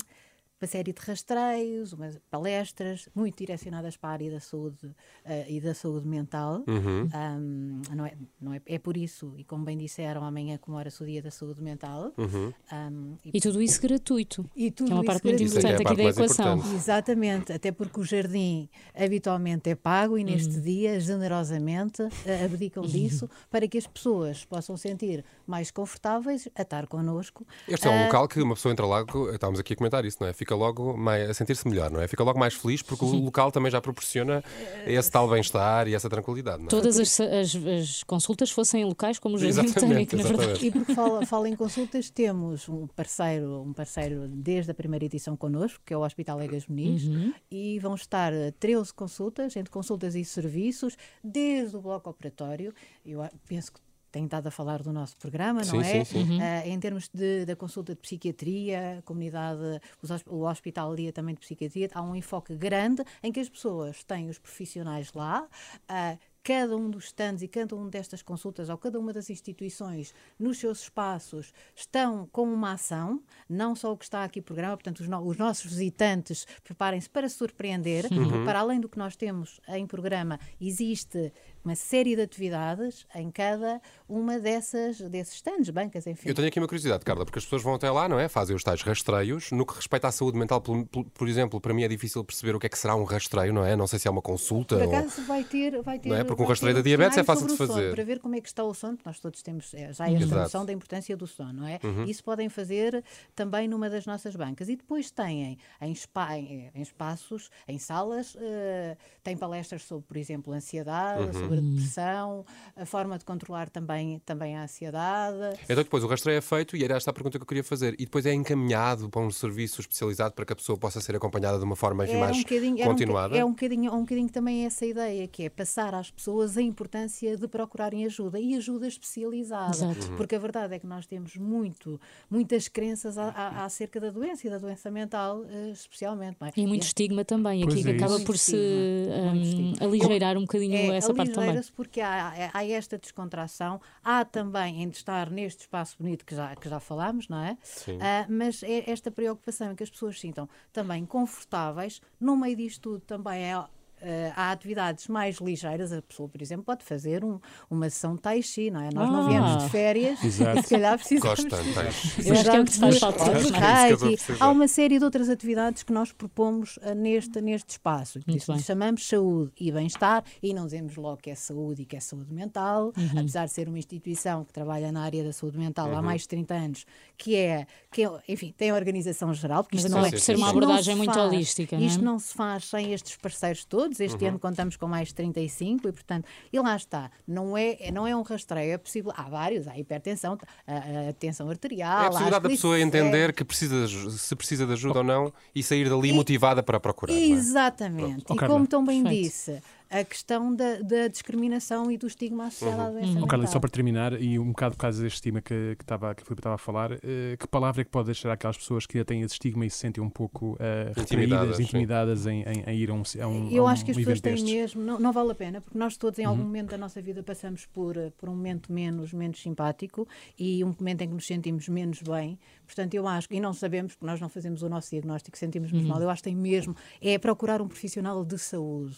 uma 0.60 0.66
série 0.68 0.92
de 0.92 1.00
rastreios, 1.00 1.92
umas 1.94 2.18
palestras 2.30 3.08
muito 3.14 3.38
direcionadas 3.38 3.96
para 3.96 4.10
a 4.10 4.12
área 4.12 4.30
da 4.30 4.40
saúde 4.40 4.94
eh, 5.24 5.46
e 5.48 5.60
da 5.60 5.72
saúde 5.74 6.06
mental. 6.06 6.62
Uhum. 6.68 7.08
Um, 7.14 7.82
não 7.96 8.04
é, 8.06 8.12
não 8.40 8.52
é, 8.54 8.60
é 8.66 8.78
por 8.78 8.94
isso, 8.96 9.32
e 9.38 9.44
como 9.44 9.64
bem 9.64 9.78
disseram, 9.78 10.22
amanhã 10.22 10.58
comemora-se 10.58 11.02
o 11.02 11.06
Dia 11.06 11.22
da 11.22 11.30
Saúde 11.30 11.62
Mental. 11.62 12.12
Uhum. 12.18 12.52
Um, 12.72 13.16
E 13.32 13.40
tudo 13.40 13.62
isso 13.62 13.80
gratuito, 13.80 14.44
e 14.54 14.70
tudo 14.70 14.88
que 14.88 14.92
é 14.92 14.94
uma 14.96 15.02
isso 15.02 15.06
parte 15.12 15.24
muito 15.24 15.38
gratuito. 15.38 15.58
Isso 15.58 15.66
é 15.66 15.70
importante 15.72 15.86
aqui 15.88 15.96
da 15.96 16.10
equação. 16.22 16.56
importante. 16.58 16.74
Exatamente, 16.76 17.52
até 17.54 17.72
porque 17.72 17.98
o 18.00 18.04
jardim 18.04 18.68
habitualmente 18.94 19.70
é 19.70 19.74
pago 19.74 20.18
e 20.18 20.24
neste 20.24 20.56
Uhum. 20.56 20.62
dia, 20.62 21.00
generosamente, 21.00 22.02
eh, 22.26 22.44
abdicam 22.44 22.82
disso 22.82 23.30
para 23.50 23.66
que 23.66 23.78
as 23.78 23.86
pessoas 23.86 24.44
possam 24.44 24.76
sentir 24.76 25.24
mais 25.46 25.70
confortáveis 25.70 26.48
a 26.54 26.62
estar 26.62 26.86
connosco. 26.86 27.46
Este 27.66 27.86
é 27.86 27.90
um 27.90 27.94
Ah, 28.00 28.04
local 28.04 28.28
que 28.28 28.42
uma 28.42 28.54
pessoa 28.54 28.72
entra 28.72 28.84
lá, 28.86 29.04
estávamos 29.32 29.58
aqui 29.60 29.72
a 29.72 29.76
comentar 29.76 30.04
isso, 30.04 30.18
não 30.20 30.28
é? 30.28 30.32
Fica 30.34 30.49
logo 30.54 30.96
mais, 30.96 31.30
a 31.30 31.34
sentir-se 31.34 31.66
melhor, 31.68 31.90
não 31.90 32.00
é? 32.00 32.08
Fica 32.08 32.22
logo 32.22 32.38
mais 32.38 32.54
feliz 32.54 32.82
porque 32.82 33.04
o 33.04 33.08
local 33.16 33.50
também 33.52 33.70
já 33.70 33.80
proporciona 33.80 34.42
esse 34.86 35.10
tal 35.10 35.28
bem-estar 35.28 35.88
e 35.88 35.94
essa 35.94 36.08
tranquilidade, 36.08 36.58
não 36.58 36.66
é? 36.66 36.68
Todas 36.68 36.98
as, 36.98 37.20
as- 37.20 37.54
as 37.56 38.02
consultas 38.04 38.50
fossem 38.50 38.82
em 38.82 38.84
locais 38.84 39.18
como 39.18 39.36
o 39.36 39.38
Jardim 39.38 39.72
Botânico, 39.72 40.16
na 40.16 40.22
verdade. 40.22 40.42
exatamente. 40.50 40.66
E 40.66 40.70
porque 40.70 40.94
fala, 40.94 41.26
fala 41.26 41.48
em 41.48 41.56
consultas, 41.56 42.10
temos 42.10 42.68
um 42.68 42.86
parceiro, 42.86 43.62
um 43.62 43.72
parceiro 43.72 44.26
desde 44.28 44.70
a 44.70 44.74
primeira 44.74 45.04
edição 45.04 45.36
connosco, 45.36 45.80
que 45.84 45.92
é 45.92 45.96
o 45.96 46.04
Hospital 46.04 46.40
Egas 46.40 46.66
Muniz, 46.66 47.04
Uhum. 47.04 47.32
e 47.50 47.78
vão 47.78 47.94
estar 47.94 48.32
eh, 48.32 48.52
13 48.58 48.92
consultas, 48.94 49.56
entre 49.56 49.70
consultas 49.70 50.14
e 50.14 50.24
serviços, 50.24 50.96
desde 51.22 51.76
o 51.76 51.80
bloco 51.80 52.08
operatório. 52.10 52.72
Eu 53.04 53.26
penso 53.48 53.72
que 53.72 53.80
tem 54.10 54.24
estado 54.24 54.46
a 54.46 54.50
falar 54.50 54.82
do 54.82 54.92
nosso 54.92 55.16
programa, 55.16 55.60
não 55.60 55.64
Sim, 55.64 55.80
é? 55.80 56.04
sim, 56.04 56.26
sim. 56.26 56.40
Ah, 56.40 56.66
em 56.66 56.78
termos 56.80 57.08
de, 57.12 57.44
da 57.44 57.54
consulta 57.56 57.94
de 57.94 58.00
psiquiatria, 58.00 59.02
comunidade, 59.04 59.60
os 60.02 60.10
o 60.26 60.46
hospital 60.48 60.94
dia 60.96 61.12
também 61.12 61.34
de 61.34 61.40
psiquiatria, 61.40 61.88
há 61.94 62.02
um 62.02 62.14
enfoque 62.14 62.54
grande 62.54 63.02
em 63.22 63.30
que 63.32 63.40
as 63.40 63.48
pessoas 63.48 64.02
têm 64.04 64.28
os 64.28 64.38
profissionais 64.38 65.12
lá. 65.12 65.46
ah, 65.88 66.16
Cada 66.42 66.74
um 66.74 66.88
dos 66.88 67.04
stands 67.04 67.42
e 67.42 67.48
cada 67.48 67.76
uma 67.76 67.90
destas 67.90 68.22
consultas 68.22 68.70
ou 68.70 68.78
cada 68.78 68.98
uma 68.98 69.12
das 69.12 69.28
instituições 69.28 70.14
nos 70.38 70.56
seus 70.56 70.80
espaços 70.84 71.52
estão 71.76 72.26
com 72.32 72.44
uma 72.50 72.72
ação, 72.72 73.22
não 73.46 73.76
só 73.76 73.92
o 73.92 73.96
que 73.96 74.04
está 74.04 74.24
aqui 74.24 74.40
no 74.40 74.44
programa, 74.44 74.74
portanto, 74.74 75.00
os, 75.00 75.06
no- 75.08 75.20
os 75.22 75.36
nossos 75.36 75.66
visitantes 75.70 76.46
preparem-se 76.64 77.10
para 77.10 77.28
surpreender, 77.28 78.06
Uhum. 78.10 78.26
porque 78.26 78.44
para 78.46 78.60
além 78.60 78.80
do 78.80 78.88
que 78.88 78.96
nós 78.96 79.16
temos 79.16 79.60
em 79.68 79.86
programa, 79.86 80.40
existe 80.58 81.30
uma 81.64 81.74
série 81.74 82.16
de 82.16 82.22
atividades 82.22 83.06
em 83.14 83.30
cada 83.30 83.80
uma 84.08 84.38
dessas, 84.38 84.98
desses 85.00 85.34
stands, 85.34 85.68
bancas, 85.70 86.06
enfim. 86.06 86.28
Eu 86.28 86.34
tenho 86.34 86.48
aqui 86.48 86.58
uma 86.58 86.66
curiosidade, 86.66 87.04
Carla, 87.04 87.24
porque 87.24 87.38
as 87.38 87.44
pessoas 87.44 87.62
vão 87.62 87.74
até 87.74 87.90
lá, 87.90 88.08
não 88.08 88.18
é? 88.18 88.28
Fazem 88.28 88.56
os 88.56 88.64
tais 88.64 88.82
rastreios. 88.82 89.50
No 89.52 89.66
que 89.66 89.74
respeita 89.74 90.08
à 90.08 90.12
saúde 90.12 90.38
mental, 90.38 90.60
por, 90.60 90.84
por- 90.86 91.28
exemplo, 91.28 91.60
para 91.60 91.72
mim 91.74 91.82
é 91.84 91.88
difícil 91.88 92.24
perceber 92.24 92.54
o 92.56 92.58
que 92.58 92.66
é 92.66 92.68
que 92.68 92.78
será 92.78 92.96
um 92.96 93.04
rastreio, 93.04 93.52
não 93.52 93.64
é? 93.64 93.76
Não 93.76 93.86
sei 93.86 93.98
se 93.98 94.08
é 94.08 94.10
uma 94.10 94.22
consulta 94.22 94.76
Por 94.78 94.86
ou. 94.86 94.94
acaso 94.96 95.22
vai 95.26 95.44
ter, 95.44 95.80
vai 95.82 95.98
ter, 95.98 96.08
Não 96.08 96.16
é? 96.16 96.24
Porque 96.24 96.42
um 96.42 96.46
rastreio 96.46 96.74
da 96.74 96.82
diabetes 96.82 97.18
é 97.18 97.22
fácil 97.24 97.46
de 97.46 97.52
o 97.52 97.56
sono, 97.56 97.68
fazer. 97.74 97.94
Para 97.94 98.04
ver 98.04 98.18
como 98.20 98.34
é 98.34 98.40
que 98.40 98.48
está 98.48 98.64
o 98.64 98.72
sono, 98.74 98.96
porque 98.96 99.08
nós 99.08 99.20
todos 99.20 99.42
temos 99.42 99.72
eh, 99.74 99.92
já 99.92 100.06
esta 100.10 100.24
Exato. 100.24 100.42
noção 100.42 100.64
da 100.66 100.72
importância 100.72 101.16
do 101.16 101.26
sono, 101.26 101.52
não 101.52 101.66
é? 101.68 101.78
Uhum. 101.84 102.04
Isso 102.04 102.24
podem 102.24 102.48
fazer 102.48 103.04
também 103.34 103.68
numa 103.68 103.88
das 103.90 104.06
nossas 104.06 104.34
bancas. 104.34 104.68
E 104.68 104.76
depois 104.76 105.10
têm 105.10 105.58
em, 105.80 105.94
spa, 105.94 106.36
em, 106.36 106.70
em 106.74 106.82
espaços, 106.82 107.50
em 107.68 107.78
salas, 107.78 108.36
eh, 108.40 108.96
têm 109.22 109.36
palestras 109.36 109.82
sobre, 109.82 110.06
por 110.06 110.16
exemplo, 110.16 110.52
ansiedade, 110.52 111.22
Uhum. 111.26 111.32
sobre 111.32 111.49
a 111.58 111.60
depressão, 111.60 112.44
a 112.76 112.86
forma 112.86 113.18
de 113.18 113.24
controlar 113.24 113.68
também, 113.68 114.20
também 114.24 114.56
a 114.56 114.64
ansiedade. 114.64 115.58
Então 115.64 115.76
depois 115.76 116.04
o 116.04 116.06
rastreio 116.06 116.38
é 116.38 116.40
feito 116.40 116.76
e 116.76 116.84
era 116.84 116.96
esta 116.96 117.10
a 117.10 117.14
pergunta 117.14 117.38
que 117.38 117.42
eu 117.42 117.46
queria 117.46 117.64
fazer. 117.64 117.94
E 117.94 118.04
depois 118.04 118.24
é 118.26 118.32
encaminhado 118.32 119.08
para 119.08 119.20
um 119.20 119.30
serviço 119.30 119.80
especializado 119.80 120.34
para 120.34 120.44
que 120.44 120.52
a 120.52 120.56
pessoa 120.56 120.76
possa 120.78 121.00
ser 121.00 121.14
acompanhada 121.16 121.58
de 121.58 121.64
uma 121.64 121.76
forma 121.76 122.04
Era 122.04 122.18
mais 122.18 122.36
um 122.36 122.42
bocadinho, 122.42 122.78
era 122.80 122.88
um 122.88 122.92
continuada. 122.92 123.36
é 123.36 123.44
um 123.44 123.50
bocadinho, 123.50 123.94
um 123.94 124.00
bocadinho 124.00 124.28
também 124.30 124.64
essa 124.66 124.84
ideia, 124.86 125.26
que 125.28 125.44
é 125.44 125.48
passar 125.48 125.94
às 125.94 126.10
pessoas 126.10 126.56
a 126.56 126.62
importância 126.62 127.36
de 127.36 127.48
procurarem 127.48 128.04
ajuda 128.06 128.38
e 128.40 128.54
ajuda 128.56 128.86
especializada. 128.86 129.74
Exato. 129.74 130.06
Uhum. 130.10 130.16
Porque 130.16 130.34
a 130.34 130.38
verdade 130.38 130.74
é 130.74 130.78
que 130.78 130.86
nós 130.86 131.06
temos 131.06 131.36
muito, 131.36 132.00
muitas 132.30 132.68
crenças 132.68 133.18
a- 133.18 133.28
a- 133.30 133.64
acerca 133.64 133.98
da 134.00 134.10
doença 134.10 134.46
e 134.46 134.50
da 134.50 134.58
doença 134.58 134.90
mental, 134.90 135.44
eh, 135.48 135.70
especialmente. 135.72 136.36
Não 136.40 136.48
é? 136.48 136.52
E 136.56 136.66
muito 136.66 136.82
estigma 136.84 137.24
também, 137.24 137.62
Pois 137.62 137.74
aqui 137.74 137.84
que 137.84 137.90
é 137.90 137.94
acaba 137.94 138.16
isso. 138.16 138.24
por 138.24 138.36
se 138.38 138.56
estigma. 138.56 139.74
aligeirar 139.86 140.36
um 140.36 140.42
bocadinho 140.42 140.74
É, 140.76 140.96
essa 140.96 141.12
parte 141.14 141.32
também. 141.48 141.62
porque 141.74 142.00
há, 142.00 142.50
há 142.52 142.64
esta 142.66 142.98
descontração, 142.98 143.80
há 144.02 144.24
também 144.24 144.82
em 144.82 144.88
estar 144.88 145.30
neste 145.30 145.62
espaço 145.62 145.96
bonito 145.98 146.24
que 146.24 146.34
já, 146.34 146.54
que 146.56 146.68
já 146.68 146.80
falámos, 146.80 147.28
não 147.28 147.42
é? 147.42 147.56
Sim. 147.62 147.98
Ah, 148.00 148.26
mas 148.28 148.62
é 148.62 148.90
esta 148.90 149.10
preocupação 149.10 149.72
em 149.72 149.74
que 149.74 149.82
as 149.82 149.90
pessoas 149.90 150.18
sintam 150.18 150.48
também 150.72 151.04
confortáveis, 151.06 152.00
no 152.20 152.36
meio 152.36 152.56
disto 152.56 152.80
tudo 152.80 153.00
também 153.00 153.44
é. 153.44 153.64
Eh, 154.02 154.32
há 154.36 154.50
atividades 154.52 155.06
mais 155.08 155.36
ligeiras, 155.38 155.92
a 155.92 156.00
pessoa, 156.02 156.28
por 156.28 156.40
exemplo, 156.42 156.64
pode 156.64 156.84
fazer 156.84 157.24
um- 157.24 157.38
uma 157.70 157.88
sessão 157.90 158.16
tai 158.16 158.42
chi, 158.42 158.70
não 158.70 158.80
é? 158.80 158.90
Nós 158.92 159.08
não 159.10 159.24
Ah. 159.24 159.28
viemos 159.28 159.64
de 159.64 159.70
férias, 159.70 160.22
Exato. 160.24 160.62
se 160.62 160.68
calhar 160.70 160.98
precisamos. 160.98 161.28
Gosto 161.40 161.48
tanto, 161.48 161.74
tai 161.74 161.92
chi. 161.92 162.20
É 162.20 162.22
de 162.64 162.80
não 162.80 162.88
é? 162.88 164.12
É. 164.14 164.16
Há 164.40 164.48
uma 164.50 164.68
série 164.68 164.98
de 164.98 165.04
outras 165.04 165.28
atividades 165.28 165.82
que 165.82 165.92
nós 165.92 166.12
propomos 166.12 166.78
ah, 166.82 166.94
neste, 166.94 167.40
neste 167.40 167.70
espaço. 167.70 168.20
Isso 168.26 168.56
chamamos 168.60 169.06
saúde 169.06 169.52
e 169.58 169.70
bem-estar 169.72 170.24
e 170.42 170.52
não 170.54 170.64
dizemos 170.64 170.96
logo 170.96 171.18
que 171.18 171.30
é 171.30 171.34
saúde 171.34 171.82
e 171.82 171.84
que 171.84 171.96
é 171.96 172.00
saúde 172.00 172.32
mental, 172.32 172.92
Uhum. 172.96 173.20
apesar 173.20 173.46
de 173.46 173.52
ser 173.52 173.68
uma 173.68 173.78
instituição 173.78 174.44
que 174.44 174.52
trabalha 174.52 174.90
na 174.92 175.02
área 175.02 175.22
da 175.24 175.32
saúde 175.32 175.58
mental 175.58 175.88
Uhum. 175.88 175.98
há 175.98 176.02
mais 176.02 176.22
de 176.22 176.28
30 176.28 176.54
anos, 176.54 176.84
que 177.16 177.36
é, 177.36 177.66
que 177.90 178.04
é 178.04 178.10
enfim, 178.28 178.54
tem 178.56 178.70
a 178.70 178.74
organização 178.74 179.32
geral, 179.34 179.62
porque 179.62 179.76
Mas 179.76 179.84
isto 179.84 179.92
acaba 179.92 180.00
não 180.02 180.06
é 180.08 180.10
por 180.10 180.16
isto 180.16 180.24
ser 180.26 180.36
uma 180.36 180.46
não 180.46 180.50
abordagem 180.50 180.96
muito 180.96 181.12
faz- 181.14 181.26
holística, 181.32 181.76
não 181.76 181.82
é? 181.82 181.86
Isto 181.86 182.04
não 182.04 182.18
se 182.18 182.34
faz 182.34 182.64
sem 182.64 182.92
estes 182.92 183.16
parceiros 183.16 183.64
todos. 183.64 183.89
Este 183.98 184.22
Uhum. 184.22 184.28
ano 184.30 184.38
contamos 184.38 184.76
com 184.76 184.86
mais 184.86 185.08
de 185.08 185.14
35 185.14 185.88
e, 185.88 185.92
portanto, 185.92 186.26
e 186.52 186.58
lá 186.60 186.76
está. 186.76 187.10
Não 187.26 187.56
é, 187.56 187.90
não 187.92 188.06
é 188.06 188.14
um 188.14 188.22
rastreio, 188.22 188.72
é 188.72 188.78
possível. 188.78 189.12
Há 189.16 189.22
vários, 189.22 189.66
há 189.66 189.76
hipertensão, 189.78 190.38
a, 190.66 191.08
a 191.08 191.12
tensão 191.14 191.48
arterial. 191.50 192.02
É 192.02 192.06
a 192.06 192.10
possibilidade 192.10 192.42
da 192.42 192.48
pessoa 192.50 192.76
glicemia. 192.76 193.00
entender 193.00 193.32
que 193.32 193.44
precisa, 193.44 193.86
se 194.10 194.36
precisa 194.36 194.66
de 194.66 194.72
ajuda 194.74 194.98
ou 194.98 195.04
não 195.04 195.32
e 195.54 195.62
sair 195.62 195.88
dali 195.88 196.12
motivada 196.12 196.62
para 196.62 196.78
procurar. 196.78 197.14
é? 197.14 197.16
Exatamente. 197.18 198.24
Oh, 198.28 198.34
E 198.34 198.38
como 198.38 198.66
tão 198.66 198.84
bem 198.84 199.02
Perfeito. 199.02 199.24
disse, 199.24 199.62
a 199.90 200.04
questão 200.04 200.54
da, 200.54 200.80
da 200.82 201.08
discriminação 201.08 201.90
e 201.90 201.98
do 201.98 202.06
estigma 202.06 202.46
associado 202.46 202.80
à 202.82 202.90
doença 202.90 203.18
mental. 203.20 203.42
E 203.42 203.48
só 203.48 203.58
para 203.58 203.68
terminar, 203.70 204.20
e 204.22 204.38
um 204.38 204.48
bocado 204.50 204.76
por 204.76 204.82
causa 204.82 205.02
deste 205.02 205.16
estigma 205.16 205.40
que, 205.42 205.74
que, 205.76 205.82
estava, 205.82 206.14
que 206.14 206.22
a 206.22 206.24
Filipe 206.24 206.40
estava 206.40 206.54
a 206.54 206.58
falar, 206.58 206.92
eh, 206.92 207.36
que 207.38 207.46
palavra 207.48 207.80
é 207.82 207.84
que 207.84 207.90
pode 207.90 208.06
deixar 208.06 208.30
aquelas 208.30 208.56
pessoas 208.56 208.86
que 208.86 208.96
ainda 208.98 209.04
têm 209.04 209.22
esse 209.22 209.34
estigma 209.34 209.66
e 209.66 209.70
se 209.70 209.78
sentem 209.78 210.02
um 210.02 210.08
pouco 210.08 210.56
Intimidadas, 210.96 210.96
retraídas, 210.96 211.60
intimidadas 211.60 212.26
em, 212.26 212.42
em- 212.44 212.62
em 212.68 212.78
ir 212.78 212.90
a 212.90 212.94
um, 212.94 213.02
a 213.20 213.26
um, 213.26 213.50
Eu 213.50 213.62
a 213.62 213.66
um 213.66 213.68
acho 213.68 213.84
que 213.84 213.90
as 213.90 213.96
pessoas 213.96 214.20
têm 214.20 214.32
destes? 214.34 214.50
mesmo, 214.52 214.82
não, 214.82 215.00
não 215.00 215.12
vale 215.12 215.32
a 215.32 215.34
pena, 215.34 215.60
porque 215.60 215.76
nós 215.76 215.96
todos 215.96 216.18
em 216.18 216.22
Uhum. 216.24 216.30
algum 216.30 216.42
momento 216.44 216.70
da 216.70 216.78
nossa 216.78 217.02
vida 217.02 217.22
passamos 217.22 217.66
por, 217.66 217.96
eh, 217.96 218.12
por 218.16 218.28
um 218.28 218.34
momento 218.36 218.72
menos, 218.72 219.12
menos 219.12 219.42
simpático 219.42 220.06
e 220.38 220.62
um 220.62 220.72
momento 220.78 221.02
em 221.02 221.08
que 221.08 221.14
nos 221.14 221.26
sentimos 221.26 221.68
menos 221.68 222.00
bem. 222.02 222.38
Portanto, 222.64 222.94
eu 222.94 223.08
acho, 223.08 223.26
e 223.30 223.40
não 223.40 223.52
sabemos, 223.52 223.94
porque 223.94 224.06
nós 224.06 224.20
não 224.20 224.28
fazemos 224.28 224.62
o 224.62 224.68
nosso 224.68 224.90
diagnóstico, 224.90 225.36
sentimos-nos 225.36 225.82
Uhum. 225.82 225.88
mal, 225.88 226.00
eu 226.00 226.08
acho 226.10 226.22
que 226.22 226.28
tem 226.30 226.36
mesmo, 226.36 226.76
é 227.02 227.18
procurar 227.18 227.60
um 227.60 227.66
profissional 227.66 228.24
de 228.24 228.38
saúde. 228.38 228.96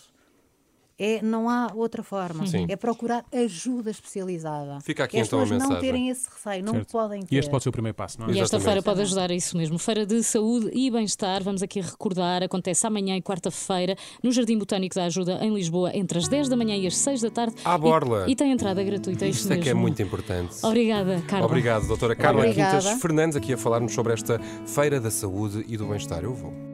É, 1.04 1.20
não 1.20 1.48
há 1.50 1.72
outra 1.74 2.00
forma. 2.02 2.46
Sim. 2.46 2.66
É 2.68 2.76
procurar 2.76 3.24
ajuda 3.34 3.90
especializada. 3.90 4.78
Fica 4.82 5.02
aqui 5.02 5.16
é 5.16 5.20
então 5.20 5.40
a 5.40 5.42
pessoas 5.42 5.60
não 5.60 5.68
mensagem. 5.68 5.90
terem 5.92 6.08
esse 6.10 6.28
receio, 6.32 6.64
não 6.64 6.74
Certo. 6.74 6.92
podem 6.92 7.22
ter. 7.22 7.34
E 7.34 7.38
este 7.38 7.50
pode 7.50 7.62
ser 7.64 7.68
o 7.70 7.72
primeiro 7.72 7.94
passo, 7.96 8.20
não 8.20 8.26
é? 8.26 8.30
E 8.30 8.32
esta 8.34 8.56
Exatamente. 8.56 8.64
feira 8.66 8.82
pode 8.82 9.00
ajudar 9.02 9.30
a 9.30 9.34
isso 9.34 9.56
mesmo. 9.56 9.78
Feira 9.78 10.06
de 10.06 10.22
Saúde 10.22 10.70
e 10.72 10.90
Bem-Estar, 10.92 11.42
vamos 11.42 11.60
aqui 11.62 11.80
recordar, 11.80 12.42
acontece 12.44 12.86
amanhã 12.86 13.16
e 13.16 13.22
quarta-feira 13.22 13.96
no 14.22 14.30
Jardim 14.30 14.56
Botânico 14.58 14.94
da 14.94 15.04
Ajuda, 15.06 15.38
em 15.44 15.52
Lisboa, 15.52 15.90
entre 15.92 16.18
as 16.18 16.28
10 16.28 16.48
da 16.48 16.56
manhã 16.56 16.76
e 16.76 16.86
as 16.86 16.96
6 16.96 17.20
da 17.20 17.30
tarde. 17.30 17.56
À 17.64 17.74
E- 17.74 17.78
borla. 17.78 18.24
E, 18.28 18.36
tem 18.36 18.52
entrada 18.52 18.82
gratuita, 18.84 19.24
é 19.24 19.28
isso 19.28 19.40
Isto 19.40 19.52
é 19.54 19.58
que 19.58 19.68
é 19.68 19.74
muito 19.74 20.00
importante. 20.00 20.54
Obrigada, 20.62 21.20
Carla. 21.26 21.46
Obrigado, 21.46 21.86
doutora 21.88 22.14
Carla 22.14 22.42
Obrigada. 22.42 22.78
Quintas 22.80 23.00
Fernandes, 23.02 23.36
aqui 23.36 23.52
a 23.54 23.58
falar-nos 23.58 23.92
sobre 23.92 24.12
esta 24.12 24.38
Feira 24.66 25.00
da 25.00 25.10
Saúde 25.10 25.64
e 25.68 25.76
do 25.76 25.86
Bem-Estar. 25.86 26.22
Eu 26.22 26.34
vou. 26.34 26.71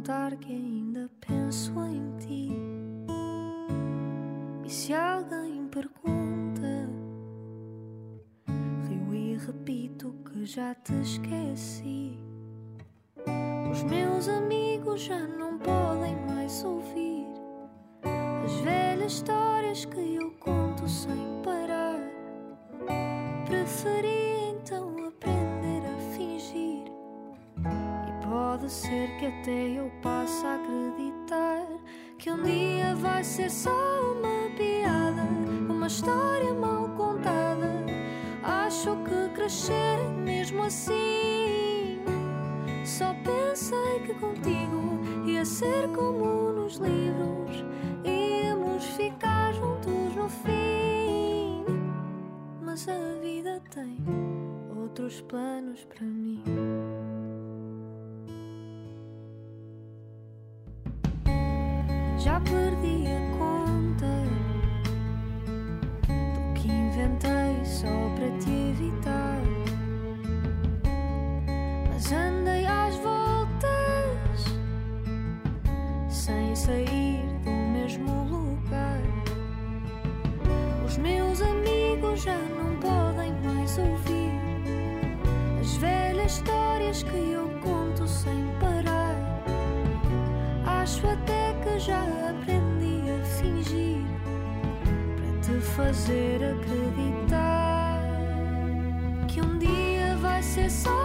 Contar 0.00 0.34
que 0.36 0.50
ainda 0.50 1.10
penso 1.20 1.72
em 1.84 2.16
ti. 2.16 2.50
E 4.64 4.70
se 4.70 4.94
alguém 4.94 5.68
pergunta, 5.68 6.88
rio 8.88 9.14
e 9.14 9.36
repito 9.36 10.14
que 10.24 10.46
já 10.46 10.74
te 10.74 10.94
esqueci. 11.02 12.18
Os 13.70 13.82
meus 13.82 14.26
amigos 14.26 15.02
já 15.02 15.18
não 15.18 15.58
podem 15.58 16.16
mais 16.26 16.64
ouvir 16.64 17.26
as 18.02 18.54
velhas 18.62 19.12
histórias 19.12 19.84
que 19.84 20.14
eu 20.14 20.30
conto 20.40 20.88
sem 20.88 21.42
parar. 21.44 21.59
Ser 28.70 29.08
que 29.18 29.26
até 29.26 29.68
eu 29.70 29.90
passe 30.00 30.46
a 30.46 30.54
acreditar 30.54 31.66
que 32.16 32.30
um 32.30 32.40
dia 32.44 32.94
vai 32.94 33.24
ser 33.24 33.50
só 33.50 33.70
uma 34.12 34.48
piada, 34.56 35.22
uma 35.68 35.88
história 35.88 36.54
mal 36.54 36.88
contada. 36.90 37.84
Acho 38.44 38.96
que 39.04 39.34
crescer 39.34 39.98
mesmo 40.24 40.62
assim. 40.62 41.98
Só 42.84 43.12
pensei 43.24 44.00
que 44.06 44.14
contigo 44.14 45.00
ia 45.26 45.44
ser 45.44 45.88
como 45.88 46.52
nos 46.52 46.76
livros, 46.76 47.64
íamos 48.04 48.84
ficar 48.84 49.52
juntos 49.52 50.14
no 50.14 50.28
fim. 50.28 51.64
Mas 52.62 52.88
a 52.88 53.20
vida 53.20 53.60
tem 53.74 53.98
outros 54.76 55.20
planos 55.22 55.84
para 55.86 56.06
mim. 56.06 56.89
Já 62.22 62.38
perdi 62.40 63.06
a 63.06 63.38
conta 63.38 64.12
do 66.06 66.52
que 66.52 66.68
inventei 66.68 67.64
só 67.64 67.88
para 68.14 68.30
te 68.38 68.50
evitar. 68.50 69.40
Mas 71.88 72.12
andei 72.12 72.66
às 72.66 72.94
voltas 72.96 74.44
sem 76.10 76.54
sair 76.54 77.24
do 77.42 77.50
mesmo 77.72 78.24
lugar. 78.24 79.00
Os 80.84 80.98
meus 80.98 81.40
amigos 81.40 82.20
já 82.22 82.36
não 82.36 82.76
podem 82.80 83.32
mais 83.42 83.78
ouvir 83.78 84.30
as 85.58 85.74
velhas 85.76 86.32
histórias 86.32 87.02
que 87.02 87.16
eu 87.16 87.49
já 91.80 92.02
aprendi 92.28 93.10
a 93.10 93.24
fingir 93.24 94.04
para 95.16 95.40
te 95.40 95.60
fazer 95.68 96.36
acreditar 96.44 98.02
que 99.26 99.40
um 99.40 99.58
dia 99.58 100.14
vai 100.20 100.42
ser 100.42 100.70
só 100.70 100.99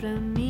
para 0.00 0.18
mim. 0.18 0.49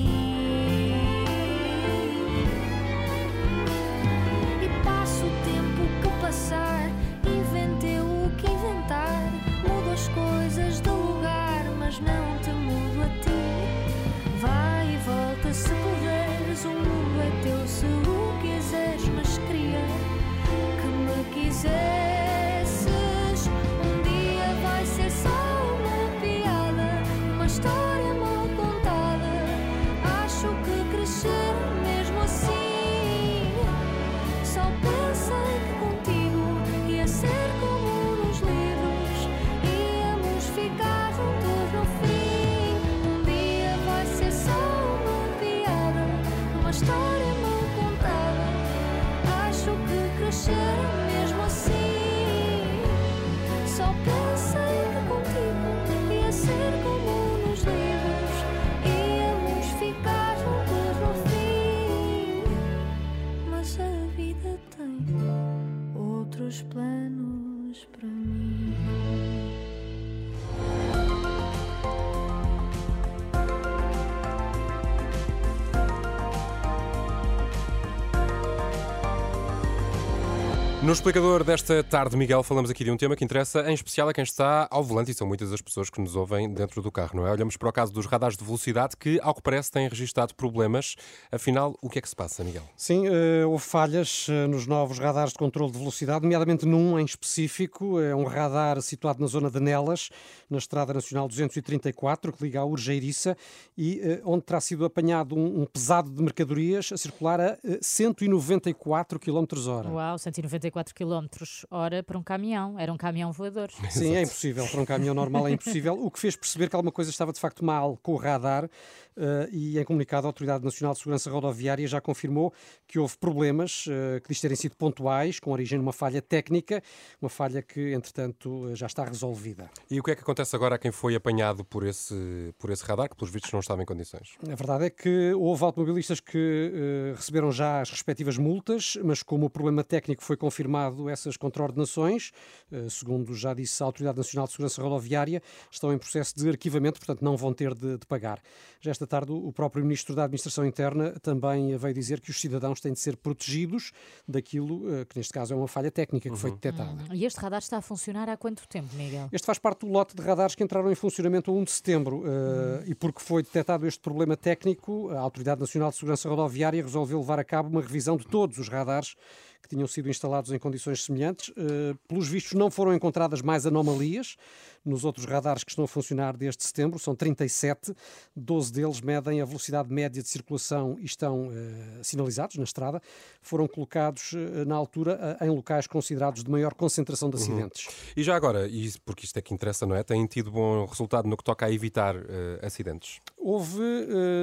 No 80.91 80.95
explicador 80.95 81.45
desta 81.45 81.84
tarde, 81.84 82.16
Miguel, 82.16 82.43
falamos 82.43 82.68
aqui 82.68 82.82
de 82.82 82.91
um 82.91 82.97
tema 82.97 83.14
que 83.14 83.24
interessa 83.24 83.70
em 83.70 83.74
especial 83.74 84.09
a 84.09 84.12
quem 84.12 84.24
está 84.24 84.66
ao 84.68 84.82
volante 84.82 85.12
e 85.12 85.14
são 85.14 85.24
muitas 85.24 85.53
as 85.53 85.62
pessoas 85.62 85.88
que 85.88 86.01
nos 86.01 86.16
ouvem 86.16 86.53
dentro 86.53 86.82
do 86.82 86.91
carro, 86.91 87.12
não 87.14 87.24
é? 87.24 87.30
Olhamos 87.30 87.57
para 87.57 87.68
o 87.68 87.72
caso 87.72 87.93
dos 87.93 88.07
radares 88.07 88.36
de 88.36 88.45
velocidade 88.45 88.97
que, 88.97 89.20
ao 89.22 89.32
que 89.32 89.41
parece, 89.41 89.70
têm 89.70 89.88
registado 89.88 90.34
problemas. 90.34 90.97
Afinal, 91.30 91.76
o 91.80 91.88
que 91.88 92.01
é 92.01 92.03
que 92.03 92.09
se 92.09 92.16
passa, 92.16 92.43
Miguel? 92.43 92.64
Sim, 92.74 93.07
eh, 93.07 93.47
houve 93.47 93.62
falhas 93.62 94.26
eh, 94.28 94.49
nos 94.49 94.66
novos 94.66 94.99
radares 94.99 95.32
de 95.32 95.38
controle 95.38 95.70
de 95.70 95.78
velocidade, 95.78 96.24
nomeadamente 96.24 96.66
num 96.66 96.99
em 96.99 97.05
específico. 97.05 98.01
É 98.01 98.12
um 98.12 98.24
radar 98.24 98.82
situado 98.82 99.20
na 99.20 99.28
zona 99.28 99.49
de 99.49 99.61
Nelas, 99.61 100.11
na 100.51 100.59
Estrada 100.59 100.93
Nacional 100.93 101.28
234, 101.28 102.32
que 102.32 102.43
liga 102.43 102.59
à 102.59 102.64
Urgeiriça, 102.64 103.36
e 103.78 104.01
eh, 104.03 104.22
onde 104.24 104.43
terá 104.43 104.61
sido 104.61 104.84
apanhado 104.84 105.38
um, 105.38 105.64
pesado 105.66 106.11
de 106.11 106.20
mercadorias 106.20 106.91
a 106.93 106.97
circular 106.97 107.41
a 107.41 107.59
eh, 107.62 107.78
194 107.80 109.20
km 109.20 109.47
hora. 109.68 109.88
Uau, 109.88 110.18
194 110.18 110.79
km 110.84 111.26
hora 111.70 112.02
para 112.02 112.18
um 112.18 112.22
caminhão. 112.22 112.78
Era 112.78 112.92
um 112.92 112.96
caminhão 112.96 113.32
voador. 113.32 113.70
Sim, 113.90 114.14
é 114.14 114.22
impossível. 114.22 114.66
Para 114.66 114.80
um 114.80 114.84
caminhão 114.84 115.14
normal 115.14 115.48
é 115.48 115.52
impossível. 115.52 115.94
O 115.94 116.10
que 116.10 116.18
fez 116.18 116.36
perceber 116.36 116.68
que 116.68 116.76
alguma 116.76 116.92
coisa 116.92 117.10
estava 117.10 117.32
de 117.32 117.40
facto 117.40 117.64
mal 117.64 117.98
com 118.02 118.12
o 118.12 118.16
radar 118.16 118.68
eh, 119.16 119.48
e, 119.52 119.78
em 119.78 119.84
comunicado, 119.84 120.26
a 120.26 120.28
Autoridade 120.28 120.64
Nacional 120.64 120.94
de 120.94 121.00
Segurança 121.00 121.30
Rodoviária 121.30 121.86
já 121.86 122.00
confirmou 122.00 122.52
que 122.86 122.98
houve 122.98 123.16
problemas 123.18 123.84
eh, 123.88 124.20
que 124.20 124.28
diz 124.28 124.40
terem 124.40 124.56
sido 124.56 124.76
pontuais, 124.76 125.38
com 125.38 125.52
origem 125.52 125.78
numa 125.78 125.92
falha 125.92 126.22
técnica, 126.22 126.82
uma 127.20 127.28
falha 127.28 127.62
que, 127.62 127.92
entretanto, 127.92 128.68
eh, 128.70 128.74
já 128.74 128.86
está 128.86 129.04
resolvida. 129.04 129.70
E 129.90 130.00
o 130.00 130.02
que 130.02 130.12
é 130.12 130.14
que 130.14 130.22
acontece 130.22 130.56
agora 130.56 130.76
a 130.76 130.78
quem 130.78 130.90
foi 130.90 131.14
apanhado 131.14 131.64
por 131.64 131.86
esse, 131.86 132.54
por 132.58 132.70
esse 132.70 132.84
radar, 132.84 133.08
que 133.08 133.16
pelos 133.16 133.32
vistos 133.32 133.52
não 133.52 133.60
estava 133.60 133.82
em 133.82 133.86
condições? 133.86 134.36
A 134.50 134.54
verdade 134.54 134.86
é 134.86 134.90
que 134.90 135.32
houve 135.34 135.64
automobilistas 135.64 136.20
que 136.20 136.72
eh, 136.72 137.14
receberam 137.16 137.52
já 137.52 137.80
as 137.80 137.90
respectivas 137.90 138.38
multas, 138.38 138.96
mas 139.04 139.22
como 139.22 139.46
o 139.46 139.50
problema 139.50 139.84
técnico 139.84 140.22
foi 140.22 140.36
confirmado, 140.36 140.69
confirmado 140.70 141.08
essas 141.08 141.36
contraordenações. 141.36 142.30
Eh, 142.70 142.88
Segundo 142.88 143.34
já 143.34 143.52
disse 143.52 143.82
a 143.82 143.86
Autoridade 143.86 144.18
Nacional 144.18 144.46
de 144.46 144.52
Segurança 144.52 144.82
Rodoviária, 144.82 145.42
estão 145.70 145.92
em 145.92 145.98
processo 145.98 146.34
de 146.36 146.48
arquivamento, 146.48 147.00
portanto 147.00 147.22
não 147.22 147.36
vão 147.36 147.52
ter 147.52 147.74
de, 147.74 147.98
de 147.98 148.06
pagar. 148.06 148.40
Já 148.80 148.90
esta 148.90 149.06
tarde, 149.06 149.32
o 149.32 149.52
próprio 149.52 149.84
Ministro 149.84 150.14
da 150.14 150.24
Administração 150.24 150.64
Interna 150.64 151.12
também 151.20 151.76
veio 151.76 151.94
dizer 151.94 152.20
que 152.20 152.30
os 152.30 152.40
cidadãos 152.40 152.80
têm 152.80 152.92
de 152.92 153.00
ser 153.00 153.16
protegidos 153.16 153.92
daquilo 154.26 155.00
eh, 155.00 155.04
que, 155.04 155.16
neste 155.18 155.32
caso, 155.32 155.52
é 155.52 155.56
uma 155.56 155.68
falha 155.68 155.90
técnica 155.90 156.30
que 156.30 156.36
foi 156.36 156.52
detectada. 156.52 157.02
Hum, 157.02 157.14
E 157.14 157.24
este 157.24 157.40
radar 157.40 157.60
está 157.60 157.78
a 157.78 157.82
funcionar 157.82 158.28
há 158.28 158.36
quanto 158.36 158.66
tempo, 158.68 158.94
Miguel? 158.94 159.28
Este 159.32 159.46
faz 159.46 159.58
parte 159.58 159.80
do 159.80 159.92
lote 159.92 160.14
de 160.14 160.22
radares 160.22 160.54
que 160.54 160.62
entraram 160.62 160.90
em 160.90 160.94
funcionamento 160.94 161.50
a 161.50 161.54
1 161.54 161.64
de 161.64 161.70
setembro 161.70 162.22
eh, 162.26 162.84
e 162.86 162.94
porque 162.94 163.20
foi 163.20 163.42
detectado 163.42 163.86
este 163.86 164.00
problema 164.00 164.36
técnico, 164.36 165.10
a 165.10 165.18
Autoridade 165.18 165.60
Nacional 165.60 165.90
de 165.90 165.96
Segurança 165.96 166.28
Rodoviária 166.28 166.82
resolveu 166.82 167.18
levar 167.18 167.38
a 167.38 167.44
cabo 167.44 167.68
uma 167.68 167.80
revisão 167.80 168.16
de 168.16 168.26
todos 168.26 168.58
os 168.58 168.68
radares 168.68 169.16
que 169.62 169.68
tinham 169.68 169.86
sido 169.86 170.08
instalados 170.08 170.52
em 170.52 170.58
condições 170.58 171.04
semelhantes. 171.04 171.52
Eh, 171.56 171.94
pelos 172.08 172.28
vistos, 172.28 172.52
não 172.52 172.70
foram 172.70 172.94
encontradas 172.94 173.42
mais 173.42 173.66
anomalias 173.66 174.36
nos 174.84 175.04
outros 175.04 175.26
radares 175.26 175.62
que 175.62 175.70
estão 175.70 175.84
a 175.84 175.88
funcionar 175.88 176.36
desde 176.36 176.64
setembro, 176.64 176.98
são 176.98 177.14
37. 177.14 177.94
12 178.34 178.72
deles 178.72 179.00
medem 179.00 179.40
a 179.40 179.44
velocidade 179.44 179.92
média 179.92 180.22
de 180.22 180.28
circulação 180.28 180.96
e 180.98 181.04
estão 181.04 181.50
eh, 181.52 182.00
sinalizados 182.02 182.56
na 182.56 182.64
estrada. 182.64 183.00
Foram 183.42 183.68
colocados 183.68 184.32
eh, 184.34 184.64
na 184.64 184.74
altura 184.74 185.36
eh, 185.40 185.46
em 185.46 185.50
locais 185.50 185.86
considerados 185.86 186.42
de 186.42 186.50
maior 186.50 186.72
concentração 186.74 187.28
de 187.28 187.36
Uhum. 187.36 187.42
acidentes. 187.42 187.88
E 188.16 188.22
já 188.22 188.34
agora, 188.34 188.66
e 188.68 188.90
porque 189.04 189.24
isto 189.26 189.36
é 189.38 189.42
que 189.42 189.52
interessa, 189.52 189.84
não 189.84 189.94
é? 189.94 190.02
Têm 190.02 190.26
tido 190.26 190.50
bom 190.50 190.86
resultado 190.86 191.28
no 191.28 191.36
que 191.36 191.44
toca 191.44 191.66
a 191.66 191.70
evitar 191.72 192.16
acidentes. 192.62 193.20
Houve, 193.36 193.80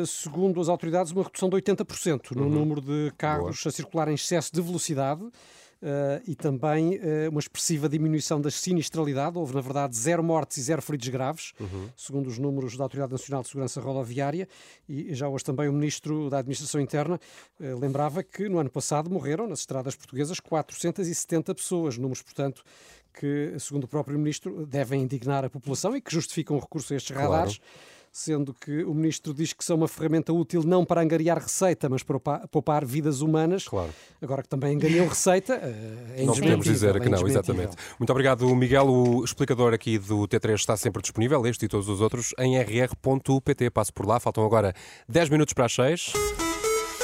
segundo 0.05 0.59
as 0.61 0.69
autoridades, 0.69 1.11
uma 1.11 1.23
redução 1.23 1.49
de 1.49 1.55
80% 1.55 2.31
no 2.35 2.43
Uhum. 2.43 2.49
número 2.49 2.81
de 2.81 3.11
carros 3.17 3.65
a 3.65 3.71
circular 3.71 4.07
em 4.07 4.13
excesso 4.15 4.53
de 4.53 4.61
velocidade. 4.61 5.21
Eh, 5.81 6.21
e 6.27 6.35
também 6.35 6.95
eh, 7.01 7.27
uma 7.29 7.39
expressiva 7.39 7.87
diminuição 7.87 8.39
da 8.41 8.49
sinistralidade. 8.51 9.37
Houve, 9.37 9.53
na 9.55 9.61
verdade, 9.61 9.95
zero 9.95 10.23
mortes 10.23 10.57
e 10.57 10.61
zero 10.61 10.81
feridos 10.81 11.07
graves, 11.09 11.53
Uhum. 11.59 11.89
segundo 11.95 12.27
os 12.27 12.37
números 12.37 12.75
da 12.77 12.83
Autoridade 12.83 13.11
Nacional 13.11 13.41
de 13.43 13.49
Segurança 13.49 13.79
Rodoviária. 13.81 14.47
E 14.87 15.13
já 15.13 15.27
hoje 15.29 15.43
também 15.43 15.67
o 15.69 15.73
Ministro 15.73 16.29
da 16.29 16.39
Administração 16.39 16.81
Interna 16.81 17.19
eh, 17.59 17.75
lembrava 17.75 18.23
que 18.23 18.47
no 18.49 18.59
ano 18.59 18.69
passado 18.69 19.09
morreram 19.09 19.47
nas 19.47 19.59
estradas 19.59 19.95
portuguesas 19.95 20.39
470 20.39 21.53
pessoas, 21.55 21.97
números, 21.97 22.21
portanto, 22.21 22.63
que, 23.19 23.55
segundo 23.59 23.85
o 23.85 23.87
próprio 23.87 24.17
Ministro, 24.19 24.65
devem 24.65 25.01
indignar 25.01 25.43
a 25.43 25.49
população 25.49 25.95
e 25.95 26.01
que 26.01 26.11
justificam 26.13 26.55
o 26.55 26.59
recurso 26.59 26.93
a 26.93 26.97
estes 26.97 27.15
Claro. 27.15 27.31
radares 27.31 27.59
sendo 28.17 28.51
que 28.51 28.83
o 28.83 28.95
ministro 28.95 29.31
diz 29.31 29.53
que 29.53 29.63
são 29.63 29.77
uma 29.77 29.87
ferramenta 29.87 30.33
útil 30.33 30.63
não 30.63 30.83
para 30.83 31.01
angariar 31.01 31.37
receita, 31.37 31.87
mas 31.87 32.01
para 32.01 32.19
poupar, 32.19 32.47
poupar 32.47 32.83
vidas 32.83 33.21
humanas. 33.21 33.67
Claro. 33.67 33.93
Agora 34.19 34.41
que 34.41 34.49
também 34.49 34.75
angariam 34.75 35.07
receita, 35.07 35.53
eh, 35.53 36.23
é 36.23 36.23
não 36.25 36.33
podemos 36.33 36.65
dizer 36.65 36.95
é 36.95 36.99
que 36.99 37.09
não, 37.09 37.27
exatamente. 37.27 37.77
Muito 37.99 38.09
obrigado, 38.09 38.47
Miguel. 38.55 38.87
O 38.87 39.23
explicador 39.23 39.71
aqui 39.71 39.99
do 39.99 40.27
T3 40.27 40.55
está 40.55 40.75
sempre 40.75 41.01
disponível, 41.01 41.45
este 41.45 41.65
e 41.65 41.67
todos 41.67 41.87
os 41.87 42.01
outros, 42.01 42.33
em 42.39 42.57
rr.pt. 42.57 43.69
Passo 43.69 43.93
por 43.93 44.07
lá, 44.07 44.19
faltam 44.19 44.43
agora 44.43 44.73
10 45.07 45.29
minutos 45.29 45.53
para 45.53 45.65
as 45.65 45.73
6. 45.73 46.46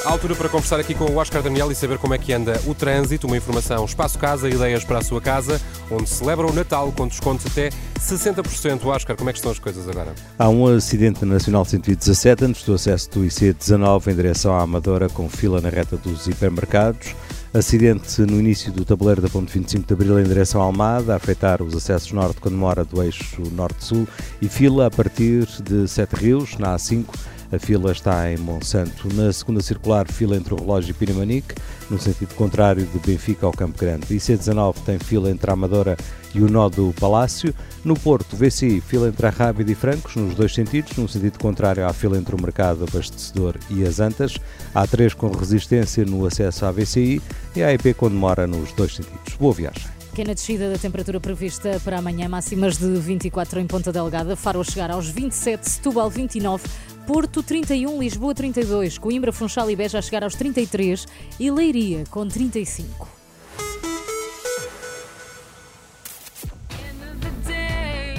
A 0.05 0.11
altura 0.11 0.35
para 0.35 0.49
conversar 0.49 0.81
aqui 0.81 0.93
com 0.93 1.05
o 1.05 1.15
Oscar 1.15 1.41
Daniel 1.41 1.71
e 1.71 1.75
saber 1.75 1.97
como 1.97 2.13
é 2.13 2.17
que 2.17 2.33
anda 2.33 2.59
o 2.67 2.75
trânsito, 2.75 3.25
uma 3.25 3.37
informação 3.37 3.85
Espaço 3.85 4.19
Casa, 4.19 4.49
ideias 4.49 4.83
para 4.83 4.97
a 4.97 5.01
sua 5.01 5.21
casa, 5.21 5.61
onde 5.89 6.09
celebra 6.09 6.45
o 6.45 6.51
Natal 6.51 6.91
com 6.91 7.07
descontos 7.07 7.45
até 7.45 7.69
60%. 7.97 8.85
Oscar, 8.85 9.15
como 9.15 9.29
é 9.29 9.33
que 9.33 9.39
estão 9.39 9.49
as 9.49 9.59
coisas 9.59 9.87
agora? 9.87 10.13
Há 10.37 10.49
um 10.49 10.67
acidente 10.67 11.23
na 11.23 11.35
Nacional 11.35 11.63
117 11.63 12.43
antes 12.43 12.63
do 12.65 12.73
acesso 12.73 13.09
do 13.11 13.21
IC19 13.21 14.11
em 14.11 14.15
direção 14.15 14.53
à 14.53 14.61
Amadora 14.61 15.07
com 15.07 15.29
fila 15.29 15.61
na 15.61 15.69
reta 15.69 15.95
dos 15.95 16.27
hipermercados. 16.27 17.15
Acidente 17.53 18.21
no 18.23 18.39
início 18.39 18.73
do 18.73 18.83
tabuleiro 18.83 19.21
da 19.21 19.29
Ponte 19.29 19.53
25 19.53 19.87
de 19.87 19.93
Abril 19.93 20.19
em 20.19 20.23
direção 20.23 20.61
à 20.61 20.65
Almada, 20.65 21.13
a 21.13 21.15
afetar 21.15 21.61
os 21.61 21.73
acessos 21.75 22.11
norte 22.11 22.41
quando 22.41 22.57
mora 22.57 22.83
do 22.83 23.01
eixo 23.01 23.41
norte-sul 23.51 24.05
e 24.41 24.49
fila 24.49 24.87
a 24.87 24.91
partir 24.91 25.45
de 25.61 25.87
Sete 25.87 26.15
Rios, 26.15 26.57
na 26.57 26.75
A5. 26.75 27.05
A 27.53 27.59
fila 27.59 27.91
está 27.91 28.31
em 28.31 28.37
Monsanto. 28.37 29.07
Na 29.13 29.31
segunda 29.31 29.61
circular, 29.61 30.11
fila 30.11 30.35
entre 30.35 30.55
o 30.55 30.57
relógio 30.57 30.89
e 30.89 30.93
Pinamanique, 30.93 31.53
no 31.87 31.99
sentido 31.99 32.33
contrário 32.33 32.83
de 32.83 32.97
Benfica 32.97 33.45
ao 33.45 33.51
Campo 33.51 33.77
Grande. 33.77 34.07
IC19 34.07 34.77
tem 34.83 34.97
fila 34.97 35.29
entre 35.29 35.51
a 35.51 35.53
Amadora 35.53 35.95
e 36.33 36.41
o 36.41 36.49
nó 36.49 36.67
do 36.67 36.91
Palácio. 36.99 37.53
No 37.85 37.93
Porto, 37.93 38.35
VCI, 38.35 38.81
fila 38.81 39.07
entre 39.07 39.27
a 39.27 39.29
Rábida 39.29 39.71
e 39.71 39.75
Francos, 39.75 40.15
nos 40.15 40.33
dois 40.33 40.51
sentidos, 40.51 40.97
no 40.97 41.07
sentido 41.07 41.37
contrário 41.37 41.85
à 41.85 41.93
fila 41.93 42.17
entre 42.17 42.33
o 42.35 42.41
Mercado 42.41 42.85
Abastecedor 42.85 43.55
e 43.69 43.85
as 43.85 43.99
Antas. 43.99 44.35
Há 44.73 44.87
três 44.87 45.13
com 45.13 45.27
resistência 45.27 46.03
no 46.05 46.25
acesso 46.25 46.65
à 46.65 46.71
VCI 46.71 47.21
e 47.55 47.61
a 47.61 47.67
AEP 47.67 47.93
com 47.93 48.09
demora 48.09 48.47
nos 48.47 48.71
dois 48.71 48.95
sentidos. 48.95 49.35
Boa 49.39 49.53
viagem. 49.53 50.02
Pequena 50.13 50.35
descida 50.35 50.69
da 50.69 50.77
temperatura 50.77 51.19
prevista 51.19 51.81
para 51.83 51.97
amanhã, 51.97 52.29
máximas 52.29 52.77
de 52.77 52.85
24 52.85 53.59
em 53.59 53.65
Ponta 53.65 53.91
Delgada, 53.91 54.35
Faro 54.35 54.61
a 54.61 54.63
chegar 54.63 54.91
aos 54.91 55.09
27, 55.09 55.67
Setúbal 55.67 56.07
29, 56.07 56.69
Porto 57.07 57.41
31, 57.41 57.99
Lisboa 57.99 58.35
32, 58.35 58.99
Coimbra, 58.99 59.31
Funchal 59.31 59.71
e 59.71 59.75
Beja 59.75 59.97
a 59.97 60.03
chegar 60.03 60.23
aos 60.23 60.35
33 60.35 61.07
e 61.39 61.49
Leiria 61.49 62.03
com 62.11 62.27
35. 62.27 63.09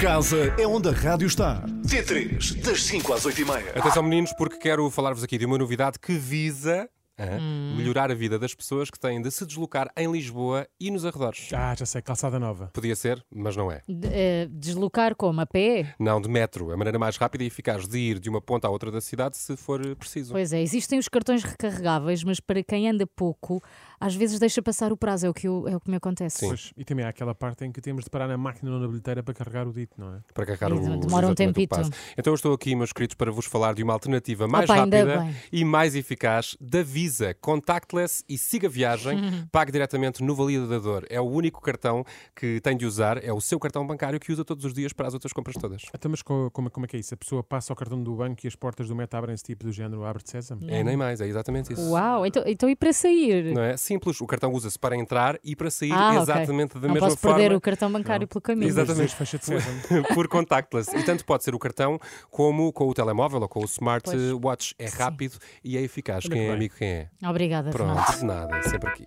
Casa 0.01 0.53
é 0.59 0.66
onde 0.66 0.88
a 0.88 0.92
rádio 0.92 1.28
está. 1.28 1.64
T3, 1.86 2.61
das 2.61 2.82
5 2.82 3.12
às 3.12 3.24
8 3.24 3.40
e 3.40 3.45
meia. 3.45 3.70
Atenção, 3.70 4.03
meninos, 4.03 4.32
porque 4.36 4.57
quero 4.57 4.90
falar-vos 4.90 5.22
aqui 5.22 5.38
de 5.38 5.47
uma 5.47 5.57
novidade 5.57 6.01
que 6.01 6.14
visa 6.14 6.88
hã, 7.18 7.40
melhorar 7.76 8.10
a 8.10 8.14
vida 8.14 8.38
das 8.38 8.54
pessoas 8.54 8.90
que 8.90 8.98
têm 8.98 9.20
de 9.22 9.30
se 9.30 9.46
deslocar 9.46 9.90
em 9.96 10.10
Lisboa 10.10 10.66
e 10.80 10.90
nos 10.90 11.04
arredores. 11.04 11.48
Ah, 11.52 11.74
já 11.76 11.86
sei, 11.86 12.02
calçada 12.02 12.38
nova. 12.38 12.70
Podia 12.72 12.96
ser, 12.96 13.24
mas 13.34 13.56
não 13.56 13.70
é. 13.70 13.82
De- 13.88 14.08
eh, 14.10 14.48
deslocar 14.50 15.14
como? 15.14 15.40
A 15.40 15.46
pé? 15.46 15.94
Não, 15.98 16.20
de 16.20 16.28
metro. 16.28 16.70
A 16.72 16.76
maneira 16.76 16.98
mais 16.98 17.16
rápida 17.16 17.44
e 17.44 17.46
eficaz 17.46 17.86
de 17.86 17.98
ir 17.98 18.18
de 18.18 18.28
uma 18.28 18.40
ponta 18.40 18.66
à 18.66 18.70
outra 18.70 18.90
da 18.90 19.00
cidade 19.00 19.36
se 19.36 19.56
for 19.56 19.80
preciso. 19.96 20.32
Pois 20.32 20.52
é, 20.52 20.60
existem 20.60 20.98
os 20.98 21.08
cartões 21.08 21.42
recarregáveis, 21.42 22.22
mas 22.24 22.40
para 22.40 22.62
quem 22.62 22.88
anda 22.88 23.06
pouco, 23.06 23.62
às 24.01 24.14
vezes 24.14 24.38
deixa 24.38 24.62
passar 24.62 24.92
o 24.92 24.97
prazo, 24.97 25.26
é 25.26 25.30
o 25.30 25.34
que, 25.34 25.47
eu- 25.49 25.66
é 25.68 25.76
o 25.76 25.80
que 25.80 25.90
me 25.90 25.97
acontece. 25.97 26.47
Pois, 26.47 26.72
e 26.76 26.84
também 26.84 27.05
há 27.05 27.09
aquela 27.09 27.34
parte 27.34 27.64
em 27.64 27.72
que 27.72 27.80
temos 27.80 28.05
de 28.05 28.11
parar 28.11 28.28
na 28.28 28.36
máquina 28.36 28.70
ou 28.72 28.78
na 28.80 28.86
bilheteira 28.88 29.22
para 29.22 29.34
carregar 29.34 29.66
o 29.68 29.72
dito, 29.72 29.92
não 29.99 30.14
é? 30.14 30.18
Para 30.32 30.47
carregar 30.47 30.72
o 30.72 30.99
Demora 30.99 31.26
um 31.28 31.30
o 31.30 31.34
tempito. 31.34 31.76
Então 32.18 32.32
eu 32.32 32.34
estou 32.34 32.53
aqui, 32.53 32.74
meus 32.74 32.92
queridos, 32.92 33.14
para 33.14 33.30
vos 33.30 33.47
falar 33.47 33.74
de 33.74 33.82
uma 33.82 33.92
alternativa 33.92 34.47
mais 34.49 34.68
Opa, 34.68 34.80
rápida 34.80 35.26
e 35.53 35.64
mais 35.64 35.95
eficaz 35.95 36.57
da 36.61 36.82
Visa. 36.82 37.34
Contactless 37.34 38.24
e 38.28 38.36
siga 38.36 38.68
viagem. 38.68 39.18
Pague 39.51 39.72
diretamente 39.72 40.22
no 40.22 40.34
validador. 40.34 41.07
É 41.09 41.20
o 41.20 41.24
único 41.24 41.61
cartão 41.61 42.05
que 42.34 42.61
tem 42.61 42.76
de 42.76 42.84
usar. 42.86 43.22
É 43.24 43.32
o 43.32 43.40
seu 43.40 43.59
cartão 43.59 43.86
bancário 43.86 44.18
que 44.20 44.32
usa 44.32 44.45
todos 44.45 44.64
os 44.64 44.74
dias 44.74 44.92
para 44.92 45.07
as 45.09 45.14
outras 45.14 45.32
compras 45.32 45.57
todas. 45.57 45.82
Então, 45.95 46.11
mas 46.11 46.22
co- 46.22 46.51
como, 46.53 46.70
como 46.70 46.86
é 46.86 46.88
que 46.88 46.97
é 46.97 47.01
isso? 47.01 47.14
A 47.14 47.16
pessoa 47.16 47.42
passa 47.42 47.72
ao 47.72 47.76
cartão 47.76 48.03
do 48.03 48.14
banco 48.14 48.40
e 48.45 48.49
as 48.49 48.55
portas 48.57 48.88
do 48.88 48.95
metro 48.97 49.18
abrem-se 49.18 49.42
tipo 49.45 49.64
do 49.64 49.72
género 49.72 50.05
abre-te 50.05 50.30
sésamo? 50.30 50.62
É 50.68 50.82
nem 50.82 50.97
mais, 50.97 51.20
é 51.20 51.26
exatamente 51.26 51.72
isso. 51.72 51.90
Uau, 51.90 52.26
então, 52.26 52.42
então 52.47 52.68
e 52.68 52.76
para 52.76 52.92
sair? 52.92 53.55
Não 53.55 53.62
é? 53.62 53.76
Simples. 53.85 54.20
O 54.20 54.26
cartão 54.26 54.51
usa-se 54.53 54.78
para 54.78 54.97
entrar 54.97 55.39
e 55.45 55.55
para 55.55 55.70
sair 55.70 55.93
Ah, 55.93 56.14
exatamente 56.16 56.74
da 56.78 56.87
Não 56.89 56.95
mesma 56.95 57.09
posso 57.09 57.20
forma. 57.20 57.37
perder 57.39 57.55
o 57.55 57.61
cartão 57.61 57.93
bancário 57.93 58.26
pelo 58.26 58.41
caminho. 58.41 58.68
Exatamente. 58.68 59.14
Fecha 59.14 59.39
de 59.39 60.14
Por, 60.14 60.26
contactless. 60.28 60.97
E 60.97 61.03
tanto 61.03 61.24
pode 61.24 61.45
ser 61.45 61.55
o 61.55 61.59
cartão 61.59 61.99
como 62.30 62.72
com 62.72 62.89
o 62.89 62.95
telemóvel 62.95 63.41
ou 63.43 63.49
com 63.49 63.61
o 63.61 63.64
Smart 63.66 64.05
Pois. 64.05 64.32
Watch. 64.32 64.74
É 64.78 64.89
rápido 64.89 65.39
e 65.62 65.76
é 65.76 65.82
eficaz. 65.82 66.22
Quem 66.24 66.32
que 66.32 66.39
é 66.39 66.53
amigo, 66.53 66.74
quem 66.76 66.89
é? 66.89 67.09
Obrigada, 67.28 67.70
Pronto, 67.70 68.16
de 68.18 68.24
nada, 68.24 68.62
sempre 68.62 68.89
aqui. 68.91 69.05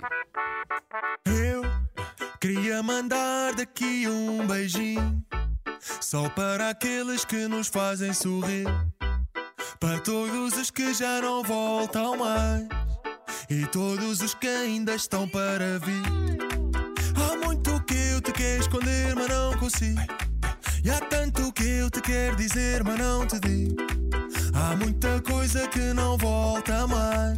Eu 1.26 1.62
queria 2.40 2.82
mandar 2.84 3.54
daqui 3.56 4.08
um 4.08 4.46
beijinho 4.46 5.24
só 6.02 6.30
para 6.30 6.70
aqueles 6.70 7.26
que 7.26 7.48
nos 7.48 7.68
fazem 7.68 8.14
sorrir, 8.14 8.66
para 9.80 10.00
todos 10.00 10.56
os 10.58 10.70
que 10.72 10.94
já 10.94 11.22
não 11.22 11.44
voltam 11.44 12.18
mais 12.18 12.68
e 13.50 13.66
todos 13.68 14.22
os 14.22 14.34
que 14.34 14.48
ainda 14.48 14.96
estão 14.96 15.28
para 15.28 15.80
vir. 15.80 16.04
Há 17.16 17.46
muito 17.46 17.82
que 17.86 17.96
eu 18.14 18.22
te 18.22 18.32
quero 18.32 18.62
esconder, 18.62 19.16
mas 19.16 19.28
não 19.30 19.58
consigo. 19.58 20.02
E 20.84 20.90
há 20.90 21.00
tanto 21.00 21.52
que 21.54 21.64
eu 21.64 21.90
te 21.90 22.02
quero 22.02 22.36
dizer, 22.36 22.84
mas 22.84 23.00
não 23.00 23.26
te 23.26 23.40
digo. 23.40 23.76
Há 24.54 24.76
muita 24.76 25.22
coisa 25.22 25.68
que 25.68 25.94
não 25.94 26.18
volta 26.18 26.86
mais. 26.88 27.38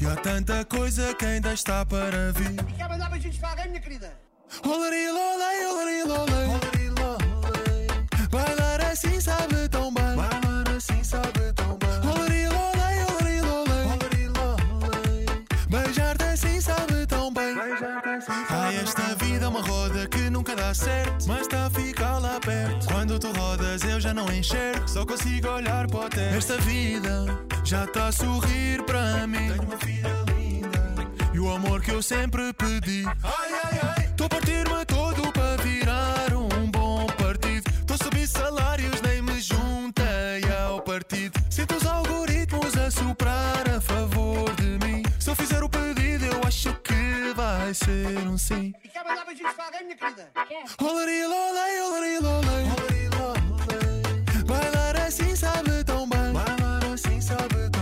E 0.00 0.06
há 0.06 0.16
tanta 0.16 0.64
coisa 0.64 1.14
que 1.14 1.24
ainda 1.24 1.54
está 1.54 1.84
para 1.86 2.32
vir. 2.32 2.62
Quer 2.76 2.88
mandar 2.88 3.10
beijinhos 3.10 3.38
para 3.38 3.50
alguém, 3.50 3.68
minha 3.68 3.80
querida? 3.80 4.12
Olari, 4.64 5.08
olari, 5.08 6.02
lolei. 6.04 6.44
Bailar 8.30 8.80
assim 8.90 9.20
sabe 9.20 9.68
uma 19.54 19.62
roda 19.62 20.08
que 20.08 20.28
nunca 20.30 20.56
dá 20.56 20.74
certo. 20.74 21.26
Mas 21.28 21.42
está 21.42 21.66
a 21.66 21.70
ficar 21.70 22.18
lá 22.18 22.40
perto. 22.40 22.86
Quando 22.88 23.18
tu 23.20 23.32
rodas, 23.32 23.84
eu 23.84 24.00
já 24.00 24.12
não 24.12 24.30
enxergo. 24.32 24.88
Só 24.88 25.06
consigo 25.06 25.48
olhar 25.48 25.86
para 25.86 26.00
o 26.00 26.08
teto. 26.08 26.34
Esta 26.34 26.56
vida 26.58 27.26
já 27.62 27.84
está 27.84 28.08
a 28.08 28.12
sorrir 28.12 28.82
para 28.82 29.26
mim. 29.28 29.48
Tenho 29.48 29.62
uma 29.62 29.78
filha 29.78 30.24
linda. 30.36 30.80
E 31.32 31.38
o 31.38 31.52
amor 31.52 31.80
que 31.82 31.92
eu 31.92 32.02
sempre 32.02 32.52
pedi. 32.54 33.04
Ai, 33.06 33.60
ai, 33.64 33.80
ai. 33.96 34.08
Tô 34.16 34.24
a 34.24 34.28
partir-me 34.28 34.84
todo 34.86 35.32
para 35.32 35.56
virar 35.62 36.34
um 36.34 36.70
bom 36.70 37.06
partido. 37.06 37.70
Tô 37.86 37.94
a 37.94 37.98
subir 37.98 38.26
salários, 38.26 39.00
nem 39.02 39.22
me 39.22 39.40
juntei 39.40 40.42
ao 40.66 40.80
partido. 40.80 41.38
Sinto 41.48 41.76
os 41.76 41.86
algoritmos 41.86 42.33
vai 47.74 48.14
ser 48.14 48.28
um 48.28 48.38
sim. 48.38 48.72
E 48.84 48.88
quer 48.88 49.04
mandar 49.04 49.26
beijinhos 49.26 49.52
para 49.52 49.64
alguém, 49.64 49.82
minha 49.84 49.96
querida? 49.96 50.30
Olari, 50.80 51.26
lolei, 51.26 51.80
olari, 51.80 52.18
lolei. 52.20 52.64
Bailar 54.46 54.96
assim 54.96 55.34
sabe 55.34 55.82
tão 55.84 56.08
bem. 56.08 56.32
Bailar 56.32 56.84
assim 56.92 57.20
sabe 57.20 57.48
tão 57.48 57.70
bem. 57.70 57.73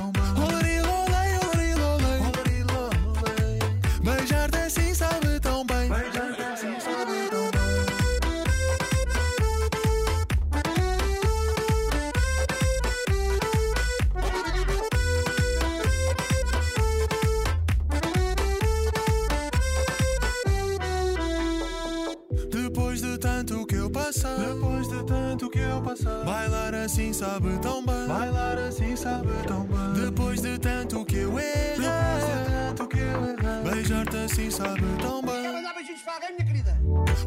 Assim 26.92 27.10
sabe 27.10 27.58
tão 27.62 27.82
bem, 27.86 28.06
bailar 28.06 28.58
assim 28.58 28.94
sabe 28.94 29.30
tão 29.46 29.64
bem. 29.64 30.04
Depois 30.04 30.42
de 30.42 30.58
tanto 30.58 31.02
que 31.06 31.16
eu 31.16 31.38
errar, 31.38 31.78
depois 31.78 32.26
de 32.26 32.50
tanto 32.52 32.86
que 32.86 32.98
eu 32.98 33.28
errar, 33.30 33.62
beijar-te 33.62 34.16
assim 34.18 34.50
sabe 34.50 34.82
tão 35.00 35.22
bem. 35.22 35.40
Quer 35.40 35.52
mandar 35.52 35.74
beijinhos 35.74 36.02
para 36.02 36.12
alguém, 36.12 36.32
minha 36.32 36.44
querida? 36.44 36.78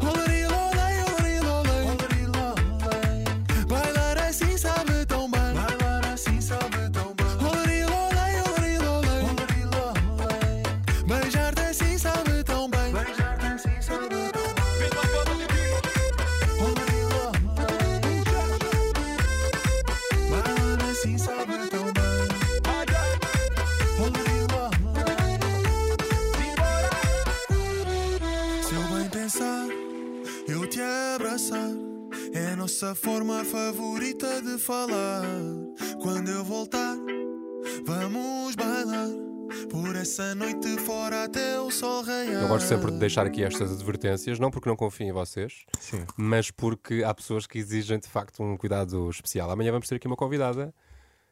Olari, 0.07 0.34
A 32.75 32.77
nossa 32.77 32.95
forma 32.95 33.45
favorita 33.45 34.41
de 34.41 34.57
falar. 34.57 35.21
Quando 36.01 36.29
eu 36.29 36.43
voltar, 36.43 36.97
vamos 37.85 38.53
bailar. 38.53 39.07
Por 39.71 39.95
essa 39.95 40.35
noite 40.35 40.77
fora 40.79 41.23
até 41.23 41.57
o 41.57 41.71
sol 41.71 42.03
raiar. 42.03 42.41
Eu 42.41 42.49
gosto 42.49 42.67
sempre 42.67 42.91
de 42.91 42.99
deixar 42.99 43.25
aqui 43.25 43.45
estas 43.45 43.71
advertências, 43.71 44.39
não 44.39 44.51
porque 44.51 44.67
não 44.67 44.75
confio 44.75 45.07
em 45.07 45.13
vocês, 45.13 45.65
mas 46.17 46.51
porque 46.51 47.01
há 47.01 47.13
pessoas 47.13 47.47
que 47.47 47.57
exigem 47.57 47.97
de 47.97 48.09
facto 48.09 48.43
um 48.43 48.57
cuidado 48.57 49.09
especial. 49.09 49.49
Amanhã 49.49 49.71
vamos 49.71 49.87
ter 49.87 49.95
aqui 49.95 50.07
uma 50.07 50.17
convidada 50.17 50.73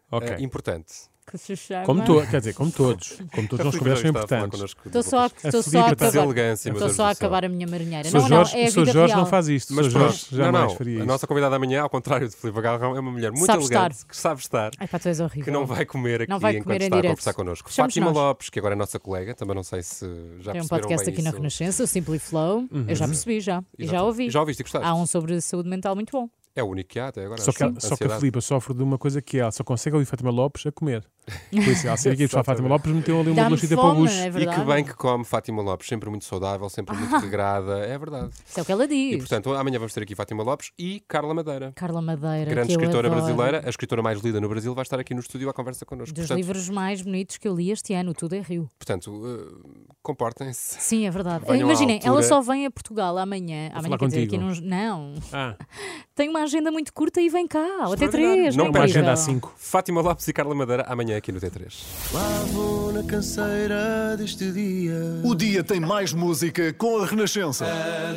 Ok. 0.10 0.30
eh, 0.30 0.42
importante. 0.42 0.94
Que 1.26 1.38
se 1.38 1.56
chama. 1.56 1.86
Como 1.86 2.04
to, 2.04 2.22
quer 2.30 2.40
dizer, 2.40 2.54
como 2.54 2.70
todos. 2.72 3.18
Como 3.34 3.48
todos 3.48 3.66
A 3.68 3.72
convidados 3.80 4.02
já 4.04 4.12
são 4.12 4.16
a 4.16 4.24
importantes. 4.24 4.76
Estou 4.86 5.02
só, 5.04 5.26
estou 5.28 5.64
só 5.64 5.80
a 5.80 5.88
acabar, 5.88 6.08
estou 6.54 6.90
só 6.90 7.06
a 7.06 7.10
acabar 7.12 7.46
a 7.46 7.50
minha 7.50 7.66
marinheira. 7.66 8.10
Sou 8.10 8.22
não, 8.22 8.28
Jorge- 8.28 8.54
não, 8.56 8.62
é 8.62 8.66
a 8.66 8.72
sou 8.72 8.86
Jorge, 8.86 9.08
real. 9.08 9.20
não 9.20 9.26
faz 9.26 9.48
isto. 9.48 9.74
Mas 9.74 9.86
Jorge, 9.92 10.26
não, 10.32 10.38
jamais 10.38 10.64
não. 10.72 10.78
faria 10.78 10.94
A 10.94 10.98
isto. 11.00 11.08
nossa 11.08 11.26
convidada 11.26 11.56
amanhã, 11.56 11.82
ao 11.82 11.90
contrário 11.90 12.28
de 12.28 12.36
Filipe 12.36 12.60
Agarrão, 12.60 12.96
é 12.96 13.00
uma 13.00 13.12
mulher 13.12 13.32
muito 13.32 13.46
Sabe 13.46 13.64
elegante, 13.64 13.94
estar. 13.96 14.08
que 14.08 14.18
sabe 14.18 14.42
estar, 14.42 14.72
Ai 14.78 14.88
pá, 14.88 15.00
tu 15.00 15.08
és 15.08 15.20
horrível. 15.22 15.44
que 15.46 15.52
não 15.52 15.66
vai 15.66 15.86
comer 15.86 16.22
aqui 16.24 16.30
Não 16.30 16.40
vai 16.40 16.52
enquanto 16.58 16.64
comer 16.66 16.82
está 16.82 16.96
a 16.96 17.00
direto. 17.00 17.12
conversar 17.14 17.34
connosco. 17.34 17.70
Fechamos 17.70 17.94
Fátima 17.94 18.06
nós. 18.08 18.16
Lopes, 18.16 18.50
que 18.50 18.60
agora 18.60 18.76
é 18.76 18.78
nossa 18.78 19.00
colega, 19.00 19.34
também 19.34 19.56
não 19.56 19.64
sei 19.64 19.82
se 19.82 20.06
já 20.40 20.52
Tem 20.52 20.62
um 20.62 20.68
podcast 20.68 21.10
aqui 21.10 21.22
na. 21.22 21.32
Renascença, 21.32 21.84
o 21.84 21.88
Simply 21.88 22.20
Flow. 22.20 22.68
Eu 22.88 22.96
já 22.96 23.06
Uhum. 23.06 23.12
percebi, 23.12 23.40
já. 23.40 23.64
E 23.80 23.88
já 23.88 24.04
ouvi. 24.04 24.30
Já 24.30 24.40
ouviste 24.42 24.62
e 24.62 24.64
gostaste? 24.64 24.88
Há 24.88 24.94
um 24.94 25.06
sobre 25.06 25.40
saúde 25.42 25.70
mental 25.70 25.96
muito 25.96 26.12
bom. 26.12 26.28
É 26.56 26.62
o 26.64 26.68
único 26.68 26.90
que 26.90 27.00
há 27.00 27.08
até 27.08 27.26
agora. 27.26 27.42
Só 27.42 27.52
que, 27.52 27.82
só 27.82 27.96
que 27.98 28.04
a. 28.04 28.20
Filipa 28.20 28.40
sofre 28.40 28.76
de 28.76 28.84
uma 28.84 28.98
coisa 28.98 29.22
que 29.22 29.38
é, 29.38 29.42
ela 29.42 29.52
só 29.52 29.64
consegue 29.64 29.96
ouvir 29.96 30.06
Fátima 30.06 30.30
Lopes 30.30 30.66
a 30.68 30.72
comer. 30.72 31.04
Por 31.50 31.58
isso, 31.60 31.88
ela 31.88 31.98
sabe 31.98 32.16
que 32.18 32.24
a 32.26 32.44
Fátima 32.44 32.68
Lopes 32.68 32.92
meteu 32.94 33.20
ali 33.20 33.32
uma 33.32 33.44
bolachita 33.46 33.76
para 33.76 33.86
o 33.86 33.96
bucho. 33.96 34.14
é 34.14 34.28
E 34.28 34.46
que 34.48 34.62
bem 34.66 34.84
que 34.84 34.94
come 34.94 35.24
Fátima 35.24 35.62
Lopes, 35.64 35.88
sempre 35.88 36.10
muito 36.12 36.26
saudável, 36.26 36.70
sempre 36.70 36.96
muito 36.96 37.16
regrada. 37.18 37.80
É 37.80 37.98
verdade. 37.98 38.30
Isso 38.46 38.60
é 38.60 38.62
o 38.62 38.66
que 38.66 38.72
ela 38.72 38.88
diz. 38.88 39.14
E 39.16 39.18
portanto, 39.18 39.52
amanhã 39.54 39.80
vamos 39.80 39.94
ter 39.94 40.04
aqui 40.04 40.14
Fátima 40.14 40.44
Lopes 40.44 40.72
e 40.78 41.00
Carla 41.08 41.34
Madeira. 41.34 41.72
Carla 41.76 42.02
Madeira, 42.02 42.52
Grande 42.52 42.68
que 42.68 42.74
eu 42.74 42.80
escritora 42.82 43.08
adoro. 43.08 43.24
brasileira, 43.24 43.64
a 43.66 43.70
escritora 43.70 44.04
mais 44.04 44.20
lida 44.22 44.40
no 44.40 44.48
Brasil, 44.48 44.76
vai 44.76 44.84
estar 44.84 45.00
aqui 45.00 45.14
no 45.16 45.22
estúdio 45.22 45.50
à 45.50 45.54
conversa 45.54 45.86
connosco. 45.86 46.14
Dos 46.14 46.24
Portanto, 46.28 46.38
livros 46.38 46.70
mais 46.70 47.02
bonitos 47.02 47.38
que 47.38 47.48
eu 47.48 47.56
li 47.56 47.72
este 47.72 47.94
ano, 47.96 48.14
Tudo 48.14 48.36
é 48.36 48.42
Rio. 48.42 48.70
portanto 48.78 49.08
uh, 49.12 49.96
comportem-se. 50.04 50.80
Sim, 50.80 51.08
é 51.08 51.10
verdade. 51.12 51.46
Imaginem, 51.58 52.00
ela 52.04 52.22
só 52.22 52.42
vem 52.42 52.66
a 52.68 52.72
Portugal 52.72 53.18
amanhã. 53.18 53.70
amanhã 53.74 53.84
falar 53.84 53.98
quer 53.98 54.08
dizer, 54.08 54.24
aqui. 54.26 54.62
Não. 54.62 55.14
Ah. 55.32 55.56
Tem 56.14 56.30
uma 56.30 56.43
agenda 56.44 56.72
muito 56.72 56.94
curta 56.94 57.20
e 57.22 57.30
vem 57.30 57.48
cá. 57.48 57.60
Até 57.60 58.06
Extraordinário. 58.06 58.36
três. 58.42 58.56
Não 58.56 58.66
é 58.66 58.70
incrível. 58.70 58.90
Agenda 58.90 59.12
a 59.12 59.16
cinco. 59.16 59.54
Fátima 59.58 60.02
Lopes 60.02 60.28
e 60.28 60.34
Carla 60.34 60.54
Madeira 60.56 60.84
amanhã 60.88 61.18
aqui 61.18 61.32
no 61.32 61.40
T3. 61.40 61.74
Lá 62.14 62.28
vou 62.52 62.92
na 62.92 63.04
canseira 63.04 64.16
deste 64.18 64.52
dia. 64.52 64.94
O 65.24 65.34
dia 65.36 65.64
tem 65.64 65.80
mais 65.80 66.14
música 66.14 66.72
com 66.74 67.00
a 67.02 67.06
Renascença. 67.06 67.66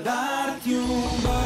dar-te 0.05 0.75
um 0.75 0.87
beijo 0.87 1.46